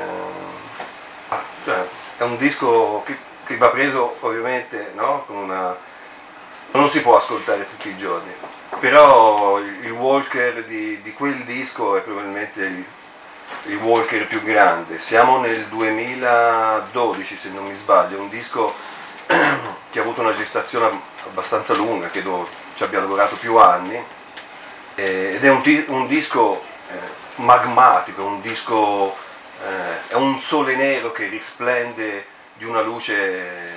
ah, 1.29 1.43
cioè, 1.65 1.85
è 2.19 2.23
un 2.23 2.37
disco 2.37 3.03
che, 3.05 3.17
che 3.47 3.57
va 3.57 3.69
preso 3.69 4.17
ovviamente 4.21 4.93
no? 4.95 5.25
con 5.27 5.37
una 5.37 5.77
non 6.73 6.89
si 6.89 7.03
può 7.03 7.19
ascoltare 7.19 7.67
tutti 7.69 7.89
i 7.89 7.99
giorni, 7.99 8.33
però 8.81 9.59
il 9.59 9.91
Walker 9.91 10.65
di, 10.65 11.03
di 11.03 11.13
quel 11.13 11.45
disco 11.45 11.97
è 11.97 12.01
probabilmente 12.01 12.63
il, 12.63 12.85
il 13.67 13.77
Walker 13.77 14.27
più 14.27 14.43
grande. 14.43 14.99
Siamo 15.01 15.39
nel 15.39 15.67
2012 15.67 17.39
se 17.43 17.49
non 17.51 17.67
mi 17.67 17.77
sbaglio, 17.77 18.21
un 18.21 18.31
disco 18.31 18.75
che 19.91 19.99
ha 19.99 20.03
avuto 20.03 20.21
una 20.21 20.35
gestazione 20.35 21.01
abbastanza 21.25 21.75
lunga, 21.75 22.09
credo 22.09 22.49
ci 22.77 22.83
abbia 22.83 23.01
lavorato 23.01 23.37
più 23.37 23.57
anni, 23.57 24.03
eh, 24.95 25.35
ed 25.35 25.45
è 25.45 25.51
un, 25.51 25.85
un 25.89 26.07
disco 26.07 26.63
eh, 26.91 26.95
magmatico, 27.37 28.25
un 28.25 28.41
disco, 28.41 29.17
eh, 29.65 30.09
è 30.09 30.15
un 30.15 30.39
sole 30.41 30.77
nero 30.77 31.13
che 31.13 31.27
risplende 31.27 32.27
di 32.55 32.65
una 32.65 32.81
luce 32.81 33.71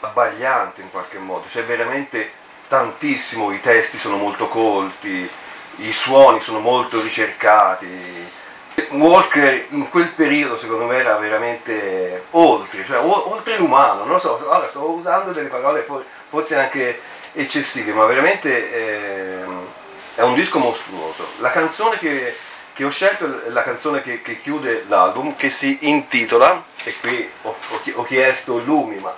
abbagliante 0.00 0.80
in 0.80 0.90
qualche 0.90 1.18
modo, 1.18 1.46
c'è 1.50 1.64
veramente 1.64 2.42
tantissimo, 2.68 3.52
i 3.52 3.60
testi 3.60 3.98
sono 3.98 4.16
molto 4.16 4.48
colti, 4.48 5.28
i 5.76 5.92
suoni 5.92 6.40
sono 6.42 6.60
molto 6.60 7.00
ricercati. 7.00 8.42
Walker 8.90 9.66
in 9.70 9.88
quel 9.88 10.08
periodo 10.08 10.58
secondo 10.58 10.84
me 10.84 10.96
era 10.96 11.16
veramente 11.16 12.24
oltre, 12.30 12.84
cioè 12.84 12.98
oltre 12.98 13.56
l'umano, 13.56 14.00
non 14.00 14.14
lo 14.14 14.18
so, 14.18 14.40
ora 14.48 14.68
sto 14.68 14.90
usando 14.90 15.32
delle 15.32 15.48
parole 15.48 15.82
for- 15.82 16.04
forse 16.28 16.56
anche 16.56 17.00
eccessive, 17.32 17.92
ma 17.92 18.04
veramente 18.06 19.42
ehm, 19.42 19.66
è 20.14 20.22
un 20.22 20.34
disco 20.34 20.58
mostruoso. 20.58 21.26
La 21.38 21.50
canzone 21.50 21.98
che, 21.98 22.36
che 22.72 22.84
ho 22.84 22.90
scelto 22.90 23.44
è 23.44 23.50
la 23.50 23.62
canzone 23.62 24.02
che, 24.02 24.22
che 24.22 24.40
chiude 24.40 24.84
l'album, 24.88 25.36
che 25.36 25.50
si 25.50 25.78
intitola, 25.82 26.62
e 26.84 26.94
qui 27.00 27.28
ho, 27.42 27.56
ho 27.94 28.04
chiesto 28.04 28.58
Lumi, 28.58 28.98
ma 28.98 29.14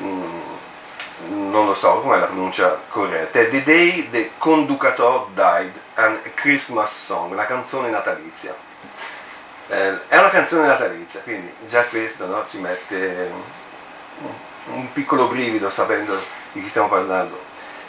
mm, 0.00 0.40
non 1.28 1.66
lo 1.66 1.74
so 1.74 2.00
com'è 2.00 2.18
la 2.18 2.26
pronuncia 2.26 2.80
corretta, 2.88 3.40
è 3.40 3.50
The 3.50 3.62
Day 3.64 4.10
the 4.10 4.30
Conducator 4.38 5.28
Died, 5.34 5.72
and 5.96 6.34
Christmas 6.34 6.92
Song, 7.04 7.32
una 7.32 7.46
canzone 7.46 7.90
natalizia. 7.90 8.54
Eh, 9.68 10.08
è 10.08 10.18
una 10.18 10.30
canzone 10.30 10.66
natalizia, 10.66 11.20
quindi 11.20 11.52
già 11.66 11.84
questo 11.84 12.26
no, 12.26 12.46
ci 12.48 12.58
mette 12.58 13.30
un, 14.22 14.32
un 14.74 14.92
piccolo 14.92 15.26
brivido 15.26 15.70
sapendo 15.70 16.16
di 16.52 16.62
chi 16.62 16.68
stiamo 16.68 16.88
parlando. 16.88 17.42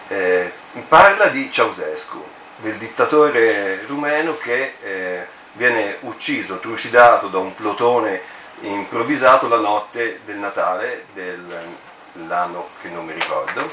Eh, 0.07 0.51
parla 0.87 1.27
di 1.27 1.51
Ceausescu, 1.51 2.23
del 2.57 2.77
dittatore 2.77 3.83
rumeno 3.85 4.37
che 4.37 4.75
eh, 4.81 5.27
viene 5.53 5.97
ucciso, 6.01 6.59
trucidato 6.59 7.27
da 7.27 7.39
un 7.39 7.53
plotone 7.53 8.35
improvvisato 8.61 9.47
la 9.47 9.59
notte 9.59 10.21
del 10.25 10.37
Natale 10.37 11.05
dell'anno 11.13 12.69
che 12.81 12.89
non 12.89 13.05
mi 13.05 13.13
ricordo, 13.13 13.69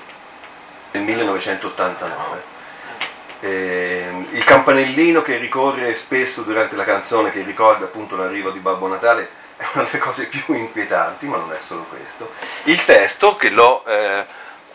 del 0.90 1.02
1989. 1.02 2.53
Eh, 3.44 4.26
il 4.30 4.42
campanellino 4.42 5.20
che 5.20 5.36
ricorre 5.36 5.94
spesso 5.98 6.40
durante 6.44 6.76
la 6.76 6.84
canzone 6.84 7.30
che 7.30 7.42
ricorda 7.42 7.84
appunto 7.84 8.16
l'arrivo 8.16 8.48
di 8.48 8.58
Babbo 8.58 8.86
Natale 8.86 9.28
è 9.58 9.66
una 9.74 9.84
delle 9.84 9.98
cose 9.98 10.28
più 10.28 10.54
inquietanti, 10.54 11.26
ma 11.26 11.36
non 11.36 11.52
è 11.52 11.58
solo 11.60 11.82
questo. 11.82 12.32
Il 12.62 12.82
testo 12.86 13.36
che 13.36 13.50
l'ho 13.50 13.84
eh, 13.84 14.24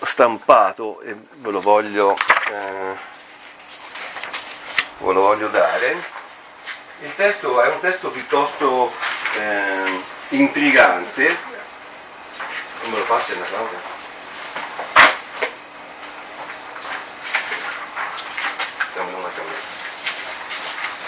stampato 0.04 1.02
e 1.02 1.16
ve 1.38 1.50
lo 1.50 1.62
voglio, 1.62 2.14
eh, 2.14 2.96
ve 5.00 5.14
lo 5.14 5.22
voglio 5.22 5.48
dare. 5.48 6.04
Il 7.02 7.16
testo 7.16 7.60
è 7.64 7.70
un 7.70 7.80
testo 7.80 8.12
piuttosto 8.12 8.94
eh, 9.40 10.00
intrigante. 10.36 11.38
Non 12.84 12.92
me 12.92 12.98
lo 13.00 13.04
passi 13.06 13.32
Anna 13.32 13.46
Claudia? 13.46 13.99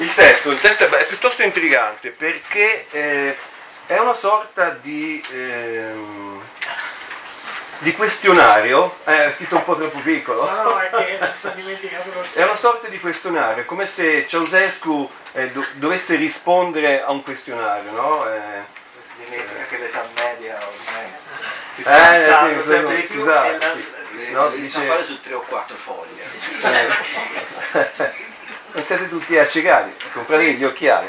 Il 0.01 0.13
testo, 0.15 0.49
il 0.49 0.59
testo 0.59 0.85
è, 0.85 0.89
è 0.89 1.05
piuttosto 1.05 1.43
intrigante 1.43 2.09
perché 2.09 2.87
eh, 2.89 3.37
è 3.85 3.99
una 3.99 4.15
sorta 4.15 4.69
di, 4.81 5.23
ehm, 5.31 6.41
di 7.79 7.93
questionario, 7.93 8.97
eh, 9.05 9.25
è 9.27 9.31
scritto 9.31 9.57
un 9.57 9.63
po' 9.63 9.75
troppo 9.75 9.99
piccolo. 9.99 10.49
No, 10.49 10.63
no, 10.63 10.79
è 10.79 10.89
che 10.89 11.19
È 12.33 12.41
una 12.41 12.55
sorta 12.55 12.87
di 12.87 12.99
questionario, 12.99 13.63
come 13.65 13.85
se 13.85 14.25
Ceausescu 14.27 15.07
eh, 15.33 15.51
do- 15.51 15.67
dovesse 15.73 16.15
rispondere 16.15 17.03
a 17.03 17.11
un 17.11 17.21
questionario, 17.21 17.91
no? 17.91 18.25
Eh, 18.27 18.79
Si 19.03 19.23
dimentica 19.23 19.65
che 19.69 19.77
l'età 19.77 20.03
media 20.15 20.55
ormai 20.55 21.05
si 21.75 21.81
sta 21.81 22.15
eh, 22.15 22.23
alzando 22.23 22.63
sì, 22.63 22.69
sempre 22.69 22.95
sì, 22.95 23.01
di 23.01 23.07
più 23.07 23.19
scusate, 23.19 23.57
la- 23.57 23.71
sì. 23.73 24.31
No, 24.31 24.49
dice- 24.49 24.69
stampare 24.71 25.05
su 25.05 25.21
tre 25.21 25.33
o 25.35 25.41
quattro 25.41 25.75
foglie. 25.75 26.21
Eh, 26.63 28.29
non 28.73 28.83
siete 28.83 29.09
tutti 29.09 29.37
accecati, 29.37 29.93
comprate 30.13 30.53
gli 30.53 30.63
occhiali. 30.63 31.07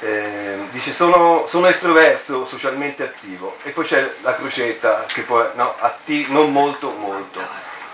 Eh, 0.00 0.58
dice 0.72 0.92
sono, 0.92 1.46
sono 1.46 1.68
estroverso, 1.68 2.46
socialmente 2.46 3.02
attivo. 3.02 3.56
E 3.62 3.70
poi 3.70 3.84
c'è 3.84 4.14
la 4.20 4.34
crocetta 4.34 5.04
che 5.06 5.22
poi 5.22 5.46
no, 5.54 5.74
atti- 5.78 6.26
non 6.28 6.52
molto 6.52 6.90
molto. 6.90 7.40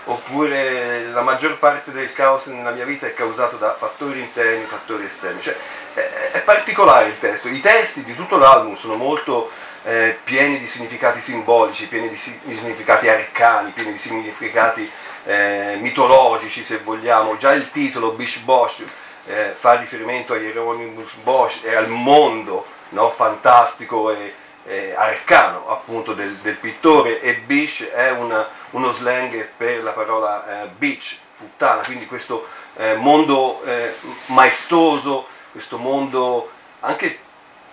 Oppure 0.05 1.05
la 1.13 1.21
maggior 1.21 1.57
parte 1.59 1.91
del 1.93 2.11
caos 2.11 2.47
nella 2.47 2.71
mia 2.71 2.83
vita 2.83 3.07
è 3.07 3.13
causato 3.13 3.55
da 3.55 3.73
fattori 3.73 4.19
interni 4.19 4.65
fattori 4.65 5.05
esterni. 5.05 5.41
Cioè, 5.41 5.55
è, 5.93 6.31
è 6.33 6.39
particolare 6.41 7.07
il 7.07 7.19
testo. 7.19 7.47
I 7.47 7.61
testi 7.61 8.03
di 8.03 8.15
tutto 8.15 8.37
l'album 8.37 8.75
sono 8.75 8.95
molto 8.95 9.49
eh, 9.83 10.17
pieni 10.23 10.59
di 10.59 10.67
significati 10.67 11.21
simbolici 11.21 11.87
pieni 11.87 12.09
di, 12.09 12.39
di 12.43 12.57
significati 12.57 13.09
arcani 13.09 13.71
pieni 13.71 13.93
di 13.93 13.99
significati 13.99 14.89
eh, 15.25 15.77
mitologici 15.79 16.63
se 16.63 16.77
vogliamo. 16.79 17.37
Già 17.37 17.51
il 17.53 17.71
titolo 17.71 18.11
Bish 18.11 18.37
Bosch 18.39 18.83
eh, 19.25 19.53
fa 19.57 19.75
riferimento 19.75 20.33
a 20.33 20.37
Hieronymus 20.37 21.13
Bosch 21.23 21.63
e 21.63 21.75
al 21.75 21.87
mondo 21.89 22.65
no, 22.89 23.09
fantastico 23.11 24.11
e, 24.11 24.33
e 24.65 24.93
arcano 24.95 25.69
appunto 25.69 26.13
del, 26.13 26.33
del 26.35 26.55
pittore. 26.55 27.21
E 27.21 27.35
Bish 27.35 27.87
è 27.89 28.11
una- 28.11 28.47
uno 28.71 28.91
slang 28.91 29.47
per 29.55 29.83
la 29.83 29.91
parola 29.91 30.63
eh, 30.63 30.67
beach, 30.67 31.17
puttana, 31.37 31.81
quindi 31.83 32.05
questo 32.05 32.47
eh, 32.75 32.95
mondo 32.95 33.61
eh, 33.65 33.93
maestoso, 34.27 35.27
questo 35.51 35.77
mondo 35.77 36.49
anche 36.79 37.19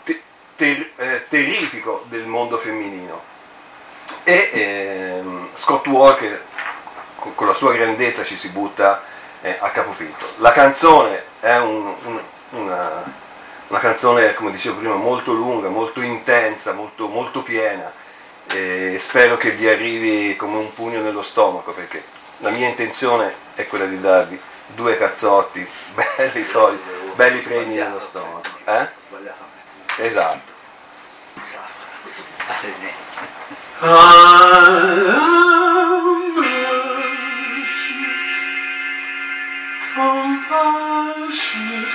te- 0.05 0.23
ter- 0.57 0.91
eh, 0.97 1.27
terrifico 1.29 2.05
del 2.09 2.27
mondo 2.27 2.59
femminino. 2.59 3.23
E 4.25 4.51
ehm, 4.53 5.49
Scott 5.55 5.87
Walker 5.87 6.43
con, 7.21 7.35
con 7.37 7.47
la 7.47 7.55
sua 7.55 7.73
grandezza 7.73 8.25
ci 8.25 8.37
si 8.37 8.49
butta 8.49 9.03
è 9.41 9.57
a 9.61 9.71
capofitto. 9.71 10.27
La 10.39 10.51
canzone 10.53 11.23
è 11.39 11.57
un- 11.59 11.95
un- 12.05 12.21
una, 12.51 13.05
una 13.69 13.79
canzone, 13.79 14.35
come 14.35 14.51
dicevo 14.51 14.79
prima, 14.79 14.95
molto 14.97 15.33
lunga, 15.33 15.69
molto 15.69 16.01
intensa, 16.01 16.73
molto, 16.73 17.07
molto 17.07 17.43
piena 17.43 17.93
e 18.53 18.99
spero 19.01 19.37
che 19.37 19.51
vi 19.53 19.69
arrivi 19.69 20.35
come 20.35 20.57
un 20.57 20.75
pugno 20.75 21.01
nello 21.01 21.23
stomaco 21.23 21.71
perché 21.71 22.03
la 22.39 22.51
mia 22.51 22.67
intenzione 22.67 23.33
è 23.55 23.69
quella 23.69 23.85
di 23.85 24.01
darvi 24.01 24.41
due 24.67 24.99
cazzotti 24.99 25.65
belli 25.95 26.45
solidi, 26.45 26.83
belli 27.15 27.39
premi 27.41 27.77
nello 27.77 28.01
stomaco. 28.01 28.41
Eh? 28.65 28.89
Sbagliato. 29.09 29.49
Esatto. 29.99 30.49
Compassionate. 40.01 41.93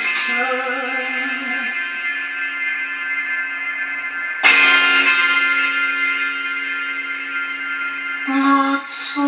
Not 8.28 8.88
so 8.88 9.26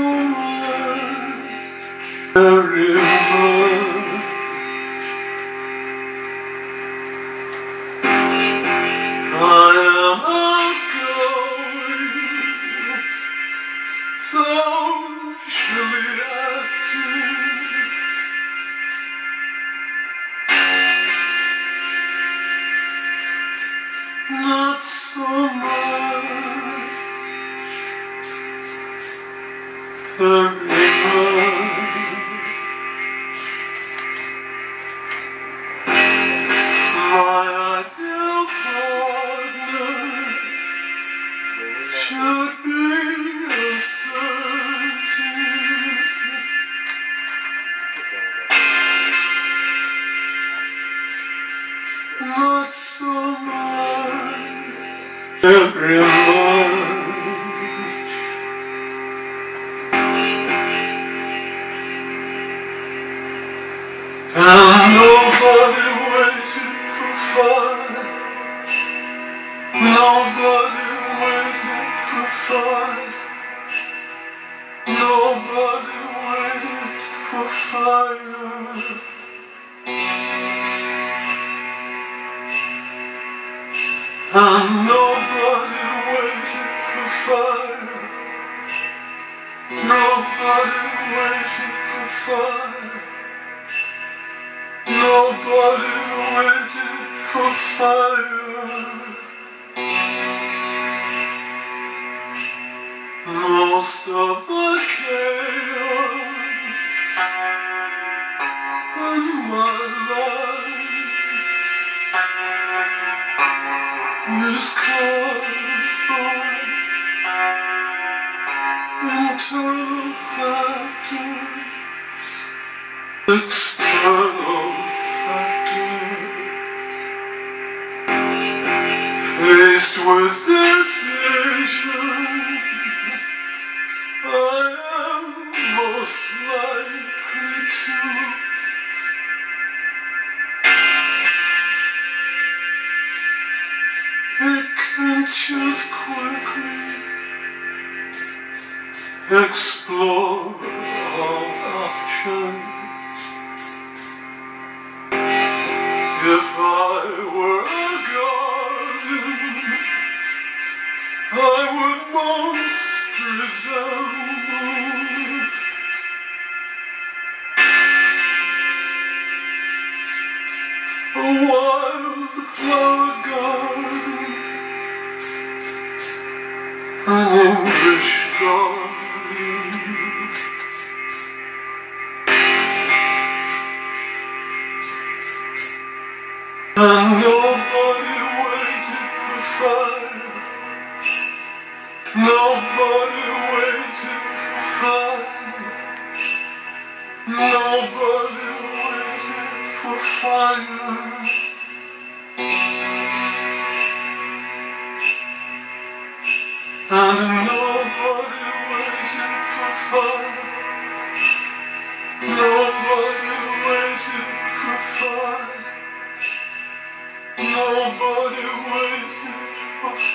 Who 30.17 30.46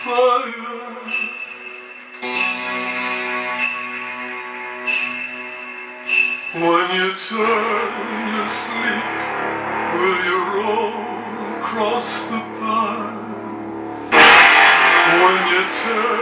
When 0.04 0.14
you 6.90 7.14
turn 7.14 7.90
in 8.10 8.24
your 8.34 8.46
sleep, 8.46 9.14
will 9.94 10.20
you 10.26 10.38
roll 10.56 10.94
across 11.56 12.08
the 12.26 12.42
path? 12.58 13.14
When 15.22 15.38
you 15.52 15.62
turn 15.84 16.21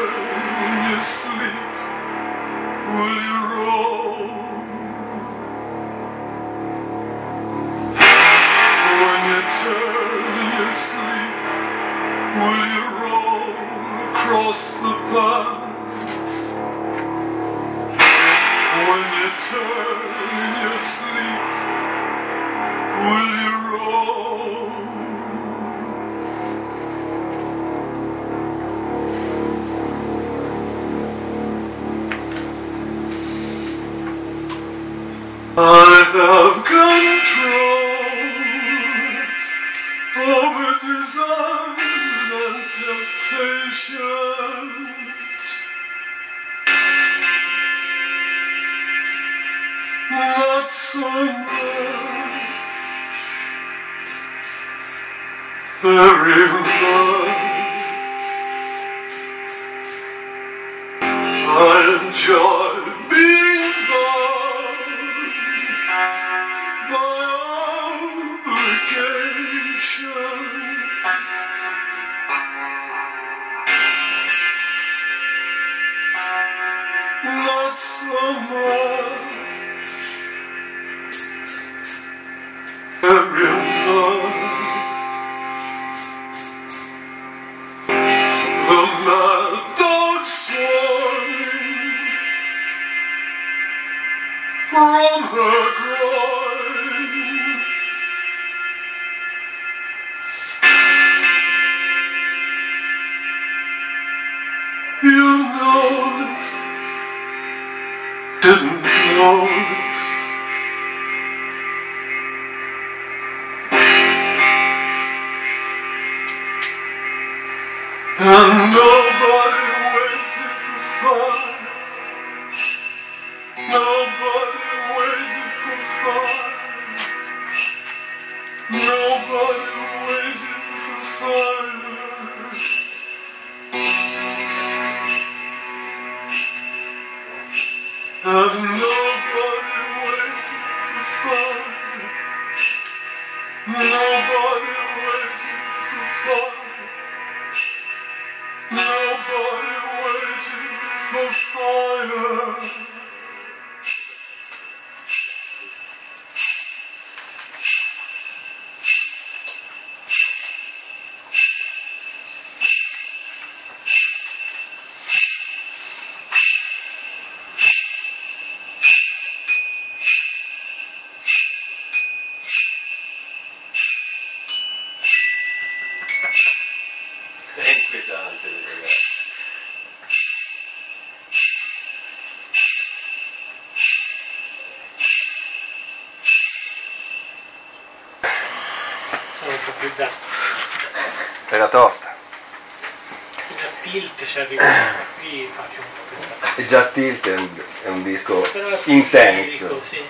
E 196.56 196.66
già 196.66 196.86
Tilt 196.86 197.26
è 197.28 197.34
un, 197.34 197.48
è 197.84 197.88
un 197.88 198.02
disco 198.02 198.44
intenso. 198.84 199.80
sì. 199.82 200.02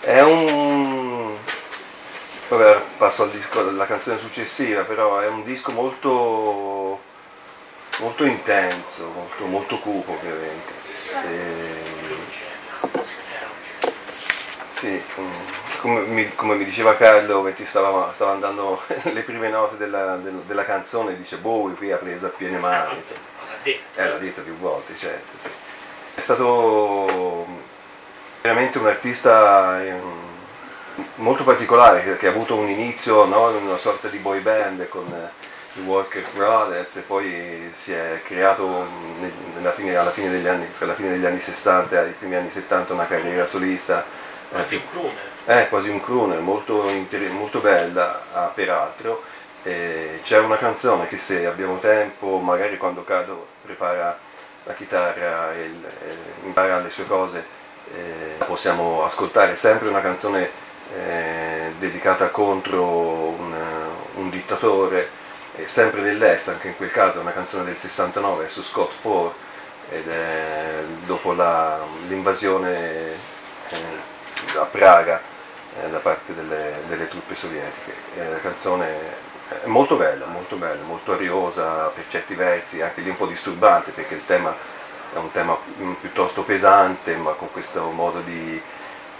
È 0.00 0.20
un... 0.22 1.36
Vabbè, 2.48 2.80
passo 2.96 3.22
al 3.24 3.30
disco, 3.30 3.60
alla 3.60 3.86
canzone 3.86 4.18
successiva, 4.18 4.82
però 4.82 5.20
è 5.20 5.28
un 5.28 5.44
disco 5.44 5.70
molto, 5.72 7.00
molto 7.98 8.24
intenso, 8.24 9.04
molto, 9.14 9.44
molto 9.46 9.78
cupo 9.78 10.12
ovviamente. 10.12 10.72
E- 11.28 11.88
Sì, 14.74 15.02
mm, 15.20 15.32
come 15.80 16.00
mi, 16.00 16.34
come 16.34 16.54
mi 16.54 16.64
diceva 16.64 16.94
Carlo 16.94 17.42
che 17.42 17.54
ti 17.54 17.64
stava, 17.64 18.12
stava 18.14 18.32
andando 18.32 18.80
le 19.12 19.22
prime 19.22 19.48
note 19.48 19.76
della, 19.76 20.16
del- 20.16 20.42
della 20.46 20.64
canzone, 20.64 21.16
dice 21.16 21.36
Bowie 21.36 21.74
qui 21.74 21.90
ha 21.90 21.96
preso 21.96 22.26
a 22.26 22.28
piene 22.28 22.58
mani. 22.58 22.94
Non 22.94 23.02
l'ha 23.48 23.56
detto. 23.62 24.00
Eh, 24.00 24.08
l'ha 24.08 24.18
detto 24.18 24.42
più 24.42 24.56
volte, 24.58 24.94
certo, 24.96 25.38
sì. 25.38 25.48
È 26.14 26.20
stato 26.20 27.46
veramente 28.42 28.78
un 28.78 28.86
artista 28.86 29.82
ehm, 29.82 30.00
molto 31.16 31.44
particolare 31.44 32.16
che, 32.18 32.26
ha 32.26 32.30
avuto 32.30 32.56
un 32.56 32.68
inizio 32.68 33.24
no, 33.24 33.50
in 33.50 33.66
una 33.66 33.78
sorta 33.78 34.08
di 34.08 34.18
boy 34.18 34.40
band 34.40 34.88
con 34.88 35.06
eh, 35.12 35.80
i 35.80 35.84
Walkers 35.84 36.32
Brothers 36.32 36.96
e 36.96 37.00
poi 37.00 37.72
si 37.82 37.92
è 37.92 38.20
creato 38.24 38.86
fine- 39.74 39.96
alla 39.96 40.10
fine 40.10 40.30
degli 40.30 40.46
anni, 40.46 40.66
tra 40.76 40.86
la 40.86 40.94
fine 40.94 41.10
degli 41.10 41.24
anni 41.24 41.40
60 41.40 42.04
e 42.04 42.08
i 42.08 42.12
primi 42.12 42.34
anni 42.34 42.50
70 42.50 42.92
una 42.92 43.06
carriera 43.06 43.46
solista. 43.46 44.04
Quasi 44.50 44.74
un 44.74 44.82
crooner. 44.90 45.29
È 45.44 45.68
quasi 45.68 45.88
un 45.88 46.00
crooner, 46.00 46.40
molto, 46.40 46.84
molto 47.30 47.58
bella 47.60 48.22
ah, 48.32 48.50
peraltro. 48.54 49.22
E 49.62 50.20
c'è 50.24 50.38
una 50.38 50.56
canzone 50.56 51.06
che 51.06 51.18
se 51.18 51.46
abbiamo 51.46 51.78
tempo, 51.78 52.38
magari 52.38 52.76
quando 52.78 53.04
Cado 53.04 53.46
prepara 53.62 54.18
la 54.64 54.72
chitarra 54.74 55.52
e 55.54 55.62
il- 55.64 55.84
e 55.84 56.16
impara 56.44 56.78
le 56.78 56.90
sue 56.90 57.06
cose, 57.06 57.44
eh, 57.94 58.44
possiamo 58.44 59.04
ascoltare 59.04 59.56
sempre 59.56 59.88
una 59.88 60.00
canzone 60.00 60.50
eh, 60.96 61.72
dedicata 61.78 62.28
contro 62.28 62.84
un, 62.84 63.54
un 64.14 64.30
dittatore, 64.30 65.08
eh, 65.56 65.66
sempre 65.68 66.02
dell'est, 66.02 66.48
anche 66.48 66.68
in 66.68 66.76
quel 66.76 66.90
caso 66.90 67.18
è 67.18 67.20
una 67.20 67.32
canzone 67.32 67.64
del 67.64 67.76
69 67.78 68.48
su 68.48 68.62
Scott 68.62 68.92
Ford 68.92 69.32
ed 69.90 70.08
è 70.08 70.82
dopo 71.04 71.32
l'invasione 72.08 72.78
eh, 73.68 74.56
a 74.56 74.64
Praga 74.64 75.20
eh, 75.20 75.29
da 75.88 75.98
parte 75.98 76.34
delle, 76.34 76.74
delle 76.88 77.08
truppe 77.08 77.34
sovietiche. 77.34 77.92
Eh, 78.16 78.28
la 78.28 78.40
canzone 78.40 78.88
è 79.62 79.66
molto 79.66 79.96
bella, 79.96 80.26
molto 80.26 80.56
bella, 80.56 80.82
molto 80.84 81.12
ariosa 81.12 81.86
per 81.94 82.04
certi 82.08 82.34
versi, 82.34 82.80
anche 82.80 83.00
lì 83.00 83.08
un 83.08 83.16
po' 83.16 83.26
disturbante 83.26 83.90
perché 83.90 84.14
il 84.14 84.26
tema 84.26 84.54
è 85.12 85.16
un 85.16 85.30
tema 85.32 85.56
mm, 85.80 85.92
piuttosto 85.94 86.42
pesante, 86.42 87.14
ma 87.16 87.32
con 87.32 87.50
questo 87.50 87.82
modo 87.90 88.20
di 88.20 88.60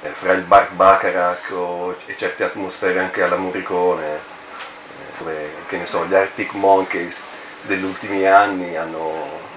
eh, 0.02 0.08
fra 0.10 0.32
il 0.32 0.42
Bar 0.42 0.70
Bacharach 0.70 1.50
o- 1.52 1.96
e 2.06 2.16
certe 2.16 2.44
atmosfere 2.44 3.00
anche 3.00 3.22
alla 3.22 3.36
Morricone, 3.36 4.06
eh, 4.14 5.18
dove 5.18 5.50
che 5.68 5.76
ne 5.78 5.86
so, 5.86 6.06
gli 6.06 6.14
Arctic 6.14 6.52
Monkeys 6.54 7.20
degli 7.62 7.84
ultimi 7.84 8.24
anni 8.26 8.76
hanno 8.76 9.48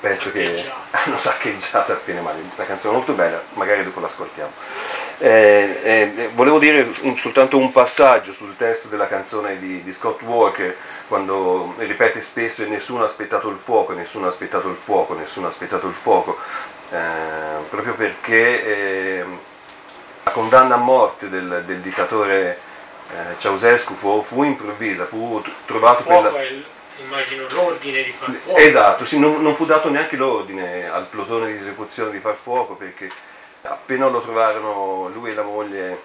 penso 0.00 0.32
che 0.32 0.70
hanno 0.90 1.18
saccheggiato 1.18 1.92
a 1.92 1.96
piene 1.96 2.20
mani. 2.20 2.50
Una 2.54 2.66
canzone 2.66 2.94
molto 2.94 3.12
bella, 3.12 3.40
magari 3.54 3.84
dopo 3.84 4.00
l'ascoltiamo. 4.00 4.50
Eh, 5.22 5.80
eh, 5.82 6.30
volevo 6.32 6.58
dire 6.58 6.90
un- 7.02 7.16
soltanto 7.18 7.58
un 7.58 7.70
passaggio 7.70 8.32
sul 8.32 8.56
testo 8.56 8.88
della 8.88 9.06
canzone 9.06 9.58
di, 9.58 9.82
di 9.82 9.92
Scott 9.92 10.22
Walker, 10.22 10.74
quando 11.08 11.74
ripete 11.76 12.22
spesso 12.22 12.62
e 12.62 12.66
nessuno 12.68 13.02
ha 13.02 13.06
aspettato 13.06 13.50
il 13.50 13.58
fuoco, 13.62 13.92
nessuno 13.92 14.26
ha 14.26 14.30
aspettato 14.30 14.68
il 14.68 14.76
fuoco, 14.76 15.12
nessuno 15.14 15.46
ha 15.46 15.50
aspettato 15.50 15.86
il 15.88 15.92
fuoco, 15.94 16.38
eh, 16.90 16.96
proprio 17.68 17.92
perché 17.94 18.64
eh, 19.18 19.24
la 20.24 20.30
condanna 20.30 20.76
a 20.76 20.78
morte 20.78 21.28
del, 21.28 21.64
del 21.66 21.80
dittatore 21.80 22.58
eh, 23.10 23.34
Ceausescu 23.40 23.94
fu, 23.96 24.22
fu 24.26 24.42
improvvisa, 24.42 25.04
fu 25.04 25.42
trovato 25.66 26.02
per 26.02 26.12
Fuoco 26.14 26.30
la- 26.36 26.42
il- 26.44 26.64
immagino, 27.04 27.44
l'ordine 27.50 28.02
di 28.04 28.14
far 28.18 28.30
fuoco. 28.32 28.58
Esatto, 28.58 29.04
sì, 29.04 29.18
non, 29.18 29.42
non 29.42 29.54
fu 29.54 29.66
dato 29.66 29.90
neanche 29.90 30.16
l'ordine 30.16 30.88
al 30.88 31.06
plotone 31.10 31.52
di 31.52 31.58
esecuzione 31.58 32.10
di 32.10 32.18
far 32.20 32.36
fuoco 32.42 32.74
perché 32.74 33.10
Appena 33.62 34.08
lo 34.08 34.22
trovarono 34.22 35.08
lui 35.08 35.30
e 35.30 35.34
la 35.34 35.42
moglie 35.42 36.02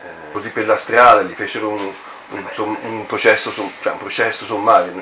eh, 0.00 0.32
così 0.32 0.48
per 0.50 0.66
la 0.66 0.78
strada, 0.78 1.22
gli 1.22 1.34
fecero 1.34 1.68
un, 1.68 1.92
un, 2.28 2.76
un 2.82 3.06
processo, 3.06 3.52
cioè 3.52 3.92
un 3.92 3.98
processo 3.98 4.44
sommario, 4.44 4.92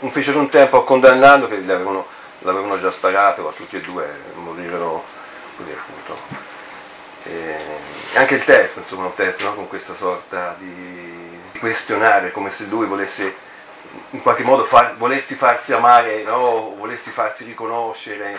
un, 0.00 0.10
fecero 0.10 0.38
un 0.38 0.48
tempo 0.48 0.78
a 0.78 0.84
condannarlo 0.84 1.48
che 1.48 1.60
gli 1.60 1.70
avevano- 1.70 2.06
l'avevano 2.40 2.80
già 2.80 2.90
sparato, 2.90 3.42
ma 3.42 3.50
tutti 3.50 3.76
e 3.76 3.80
due 3.80 4.08
morirono 4.34 5.04
così 5.56 5.70
appunto. 5.70 6.50
E 7.24 7.56
anche 8.14 8.34
il 8.34 8.44
testo, 8.44 8.80
insomma, 8.80 9.06
un 9.06 9.14
testo 9.14 9.44
no? 9.44 9.54
con 9.54 9.68
questa 9.68 9.94
sorta 9.94 10.56
di, 10.58 11.02
questionare, 11.62 12.32
come 12.32 12.50
se 12.50 12.64
lui 12.64 12.86
volesse 12.86 13.32
in 14.10 14.20
qualche 14.20 14.42
modo 14.42 14.64
far- 14.64 14.96
volersi 14.96 15.36
farsi 15.36 15.72
amare, 15.72 16.24
no? 16.24 16.74
volersi 16.76 17.10
farsi 17.10 17.44
riconoscere 17.44 18.36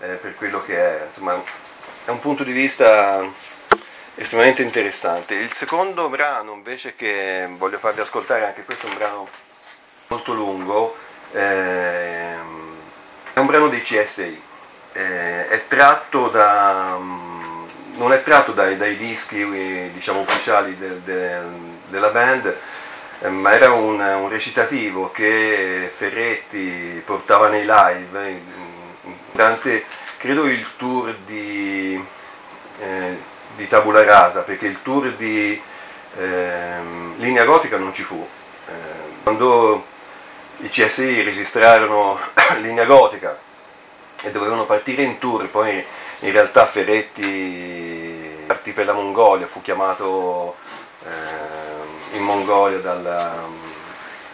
eh, 0.00 0.06
per 0.14 0.34
quello 0.34 0.62
che 0.64 0.74
è. 0.74 1.04
Insomma, 1.06 1.42
è 2.04 2.10
un 2.10 2.20
punto 2.20 2.44
di 2.44 2.52
vista 2.52 3.22
estremamente 4.14 4.62
interessante. 4.62 5.34
Il 5.34 5.52
secondo 5.52 6.08
brano 6.08 6.52
invece 6.52 6.94
che 6.94 7.46
voglio 7.56 7.78
farvi 7.78 8.00
ascoltare, 8.00 8.44
anche 8.44 8.64
questo 8.64 8.86
è 8.86 8.90
un 8.90 8.96
brano 8.96 9.28
molto 10.08 10.32
lungo, 10.34 10.96
ehm, 11.32 12.72
è 13.32 13.38
un 13.38 13.46
brano 13.46 13.68
dei 13.68 13.82
CSI, 13.82 14.40
eh, 14.92 15.48
è 15.48 15.66
tratto 15.66 16.28
da, 16.28 16.96
mm, 16.98 17.64
non 17.96 18.12
è 18.12 18.22
tratto 18.22 18.52
dai, 18.52 18.76
dai 18.76 18.96
dischi 18.96 19.44
diciamo, 19.92 20.20
ufficiali 20.20 20.76
del- 20.76 21.00
del- 21.00 21.78
della 21.88 22.08
band, 22.08 22.56
eh, 23.20 23.28
ma 23.28 23.52
era 23.54 23.72
un, 23.72 23.98
un 23.98 24.28
recitativo 24.28 25.10
che 25.10 25.90
Ferretti 25.96 27.02
portava 27.04 27.48
nei 27.48 27.64
live 27.64 28.40
durante, 29.32 29.84
credo, 30.24 30.46
il 30.46 30.66
tour 30.78 31.14
di, 31.26 32.02
eh, 32.80 33.18
di 33.56 33.68
Tabula 33.68 34.02
Rasa, 34.02 34.40
perché 34.40 34.66
il 34.66 34.80
tour 34.80 35.12
di 35.12 35.60
ehm, 36.16 37.16
Linea 37.18 37.44
Gotica 37.44 37.76
non 37.76 37.92
ci 37.92 38.04
fu. 38.04 38.26
Eh, 38.66 38.72
quando 39.22 39.84
i 40.60 40.70
CSI 40.70 41.20
registrarono 41.20 42.18
Linea 42.62 42.86
Gotica 42.86 43.38
e 44.22 44.30
dovevano 44.30 44.64
partire 44.64 45.02
in 45.02 45.18
tour, 45.18 45.46
poi 45.48 45.84
in 46.20 46.32
realtà 46.32 46.64
Ferretti 46.64 48.44
partì 48.46 48.70
per 48.70 48.86
la 48.86 48.94
Mongolia, 48.94 49.46
fu 49.46 49.60
chiamato 49.60 50.56
eh, 51.04 52.16
in 52.16 52.22
Mongolia 52.22 52.78
dal, 52.78 53.02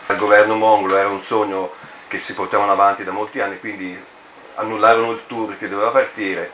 dal 0.07 0.17
governo 0.17 0.55
mongolo, 0.55 0.97
era 0.97 1.09
un 1.09 1.25
sogno 1.25 1.73
che 2.07 2.21
si 2.21 2.33
portavano 2.33 2.71
avanti 2.71 3.03
da 3.03 3.11
molti 3.11 3.41
anni, 3.41 3.59
quindi 3.59 4.01
annullarono 4.61 5.12
il 5.12 5.23
tour 5.27 5.57
che 5.59 5.69
doveva 5.69 5.91
partire 5.91 6.51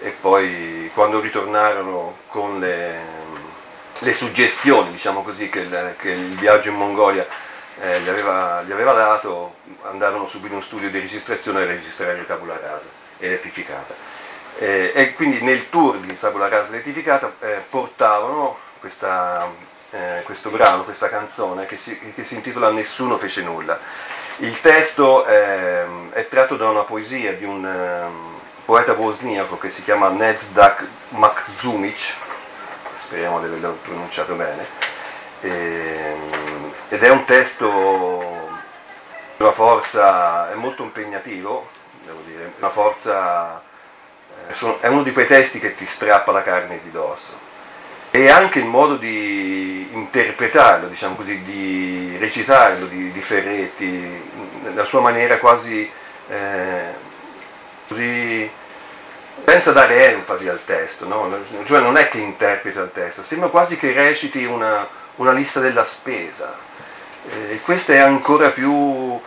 e 0.00 0.10
poi 0.18 0.90
quando 0.94 1.20
ritornarono 1.20 2.16
con 2.28 2.58
le, 2.58 2.98
le 3.98 4.14
suggestioni, 4.14 4.92
diciamo 4.92 5.22
così, 5.22 5.48
che 5.48 5.60
il, 5.60 5.94
che 5.98 6.10
il 6.10 6.36
viaggio 6.36 6.70
in 6.70 6.76
Mongolia 6.76 7.26
eh, 7.80 8.00
gli, 8.00 8.08
aveva, 8.08 8.62
gli 8.62 8.72
aveva 8.72 8.92
dato, 8.92 9.56
andarono 9.82 10.28
subito 10.28 10.52
in 10.52 10.60
un 10.60 10.64
studio 10.64 10.88
di 10.88 11.00
registrazione 11.00 11.62
a 11.62 11.66
registrare 11.66 12.26
Tabula 12.26 12.58
Rasa 12.58 12.88
elettrificata. 13.18 13.94
Eh, 14.58 14.92
e 14.94 15.14
quindi 15.14 15.42
nel 15.42 15.68
tour 15.68 15.98
di 15.98 16.18
Tabula 16.18 16.48
Rasa 16.48 16.68
elettrificata 16.68 17.32
eh, 17.40 17.62
portavano 17.68 18.58
questa, 18.80 19.50
eh, 19.90 20.22
questo 20.24 20.48
brano, 20.48 20.84
questa 20.84 21.10
canzone 21.10 21.66
che 21.66 21.76
si, 21.76 21.98
che 22.14 22.24
si 22.24 22.34
intitola 22.34 22.70
Nessuno 22.70 23.18
fece 23.18 23.42
nulla. 23.42 23.78
Il 24.42 24.58
testo 24.62 25.26
ehm, 25.26 26.12
è 26.12 26.26
tratto 26.26 26.56
da 26.56 26.70
una 26.70 26.84
poesia 26.84 27.34
di 27.34 27.44
un 27.44 27.62
ehm, 27.62 28.40
poeta 28.64 28.94
bosniaco 28.94 29.58
che 29.58 29.70
si 29.70 29.84
chiama 29.84 30.08
Nezdak 30.08 30.86
Makzumic, 31.10 32.14
speriamo 33.02 33.38
di 33.40 33.48
averlo 33.48 33.76
pronunciato 33.82 34.32
bene, 34.36 34.66
ehm, 35.42 36.72
ed 36.88 37.02
è 37.02 37.10
un 37.10 37.26
testo 37.26 38.48
di 39.36 39.42
una 39.42 39.52
forza, 39.52 40.50
è 40.50 40.54
molto 40.54 40.84
impegnativo, 40.84 41.68
devo 42.02 42.22
dire, 42.24 42.54
una 42.56 42.70
forza, 42.70 43.60
eh, 44.48 44.80
è 44.80 44.86
uno 44.86 45.02
di 45.02 45.12
quei 45.12 45.26
testi 45.26 45.60
che 45.60 45.76
ti 45.76 45.84
strappa 45.84 46.32
la 46.32 46.42
carne 46.42 46.80
di 46.82 46.90
dosso. 46.90 47.49
E 48.12 48.28
anche 48.28 48.58
il 48.58 48.64
modo 48.64 48.96
di 48.96 49.88
interpretarlo, 49.92 50.88
diciamo 50.88 51.14
così, 51.14 51.42
di 51.42 52.16
recitarlo 52.18 52.86
di, 52.86 53.12
di 53.12 53.20
Ferretti, 53.20 54.30
la 54.74 54.84
sua 54.84 55.00
maniera 55.00 55.38
quasi 55.38 55.88
eh, 56.28 57.08
così 57.86 58.50
senza 59.44 59.72
dare 59.72 60.12
enfasi 60.12 60.48
al 60.48 60.64
testo, 60.64 61.06
no? 61.06 61.38
cioè 61.64 61.80
non 61.80 61.96
è 61.96 62.08
che 62.08 62.18
interpreta 62.18 62.80
il 62.80 62.90
testo, 62.92 63.22
sembra 63.22 63.48
quasi 63.48 63.76
che 63.76 63.92
reciti 63.92 64.44
una, 64.44 64.86
una 65.16 65.32
lista 65.32 65.60
della 65.60 65.84
spesa. 65.84 66.56
E 67.28 67.60
questo 67.62 67.92
è 67.92 67.98
ancora 67.98 68.50
più, 68.50 69.20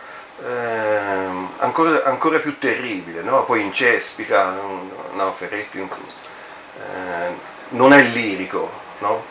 ehm, 0.44 1.50
ancora, 1.58 2.04
ancora 2.04 2.38
più 2.38 2.58
terribile, 2.58 3.22
no? 3.22 3.44
poi 3.44 3.62
incespica, 3.62 4.50
no, 5.12 5.34
Ferretti 5.36 5.78
eh, 5.78 7.52
non 7.74 7.92
è 7.92 8.02
lirico, 8.02 8.70
no? 8.98 9.22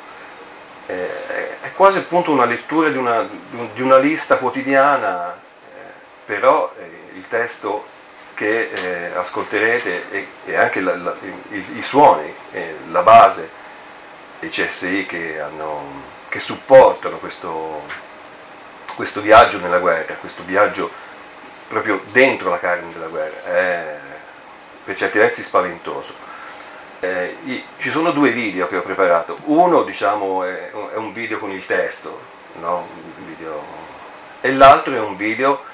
Eh, 0.86 1.62
è 1.62 1.72
quasi 1.74 2.00
appunto 2.00 2.32
una 2.32 2.46
lettura 2.46 2.90
di 2.90 2.98
una, 2.98 3.28
di 3.74 3.82
una 3.82 3.98
lista 3.98 4.38
quotidiana, 4.38 5.34
eh, 5.34 5.80
però 6.26 6.74
eh, 6.78 7.16
il 7.16 7.26
testo 7.30 7.86
che 8.34 8.70
eh, 8.74 9.16
ascolterete 9.16 10.12
e, 10.12 10.28
e 10.46 10.56
anche 10.56 10.82
la- 10.82 10.96
la- 10.98 11.16
i, 11.52 11.78
i 11.78 11.84
suoni, 11.84 12.34
eh, 12.52 12.76
la 12.92 13.02
base 13.02 13.50
dei 14.40 14.50
CSI 14.50 15.06
che, 15.06 15.40
hanno, 15.40 16.02
che 16.28 16.40
supportano 16.40 17.18
questo, 17.18 17.82
questo 18.96 19.22
viaggio 19.22 19.60
nella 19.60 19.80
guerra, 19.80 20.16
questo 20.16 20.44
viaggio 20.44 20.92
proprio 21.70 22.02
dentro 22.12 22.50
la 22.50 22.60
carne 22.60 22.92
della 22.92 23.08
guerra, 23.08 23.46
è 23.46 23.98
per 24.84 24.98
certi 24.98 25.18
versi 25.18 25.44
spaventoso. 25.44 26.32
Eh, 27.04 27.36
ci 27.80 27.92
sono 27.92 28.12
due 28.12 28.32
video 28.32 28.70
che 28.70 28.78
ho 28.78 28.82
preparato, 28.82 29.38
uno 29.48 29.84
diciamo 29.84 30.46
è, 30.46 30.72
è 30.72 30.96
un 30.96 31.12
video 31.12 31.38
con 31.38 31.52
il 31.52 31.66
testo, 31.66 32.18
no? 32.62 32.88
Video- 33.28 33.62
e 34.40 34.54
l'altro 34.54 34.96
è 34.96 35.02
un 35.02 35.18
video 35.18 35.66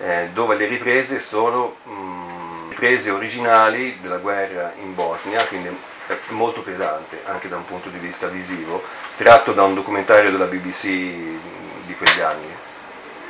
eh, 0.00 0.30
dove 0.32 0.56
le 0.56 0.64
riprese 0.64 1.20
sono 1.20 1.76
mm, 1.86 2.70
riprese 2.70 3.10
originali 3.10 3.98
della 4.00 4.16
guerra 4.16 4.72
in 4.80 4.94
Bosnia, 4.94 5.44
quindi 5.44 5.68
è 6.06 6.16
molto 6.28 6.62
pesante 6.62 7.20
anche 7.26 7.50
da 7.50 7.56
un 7.56 7.66
punto 7.66 7.90
di 7.90 7.98
vista 7.98 8.28
visivo, 8.28 8.82
tratto 9.18 9.52
da 9.52 9.64
un 9.64 9.74
documentario 9.74 10.30
della 10.30 10.46
BBC 10.46 10.84
di 10.86 11.94
quegli 11.98 12.20
anni. 12.22 12.48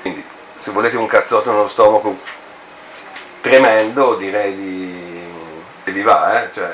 Quindi 0.00 0.24
se 0.58 0.70
volete 0.70 0.96
un 0.96 1.08
cazzotto 1.08 1.50
nello 1.50 1.68
stomaco 1.68 2.20
tremendo 3.40 4.14
direi 4.14 4.54
di, 4.54 5.24
se 5.82 5.90
vi 5.90 6.02
va, 6.02 6.40
eh? 6.40 6.50
cioè, 6.54 6.72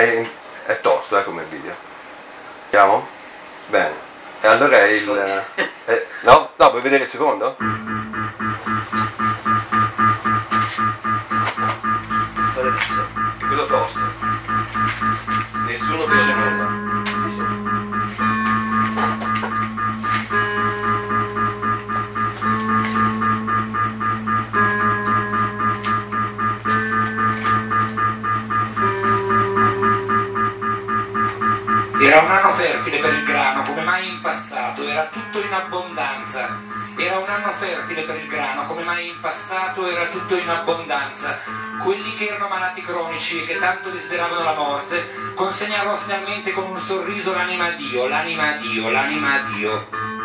è, 0.00 0.20
è, 0.22 0.28
è 0.72 0.80
tosto 0.80 1.18
eh, 1.18 1.24
come 1.24 1.44
video. 1.44 1.74
Andiamo? 2.64 3.06
Bene. 3.66 4.08
E 4.40 4.46
allora 4.46 4.78
è 4.78 4.90
il... 4.90 5.44
eh, 5.86 6.06
no? 6.22 6.50
No, 6.56 6.70
vuoi 6.70 6.80
vedere 6.82 7.04
il 7.04 7.10
secondo? 7.10 7.56
È 12.58 13.44
quello 13.46 13.66
tosto. 13.66 14.00
Nessuno 15.66 16.02
fece 16.02 16.34
nulla. 16.34 16.99
Era 32.10 32.22
un 32.22 32.30
anno 32.32 32.50
fertile 32.50 32.98
per 32.98 33.14
il 33.14 33.22
grano, 33.22 33.62
come 33.62 33.82
mai 33.82 34.08
in 34.08 34.20
passato, 34.20 34.82
era 34.82 35.08
tutto 35.12 35.38
in 35.38 35.52
abbondanza. 35.52 36.58
Era 36.96 37.18
un 37.18 37.28
anno 37.28 37.52
fertile 37.52 38.02
per 38.02 38.16
il 38.16 38.26
grano, 38.26 38.66
come 38.66 38.82
mai 38.82 39.10
in 39.10 39.20
passato 39.20 39.88
era 39.88 40.06
tutto 40.06 40.34
in 40.34 40.48
abbondanza. 40.48 41.38
Quelli 41.80 42.12
che 42.16 42.26
erano 42.26 42.48
malati 42.48 42.82
cronici 42.82 43.40
e 43.40 43.46
che 43.46 43.60
tanto 43.60 43.90
desideravano 43.90 44.42
la 44.42 44.54
morte, 44.54 45.08
consegnarono 45.36 45.98
finalmente 45.98 46.50
con 46.50 46.64
un 46.64 46.78
sorriso 46.78 47.32
l'anima 47.32 47.66
a 47.66 47.70
Dio, 47.76 48.08
l'anima 48.08 48.54
a 48.54 48.56
Dio, 48.56 48.90
l'anima 48.90 49.32
a 49.34 49.42
Dio. 49.54 50.19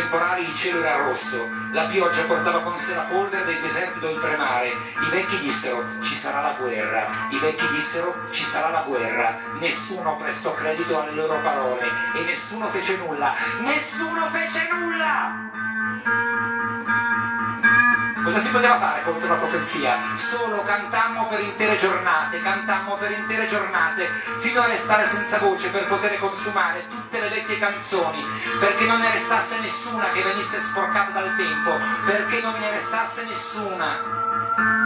Temporali 0.00 0.46
il 0.46 0.54
cielo 0.54 0.82
era 0.82 1.04
rosso, 1.04 1.48
la 1.72 1.86
pioggia 1.86 2.24
portava 2.24 2.60
con 2.60 2.76
sé 2.76 2.94
la 2.94 3.06
polvere 3.08 3.44
dei 3.44 3.60
deserti 3.60 3.98
d'oltremare. 4.00 4.68
I 4.68 5.10
vecchi 5.10 5.38
dissero 5.38 5.82
ci 6.02 6.14
sarà 6.14 6.42
la 6.42 6.54
guerra, 6.58 7.06
i 7.30 7.38
vecchi 7.38 7.66
dissero 7.68 8.26
ci 8.30 8.44
sarà 8.44 8.68
la 8.68 8.82
guerra. 8.82 9.38
Nessuno 9.58 10.16
prestò 10.16 10.52
credito 10.52 11.00
alle 11.00 11.12
loro 11.12 11.40
parole 11.40 11.86
e 12.14 12.24
nessuno 12.24 12.68
fece 12.68 12.96
nulla, 12.98 13.32
nessuno 13.60 14.28
fece 14.28 14.68
nulla! 14.70 16.55
Cosa 18.26 18.40
si 18.40 18.50
poteva 18.50 18.76
fare 18.80 19.04
contro 19.04 19.28
la 19.28 19.36
profezia? 19.36 20.00
Solo 20.16 20.64
cantammo 20.64 21.28
per 21.28 21.38
intere 21.38 21.78
giornate, 21.78 22.42
cantammo 22.42 22.96
per 22.96 23.12
intere 23.12 23.48
giornate, 23.48 24.08
fino 24.40 24.62
a 24.62 24.66
restare 24.66 25.06
senza 25.06 25.38
voce 25.38 25.70
per 25.70 25.86
poter 25.86 26.18
consumare 26.18 26.88
tutte 26.88 27.20
le 27.20 27.28
vecchie 27.28 27.60
canzoni, 27.60 28.26
perché 28.58 28.84
non 28.86 28.98
ne 28.98 29.12
restasse 29.12 29.60
nessuna 29.60 30.10
che 30.10 30.22
venisse 30.24 30.58
sporcata 30.58 31.12
dal 31.12 31.36
tempo, 31.36 31.70
perché 32.04 32.40
non 32.40 32.58
ne 32.58 32.70
restasse 32.72 33.24
nessuna. 33.26 34.85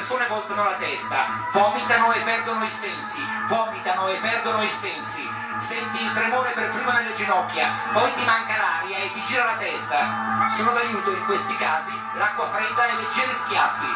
Persone 0.00 0.26
voltano 0.28 0.64
la 0.64 0.76
testa, 0.76 1.26
vomitano 1.52 2.10
e 2.12 2.20
perdono 2.20 2.64
i 2.64 2.70
sensi, 2.70 3.20
vomitano 3.48 4.08
e 4.08 4.16
perdono 4.16 4.62
i 4.62 4.68
sensi. 4.68 5.28
Senti 5.58 6.02
il 6.02 6.12
tremore 6.14 6.52
per 6.52 6.70
primo 6.70 6.90
nelle 6.90 7.14
ginocchia, 7.16 7.68
poi 7.92 8.10
ti 8.14 8.24
manca 8.24 8.56
l'aria 8.56 8.96
e 8.96 9.12
ti 9.12 9.22
gira 9.26 9.44
la 9.44 9.56
testa. 9.58 10.48
Sono 10.48 10.72
d'aiuto 10.72 11.10
in 11.10 11.24
questi 11.26 11.54
casi 11.58 11.92
l'acqua 12.14 12.48
fredda 12.48 12.86
e 12.86 12.94
leggeri 12.94 13.34
schiaffi. 13.34 13.92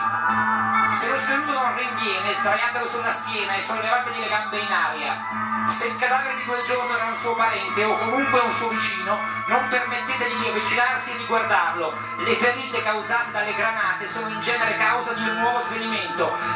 Se 0.91 1.09
lo 1.09 1.19
svenuto 1.19 1.53
non 1.53 1.75
rinviene, 1.75 2.35
sdraiatelo 2.35 2.87
sulla 2.87 3.11
schiena 3.11 3.55
e 3.55 3.63
sollevategli 3.63 4.21
le 4.21 4.29
gambe 4.29 4.59
in 4.59 4.73
aria. 4.73 5.45
Se 5.67 5.87
il 5.87 5.97
cadavere 5.97 6.37
di 6.37 6.45
quel 6.45 6.63
giorno 6.65 6.95
era 6.95 7.07
un 7.07 7.15
suo 7.15 7.35
parente 7.35 7.83
o 7.85 7.97
comunque 7.97 8.41
un 8.41 8.53
suo 8.53 8.69
vicino, 8.69 9.19
non 9.47 9.67
permettetegli 9.69 10.37
di 10.37 10.49
avvicinarsi 10.49 11.13
e 11.13 11.17
di 11.17 11.25
guardarlo. 11.25 11.97
Le 12.19 12.35
ferite 12.37 12.83
causate 12.83 13.31
dalle 13.33 13.55
granate 13.55 14.07
sono 14.07 14.29
in 14.29 14.41
genere 14.41 14.77
causa 14.77 15.15
di 15.15 15.27
un 15.27 15.37
nuovo 15.37 15.63
svenimento. 15.63 15.94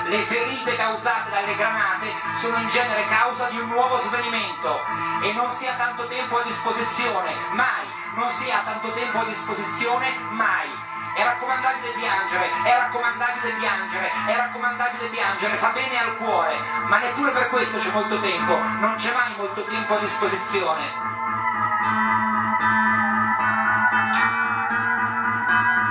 Le 0.08 0.24
ferite 0.24 0.74
causate 0.74 1.30
dalle 1.30 1.54
granate 1.54 2.12
sono 2.34 2.56
in 2.56 2.68
genere 2.70 3.06
causa 3.08 3.46
di 3.48 3.60
un 3.60 3.68
nuovo 3.68 3.98
svenimento. 3.98 4.82
E 5.22 5.32
non 5.34 5.50
si 5.50 5.66
ha 5.66 5.74
tanto 5.74 6.08
tempo 6.08 6.38
a 6.38 6.42
disposizione, 6.42 7.36
mai. 7.50 7.86
Non 8.14 8.30
si 8.30 8.50
ha 8.50 8.62
tanto 8.64 8.90
tempo 8.92 9.20
a 9.20 9.24
disposizione, 9.24 10.16
mai. 10.30 10.68
È 11.14 11.22
raccomandabile 11.22 11.92
piangere, 11.92 12.50
è 12.64 12.76
raccomandabile 12.78 13.50
piangere, 13.58 14.10
è 14.26 14.36
raccomandabile 14.36 15.08
piangere, 15.08 15.56
fa 15.56 15.68
bene 15.70 15.98
al 15.98 16.16
cuore, 16.16 16.56
ma 16.86 16.98
neppure 16.98 17.30
per 17.32 17.48
questo 17.50 17.78
c'è 17.78 17.90
molto 17.90 18.20
tempo, 18.20 18.56
non 18.78 18.94
c'è 18.96 19.12
mai 19.12 19.34
molto 19.36 19.64
tempo 19.64 19.94
a 19.94 19.98
disposizione. 19.98 21.06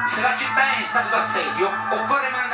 Se 0.06 0.22
la 0.22 0.36
città 0.38 0.62
è 0.62 0.80
in 0.80 0.86
stato 0.86 1.10
d'assedio, 1.10 1.68
occorre 1.92 2.32
più 2.32 2.47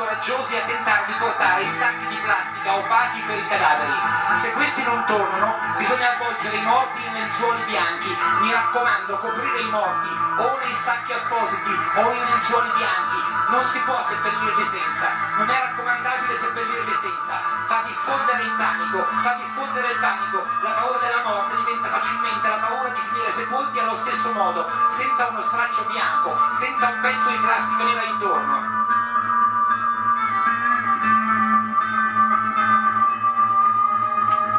coraggiosi 0.00 0.56
a 0.56 0.64
tentare 0.64 1.04
di 1.12 1.12
portare 1.20 1.60
i 1.60 1.68
sacchi 1.68 2.06
di 2.06 2.16
plastica 2.24 2.72
opachi 2.72 3.20
per 3.20 3.36
i 3.36 3.46
cadaveri. 3.48 4.00
Se 4.32 4.52
questi 4.54 4.82
non 4.84 5.04
tornano, 5.04 5.58
bisogna 5.76 6.16
avvolgere 6.16 6.56
i 6.56 6.64
morti 6.64 7.04
in 7.04 7.12
lenzuoli 7.12 7.62
bianchi. 7.64 8.16
Mi 8.40 8.50
raccomando, 8.50 9.18
coprire 9.18 9.60
i 9.60 9.68
morti 9.68 10.08
o 10.40 10.58
nei 10.64 10.74
sacchi 10.74 11.12
appositi 11.12 11.72
o 12.00 12.12
in 12.16 12.24
lenzuoli 12.24 12.70
bianchi. 12.80 13.18
Non 13.50 13.64
si 13.66 13.78
può 13.80 14.00
seppellirli 14.00 14.64
senza, 14.64 15.08
non 15.36 15.50
è 15.50 15.58
raccomandabile 15.68 16.34
seppellirli 16.34 16.92
senza. 16.96 17.34
Fa 17.68 17.82
diffondere 17.84 18.40
il 18.40 18.54
panico, 18.56 19.04
fa 19.20 19.32
diffondere 19.36 19.90
il 19.90 19.98
panico. 19.98 20.46
La 20.62 20.70
paura 20.80 20.98
della 20.98 21.22
morte 21.28 21.56
diventa 21.56 21.88
facilmente 21.88 22.48
la 22.48 22.56
paura 22.56 22.88
di 22.88 23.00
finire 23.04 23.30
sepolti 23.32 23.78
allo 23.78 23.96
stesso 23.96 24.32
modo, 24.32 24.64
senza 24.88 25.28
uno 25.28 25.42
straccio 25.42 25.84
bianco, 25.92 26.38
senza 26.56 26.88
un 26.88 27.00
pezzo 27.00 27.28
di 27.28 27.36
plastica 27.36 27.84
nera 27.84 28.02
intorno. 28.04 28.99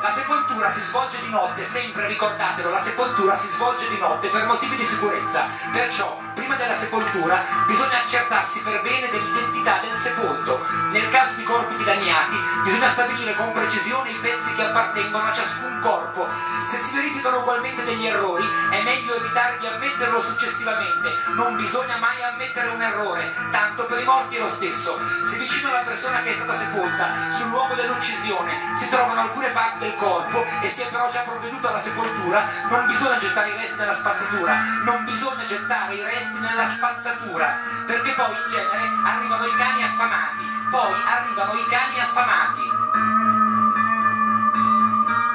La 0.01 0.09
sepoltura 0.09 0.71
si 0.71 0.81
svolge 0.81 1.19
di 1.21 1.29
notte, 1.29 1.63
sempre 1.63 2.07
ricordatelo, 2.07 2.71
la 2.71 2.79
sepoltura 2.79 3.35
si 3.35 3.47
svolge 3.47 3.87
di 3.87 3.99
notte 3.99 4.29
per 4.29 4.47
motivi 4.47 4.75
di 4.75 4.83
sicurezza. 4.83 5.45
Perciò, 5.71 6.17
prima 6.33 6.55
della 6.55 6.75
sepoltura, 6.75 7.43
bisogna 7.65 8.03
accertarsi 8.03 8.61
per 8.61 8.81
bene 8.81 9.09
dell'identità 9.09 9.79
del 9.81 9.95
sepolto. 9.95 10.65
Nel 10.91 11.09
caso 11.09 11.35
di 11.35 11.43
corpi 11.43 11.75
dilaniati, 11.75 12.35
bisogna 12.63 12.89
stabilire 12.89 13.35
con 13.35 13.51
precisione 13.51 14.09
i 14.09 14.19
pezzi 14.21 14.53
che 14.55 14.63
appartengono 14.63 15.27
a 15.27 15.33
ciascun 15.33 15.79
corpo. 15.81 16.27
Se 16.67 16.77
si 16.77 16.93
verificano 16.93 17.39
ugualmente 17.39 17.83
degli 17.83 18.05
errori, 18.05 18.47
è 18.71 18.81
meglio 18.83 19.15
evitare 19.15 19.57
di 19.59 19.67
ammetterlo 19.67 20.21
successivamente. 20.21 21.09
Non 21.35 21.55
bisogna 21.55 21.97
mai 21.97 22.21
ammettere 22.23 22.69
un 22.69 22.81
errore, 22.81 23.33
tanto 23.51 23.85
per 23.85 23.99
i 23.99 24.05
morti 24.05 24.35
è 24.35 24.39
lo 24.39 24.49
stesso. 24.49 24.97
Se 25.25 25.37
vicino 25.37 25.69
alla 25.69 25.83
persona 25.83 26.21
che 26.21 26.33
è 26.33 26.35
stata 26.35 26.55
sepolta, 26.55 27.31
sul 27.31 27.49
luogo 27.49 27.73
dell'uccisione, 27.75 28.59
si 28.79 28.89
trovano 28.89 29.21
alcune 29.21 29.49
parti 29.49 29.79
del 29.79 29.95
corpo 29.95 30.45
e 30.61 30.67
si 30.67 30.81
è 30.81 30.87
però 30.89 31.09
già 31.09 31.21
provveduto 31.21 31.67
alla 31.67 31.79
sepoltura, 31.79 32.45
non 32.69 32.85
bisogna 32.87 33.19
gettare 33.19 33.49
i 33.49 33.57
resti 33.57 33.75
nella 33.77 33.93
spazzatura, 33.93 34.55
non 34.83 35.03
bisogna 35.05 35.45
gettare 35.45 35.95
i 35.95 36.03
resti 36.03 36.20
nella 36.39 36.65
spazzatura, 36.65 37.57
perché 37.85 38.11
poi 38.11 38.31
in 38.31 38.51
genere 38.51 38.91
arrivano 39.05 39.45
i 39.45 39.55
cani 39.55 39.83
affamati, 39.83 40.45
poi 40.69 40.93
arrivano 41.05 41.53
i 41.53 41.65
cani 41.69 41.99
affamati. 41.99 42.69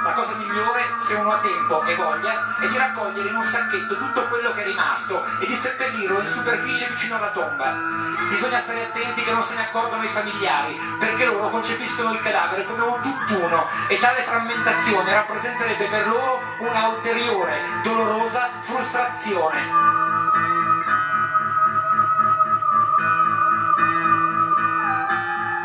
La 0.07 0.13
cosa 0.13 0.37
migliore, 0.37 0.95
se 0.99 1.15
uno 1.15 1.33
ha 1.33 1.41
tempo 1.41 1.83
e 1.83 1.95
voglia, 1.97 2.57
è 2.61 2.69
di 2.69 2.79
raccogliere 2.79 3.29
in 3.29 3.35
un 3.35 3.45
sacchetto 3.45 3.97
tutto 3.97 4.29
quello 4.29 4.53
che 4.53 4.63
è 4.63 4.67
rimasto 4.67 5.21
e 5.41 5.47
di 5.47 5.55
seppellirlo 5.57 6.21
in 6.21 6.29
superficie 6.29 6.89
vicino 6.91 7.17
alla 7.17 7.31
tomba. 7.31 7.75
Bisogna 8.29 8.61
stare 8.61 8.85
attenti 8.85 9.25
che 9.25 9.33
non 9.33 9.43
se 9.43 9.57
ne 9.57 9.63
accorgano 9.63 10.05
i 10.05 10.09
familiari, 10.09 10.81
perché 11.01 11.25
loro 11.25 11.51
concepiscono 11.51 12.13
il 12.13 12.21
cadavere 12.21 12.65
come 12.65 12.85
un 12.85 13.03
tutt'uno 13.03 13.67
e 13.89 13.99
tale 13.99 14.23
frammentazione 14.23 15.13
rappresenterebbe 15.13 15.89
per 15.89 16.07
loro 16.07 16.41
una 16.61 16.87
ulteriore, 16.87 17.61
dolorosa 17.83 18.49
frustrazione. 18.63 20.26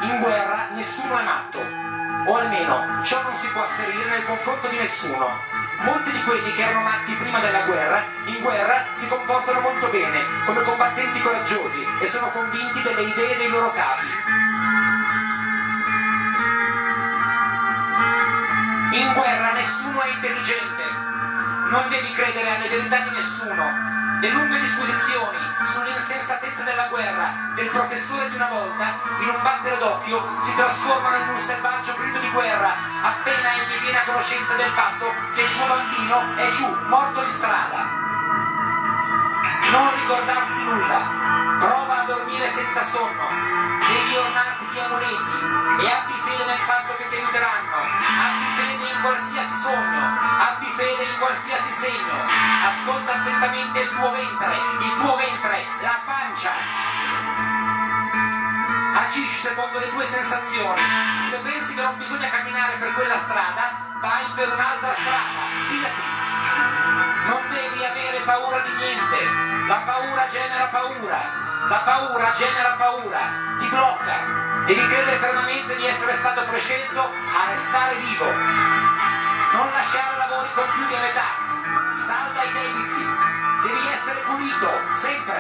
In 0.02 0.18
guerra 0.20 0.68
nessuno 0.74 1.18
è 1.20 1.24
matto, 1.24 1.60
o 2.26 2.36
almeno 2.36 3.04
ciò 3.04 3.22
non 3.22 3.36
si 3.36 3.48
può 3.52 3.62
asserire 3.62 4.10
nel 4.10 4.26
confronto 4.26 4.68
di 4.68 4.78
nessuno. 4.78 5.40
Molti 5.82 6.12
di 6.12 6.24
quelli 6.24 6.52
che 6.54 6.62
erano 6.62 6.82
matti 6.82 7.14
prima 7.14 7.40
della 7.40 7.62
guerra, 7.66 8.04
in 8.26 8.42
guerra 8.42 8.86
si 8.92 9.08
comportano 9.08 9.62
molto 9.62 9.90
bene, 9.90 10.26
come 10.46 10.62
combattenti 10.64 11.22
coraggiosi 11.22 11.86
e 12.00 12.08
sono 12.08 12.30
convinti 12.32 12.82
delle 12.82 13.02
idee 13.02 13.38
dei 13.38 13.50
loro 13.50 13.72
capi. 13.74 14.08
In 18.98 19.14
guerra 19.14 19.52
nessuno 19.54 20.02
è 20.02 20.08
intelligente, 20.14 20.84
non 21.70 21.90
devi 21.90 22.12
credere 22.14 22.56
alle 22.56 22.70
verità 22.70 22.98
di 23.02 23.10
nessuno. 23.12 23.91
Le 24.22 24.30
lunghe 24.30 24.60
disposizioni 24.60 25.40
sull'insensatezza 25.66 26.62
della 26.62 26.90
guerra 26.90 27.34
del 27.56 27.70
professore 27.72 28.30
di 28.30 28.36
una 28.36 28.50
volta, 28.50 28.94
in 29.18 29.30
un 29.30 29.42
battere 29.42 29.80
d'occhio, 29.80 30.22
si 30.46 30.54
trasformano 30.54 31.18
in 31.24 31.30
un 31.30 31.40
selvaggio 31.40 31.96
grido 31.98 32.20
di 32.20 32.30
guerra 32.30 32.70
appena 33.02 33.50
egli 33.56 33.82
viene 33.82 33.98
a 33.98 34.04
conoscenza 34.06 34.54
del 34.54 34.70
fatto 34.78 35.12
che 35.34 35.42
il 35.42 35.48
suo 35.48 35.66
bambino 35.66 36.36
è 36.36 36.50
giù, 36.52 36.70
morto 36.86 37.24
in 37.24 37.32
strada. 37.32 37.82
Non 39.74 39.90
ricordarti 39.96 40.64
nulla, 40.70 41.58
prova 41.58 42.02
a 42.02 42.06
dormire 42.06 42.48
senza 42.52 42.84
sonno, 42.84 43.26
devi 43.90 44.16
ornarti 44.18 44.66
di 44.70 44.80
amuleti 44.82 45.38
e 45.82 45.90
abbi 45.90 46.14
fede 46.14 46.46
nel 46.46 46.62
fatto 46.70 46.96
che 46.96 47.08
ti 47.10 47.16
aiuteranno, 47.16 47.76
abbi 48.22 48.51
qualsiasi 49.02 49.56
sogno, 49.58 50.18
abbi 50.40 50.70
fede 50.76 51.04
in 51.04 51.18
qualsiasi 51.18 51.72
segno, 51.72 52.18
ascolta 52.66 53.14
attentamente 53.14 53.80
il 53.82 53.90
tuo 53.90 54.12
ventre, 54.12 54.54
il 54.80 54.94
tuo 55.02 55.16
ventre, 55.18 55.68
la 55.82 56.00
pancia. 56.06 56.52
Agisci 58.94 59.42
secondo 59.42 59.80
le 59.80 59.90
tue 59.90 60.06
sensazioni. 60.06 60.82
Se 61.24 61.40
pensi 61.40 61.74
che 61.74 61.82
non 61.82 61.98
bisogna 61.98 62.30
camminare 62.30 62.78
per 62.78 62.94
quella 62.94 63.18
strada, 63.18 63.98
vai 64.00 64.24
per 64.36 64.54
un'altra 64.54 64.94
strada, 64.94 65.42
fidati. 65.68 66.20
Non 67.28 67.42
devi 67.50 67.86
avere 67.86 68.20
paura 68.24 68.60
di 68.60 68.76
niente. 68.76 69.68
La 69.68 69.82
paura 69.86 70.30
genera 70.32 70.66
paura. 70.66 71.20
La 71.68 71.82
paura 71.86 72.34
genera 72.38 72.76
paura. 72.78 73.20
Ti 73.60 73.68
blocca. 73.68 74.16
Devi 74.66 74.88
credere 74.88 75.18
fermamente 75.18 75.76
di 75.76 75.86
essere 75.86 76.16
stato 76.18 76.44
prescelto 76.46 77.02
a 77.02 77.50
restare 77.50 77.96
vivo. 77.96 78.81
Non 79.62 79.70
lasciare 79.74 80.18
lavori 80.18 80.50
compiuti 80.56 80.96
a 80.96 81.02
metà. 81.06 81.30
Salda 81.94 82.42
i 82.42 82.52
debiti. 82.52 83.06
Devi 83.62 83.94
essere 83.94 84.22
pulito, 84.26 84.70
sempre. 84.90 85.38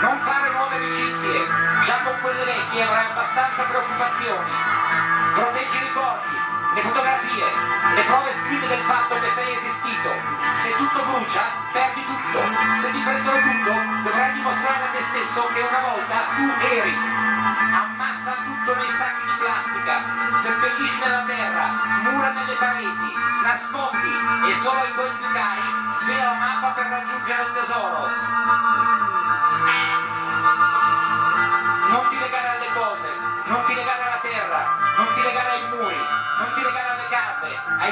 Non 0.00 0.18
fare 0.20 0.48
nuove 0.52 0.76
amicizie. 0.76 1.44
Già 1.84 2.00
con 2.02 2.16
quelle 2.22 2.42
vecchie 2.42 2.82
avrai 2.84 3.04
abbastanza 3.04 3.62
preoccupazioni. 3.64 4.50
Proteggi 5.34 5.76
i 5.76 5.84
ricordi, 5.92 6.39
le 6.74 6.80
fotografie, 6.82 7.46
le 7.94 8.02
prove 8.04 8.32
scritte 8.32 8.66
del 8.66 8.84
fatto 8.84 9.18
che 9.20 9.30
sei 9.30 9.54
esistito. 9.54 10.10
Se 10.54 10.74
tutto 10.76 11.04
brucia, 11.04 11.44
perdi 11.72 12.04
tutto. 12.04 12.40
Se 12.80 12.90
ti 12.92 13.00
prendono 13.00 13.40
tutto, 13.40 13.72
dovrai 14.02 14.32
dimostrare 14.34 14.84
a 14.84 14.90
te 14.90 15.02
stesso 15.02 15.46
che 15.52 15.60
una 15.60 15.80
volta 15.80 16.16
tu 16.36 16.46
eri. 16.66 16.98
Passa 18.10 18.34
tutto 18.44 18.74
nei 18.74 18.88
sacchi 18.88 19.24
di 19.24 19.36
plastica, 19.38 20.02
seppellisce 20.34 21.06
nella 21.06 21.24
terra, 21.24 21.66
mura 22.10 22.32
nelle 22.32 22.54
pareti, 22.54 23.14
nascondi 23.42 24.50
e 24.50 24.54
solo 24.54 24.80
ai 24.80 24.92
tuoi 24.92 25.10
più 25.16 25.32
cari 25.32 25.92
svela 25.92 26.24
la 26.24 26.34
mappa 26.38 26.70
per 26.72 26.86
raggiungere 26.86 27.42
il 27.42 27.52
tesoro. 27.52 28.08
Non 31.88 32.08
ti 32.08 32.18
legare 32.18 32.49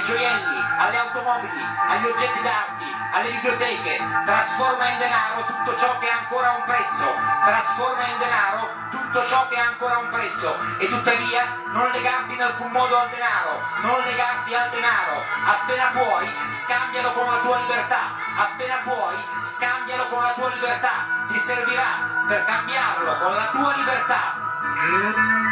gioielli, 0.09 0.59
alle 0.79 0.97
automobili, 0.97 1.61
agli 1.89 2.07
oggetti 2.07 2.41
d'arte, 2.41 2.85
alle 3.13 3.31
biblioteche. 3.31 4.01
Trasforma 4.25 4.89
in 4.89 4.99
denaro 4.99 5.45
tutto 5.45 5.77
ciò 5.77 5.99
che 5.99 6.09
ha 6.09 6.19
ancora 6.19 6.51
un 6.57 6.65
prezzo. 6.65 7.07
Trasforma 7.45 8.07
in 8.07 8.19
denaro 8.19 8.73
tutto 8.91 9.27
ciò 9.27 9.49
che 9.49 9.59
ha 9.61 9.67
ancora 9.67 9.99
un 9.99 10.09
prezzo. 10.09 10.57
E 10.79 10.89
tuttavia 10.89 11.45
non 11.73 11.91
legarti 11.91 12.33
in 12.33 12.43
alcun 12.43 12.71
modo 12.71 12.97
al 12.97 13.09
denaro, 13.11 13.61
non 13.83 14.01
legarti 14.01 14.55
al 14.55 14.71
denaro. 14.71 15.23
Appena 15.45 15.91
puoi, 15.93 16.27
scambialo 16.53 17.13
con 17.13 17.31
la 17.31 17.39
tua 17.39 17.59
libertà. 17.59 18.01
Appena 18.39 18.81
puoi, 18.85 19.17
scambialo 19.43 20.09
con 20.09 20.23
la 20.23 20.33
tua 20.33 20.49
libertà. 20.49 21.27
Ti 21.29 21.39
servirà 21.39 22.25
per 22.27 22.45
cambiarlo 22.45 23.19
con 23.19 23.35
la 23.35 23.47
tua 23.53 23.75
libertà. 23.77 25.48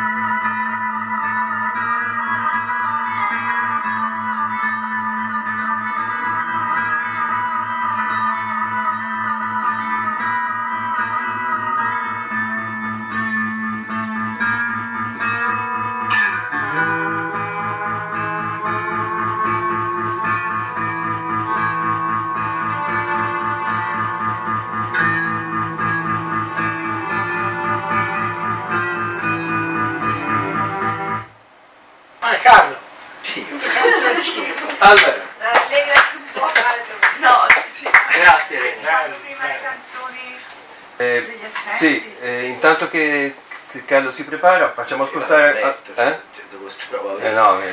Prepara, 44.36 44.70
facciamo 44.72 45.04
ascoltare... 45.04 45.52
letto, 45.54 45.92
ah, 45.94 46.04
eh? 46.04 46.20
Cioè, 46.34 46.44
dopo 46.50 46.68
sta 46.68 46.96
roba 46.96 47.22
Eh 47.22 47.30
no, 47.30 47.60
eh, 47.60 47.72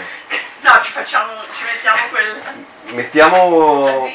No, 0.61 0.81
ci 0.81 0.91
facciamo, 0.91 1.33
ci 1.57 1.63
mettiamo 1.65 2.07
quel 2.09 2.41
mettiamo, 2.85 4.09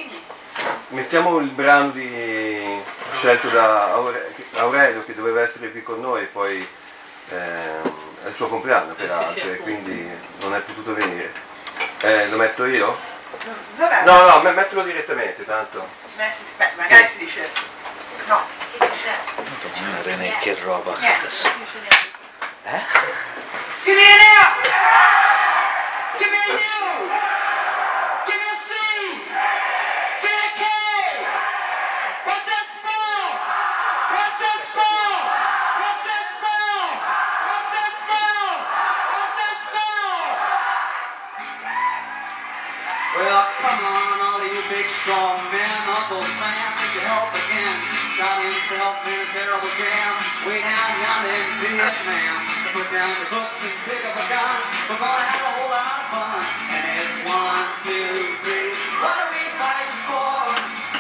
mettiamo 0.89 1.39
il 1.41 1.51
brano 1.51 1.91
di, 1.91 2.83
scelto 3.17 3.49
da 3.49 3.93
Aure- 3.93 4.35
Aurelio 4.55 5.05
che 5.05 5.15
doveva 5.15 5.43
essere 5.43 5.71
qui 5.71 5.83
con 5.83 6.01
noi, 6.01 6.25
poi 6.25 6.57
ehm, 7.29 7.83
è 8.25 8.29
il 8.29 8.35
suo 8.35 8.49
compleanno 8.49 8.95
peraltro 8.95 9.33
sì, 9.33 9.41
e 9.41 9.43
appunto. 9.43 9.63
quindi 9.63 10.11
non 10.41 10.55
è 10.55 10.61
potuto 10.61 10.95
venire. 10.95 11.31
Eh, 12.01 12.29
lo 12.31 12.39
metto 12.39 12.65
io? 12.65 12.99
Vabbè, 13.77 14.05
No, 14.05 14.23
no, 14.23 14.41
me- 14.41 14.53
mettilo 14.53 14.83
direttamente, 14.85 15.45
tanto. 15.45 15.87
Beh, 16.17 16.33
magari 16.77 17.09
si 17.13 17.19
dice. 17.19 17.47
No, 18.27 18.41
Madonna, 18.79 20.03
René, 20.03 20.37
che 20.41 20.57
roba. 20.63 20.97
niente. 20.99 21.29
Strong 45.03 45.39
men. 45.55 45.79
Uncle 45.87 46.25
Sam 46.27 46.71
need 46.83 46.93
your 46.99 47.07
help 47.07 47.31
again. 47.31 47.77
Got 48.19 48.43
himself 48.43 48.99
in 49.07 49.19
a 49.23 49.29
terrible 49.31 49.71
jam. 49.79 50.13
Way 50.43 50.59
down 50.65 50.91
yonder 50.99 51.35
in 51.39 51.51
Vietnam. 51.63 52.35
Put 52.75 52.89
down 52.91 53.11
your 53.15 53.31
books 53.31 53.63
and 53.63 53.75
pick 53.87 54.03
up 54.03 54.17
a 54.19 54.27
gun. 54.27 54.59
We're 54.91 54.99
gonna 54.99 55.27
have 55.29 55.45
a 55.45 55.53
whole 55.55 55.71
lot 55.71 55.95
of 56.03 56.07
fun. 56.11 56.43
And 56.75 56.85
it's 56.99 57.17
one, 57.23 57.67
two, 57.87 58.11
three. 58.43 58.71
What 58.99 59.15
are 59.15 59.31
we 59.31 59.43
fighting 59.61 60.03
for? 60.11 60.35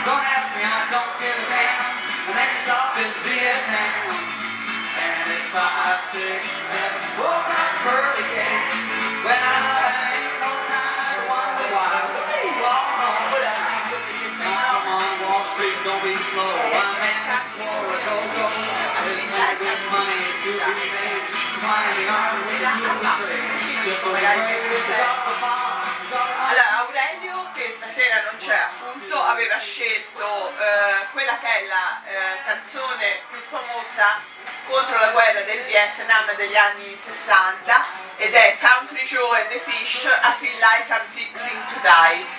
Don't 0.06 0.24
ask 0.36 0.54
me, 0.54 0.62
I 0.62 0.80
don't 0.94 1.14
give 1.18 1.34
a 1.34 1.46
damn. 1.50 1.90
The 2.30 2.34
next 2.38 2.56
stop 2.64 2.94
is 3.02 3.14
Vietnam. 3.26 4.14
And 4.14 5.26
it's 5.34 5.48
five, 5.50 6.00
six, 6.14 6.46
seven. 6.70 7.02
Open 7.18 7.50
up 7.50 7.72
pearly 7.82 8.24
gates. 8.30 8.74
Well, 9.26 9.34
ain't 9.34 10.17
on, 14.98 15.14
Wall 15.22 15.44
Street, 15.54 15.78
don't 15.86 16.02
be 16.02 16.14
slow. 16.18 16.42
One 16.42 16.92
man 16.98 17.22
is 17.30 17.46
for 17.54 17.70
a 17.70 17.98
go-go. 18.02 18.46
There's 18.50 19.26
no 19.30 19.46
good 19.62 19.82
money 19.94 20.22
to 20.42 20.50
be 20.50 20.86
made. 20.90 21.24
Supplying 21.54 21.94
the 21.98 22.06
army 22.10 22.42
with 22.46 22.62
the 22.62 22.72
trade. 23.18 23.68
Just 23.86 24.06
a 24.06 24.10
way 24.10 24.22
the 24.22 25.34
bomb. 25.38 25.78
Allora, 26.08 26.88
Aurelio, 26.88 27.50
che 27.54 27.74
stasera 27.76 28.22
non 28.24 28.36
c'è 28.38 28.56
appunto, 28.56 29.22
aveva 29.22 29.58
scelto 29.58 30.52
eh, 30.56 31.06
quella 31.12 31.36
che 31.38 31.46
è 31.46 31.66
la 31.66 32.00
eh, 32.06 32.42
canzone 32.44 33.20
più 33.30 33.40
famosa 33.50 34.20
contro 34.66 34.98
la 34.98 35.10
guerra 35.10 35.42
del 35.42 35.62
Vietnam 35.64 36.34
degli 36.36 36.56
anni 36.56 36.96
60 36.96 37.84
ed 38.16 38.34
è 38.34 38.56
Country 38.58 39.04
Joe 39.04 39.40
and 39.40 39.48
the 39.50 39.58
Fish, 39.58 40.04
I 40.04 40.32
Feel 40.40 40.56
Like 40.58 40.90
I'm 40.90 41.06
Fixing 41.12 41.60
to 41.74 41.80
Die. 41.82 42.37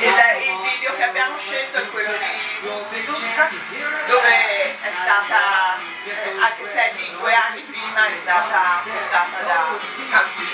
Il, 0.00 0.04
il 0.04 0.58
video 0.62 0.96
che 0.96 1.02
abbiamo 1.04 1.36
scelto 1.38 1.78
è 1.78 1.88
quello 1.90 2.10
di 2.10 2.66
Woodstock, 2.66 4.06
dove 4.06 4.80
è 4.80 4.92
stata, 5.02 5.78
eh, 6.04 6.34
anche 6.40 6.66
se 6.66 6.92
di 6.96 7.08
due 7.16 7.32
anni 7.34 7.60
prima, 7.62 8.06
è 8.06 8.16
stata 8.20 8.82
portata 8.82 9.42
da 9.46 9.78
Country 10.10 10.48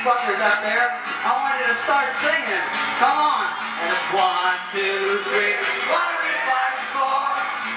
fuckers 0.00 0.40
out 0.40 0.64
there. 0.64 0.88
I 1.24 1.28
want 1.36 1.60
you 1.60 1.68
to 1.68 1.76
start 1.76 2.08
singing. 2.24 2.64
Come 3.04 3.20
on. 3.20 3.46
And 3.84 3.88
it's 3.92 4.08
one, 4.16 4.56
two, 4.72 5.20
three. 5.28 5.56
What 5.92 6.00
are 6.00 6.20
we 6.24 6.32
fighting 6.48 6.88
for? 6.96 7.20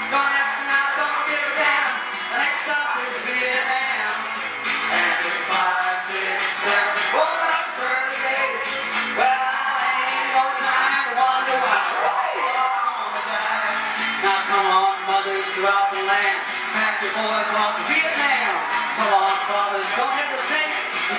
Don't 0.08 0.32
ask 0.32 0.56
now, 0.64 0.88
don't 1.04 1.22
give 1.28 1.44
a 1.44 1.52
damn. 1.60 1.92
The 2.32 2.38
next 2.40 2.60
stop 2.64 2.96
is 3.04 3.16
Vietnam. 3.28 4.16
And 4.88 5.16
it's 5.28 5.44
five, 5.52 6.00
six, 6.08 6.40
seven. 6.64 6.96
Open 7.12 7.50
up 7.60 7.68
pearly 7.76 8.20
gates. 8.24 8.68
Well, 9.20 9.28
I 9.28 9.92
ain't 10.08 10.30
no 10.32 10.46
time 10.64 11.04
to 11.12 11.14
wonder 11.20 11.58
why. 11.60 11.84
Now 14.24 14.40
come 14.48 14.68
on, 14.72 14.96
mothers 15.08 15.48
throughout 15.56 15.92
the 15.92 16.02
land, 16.04 16.40
pack 16.72 17.04
your 17.04 17.12
boys 17.16 17.52
off 17.60 17.76
to 17.80 17.84
Vietnam. 17.92 18.56
Come 18.96 19.12
on, 19.12 19.36
fathers, 19.52 19.90
don't 20.00 20.16
hesitate. 20.16 20.72
The 21.12 21.16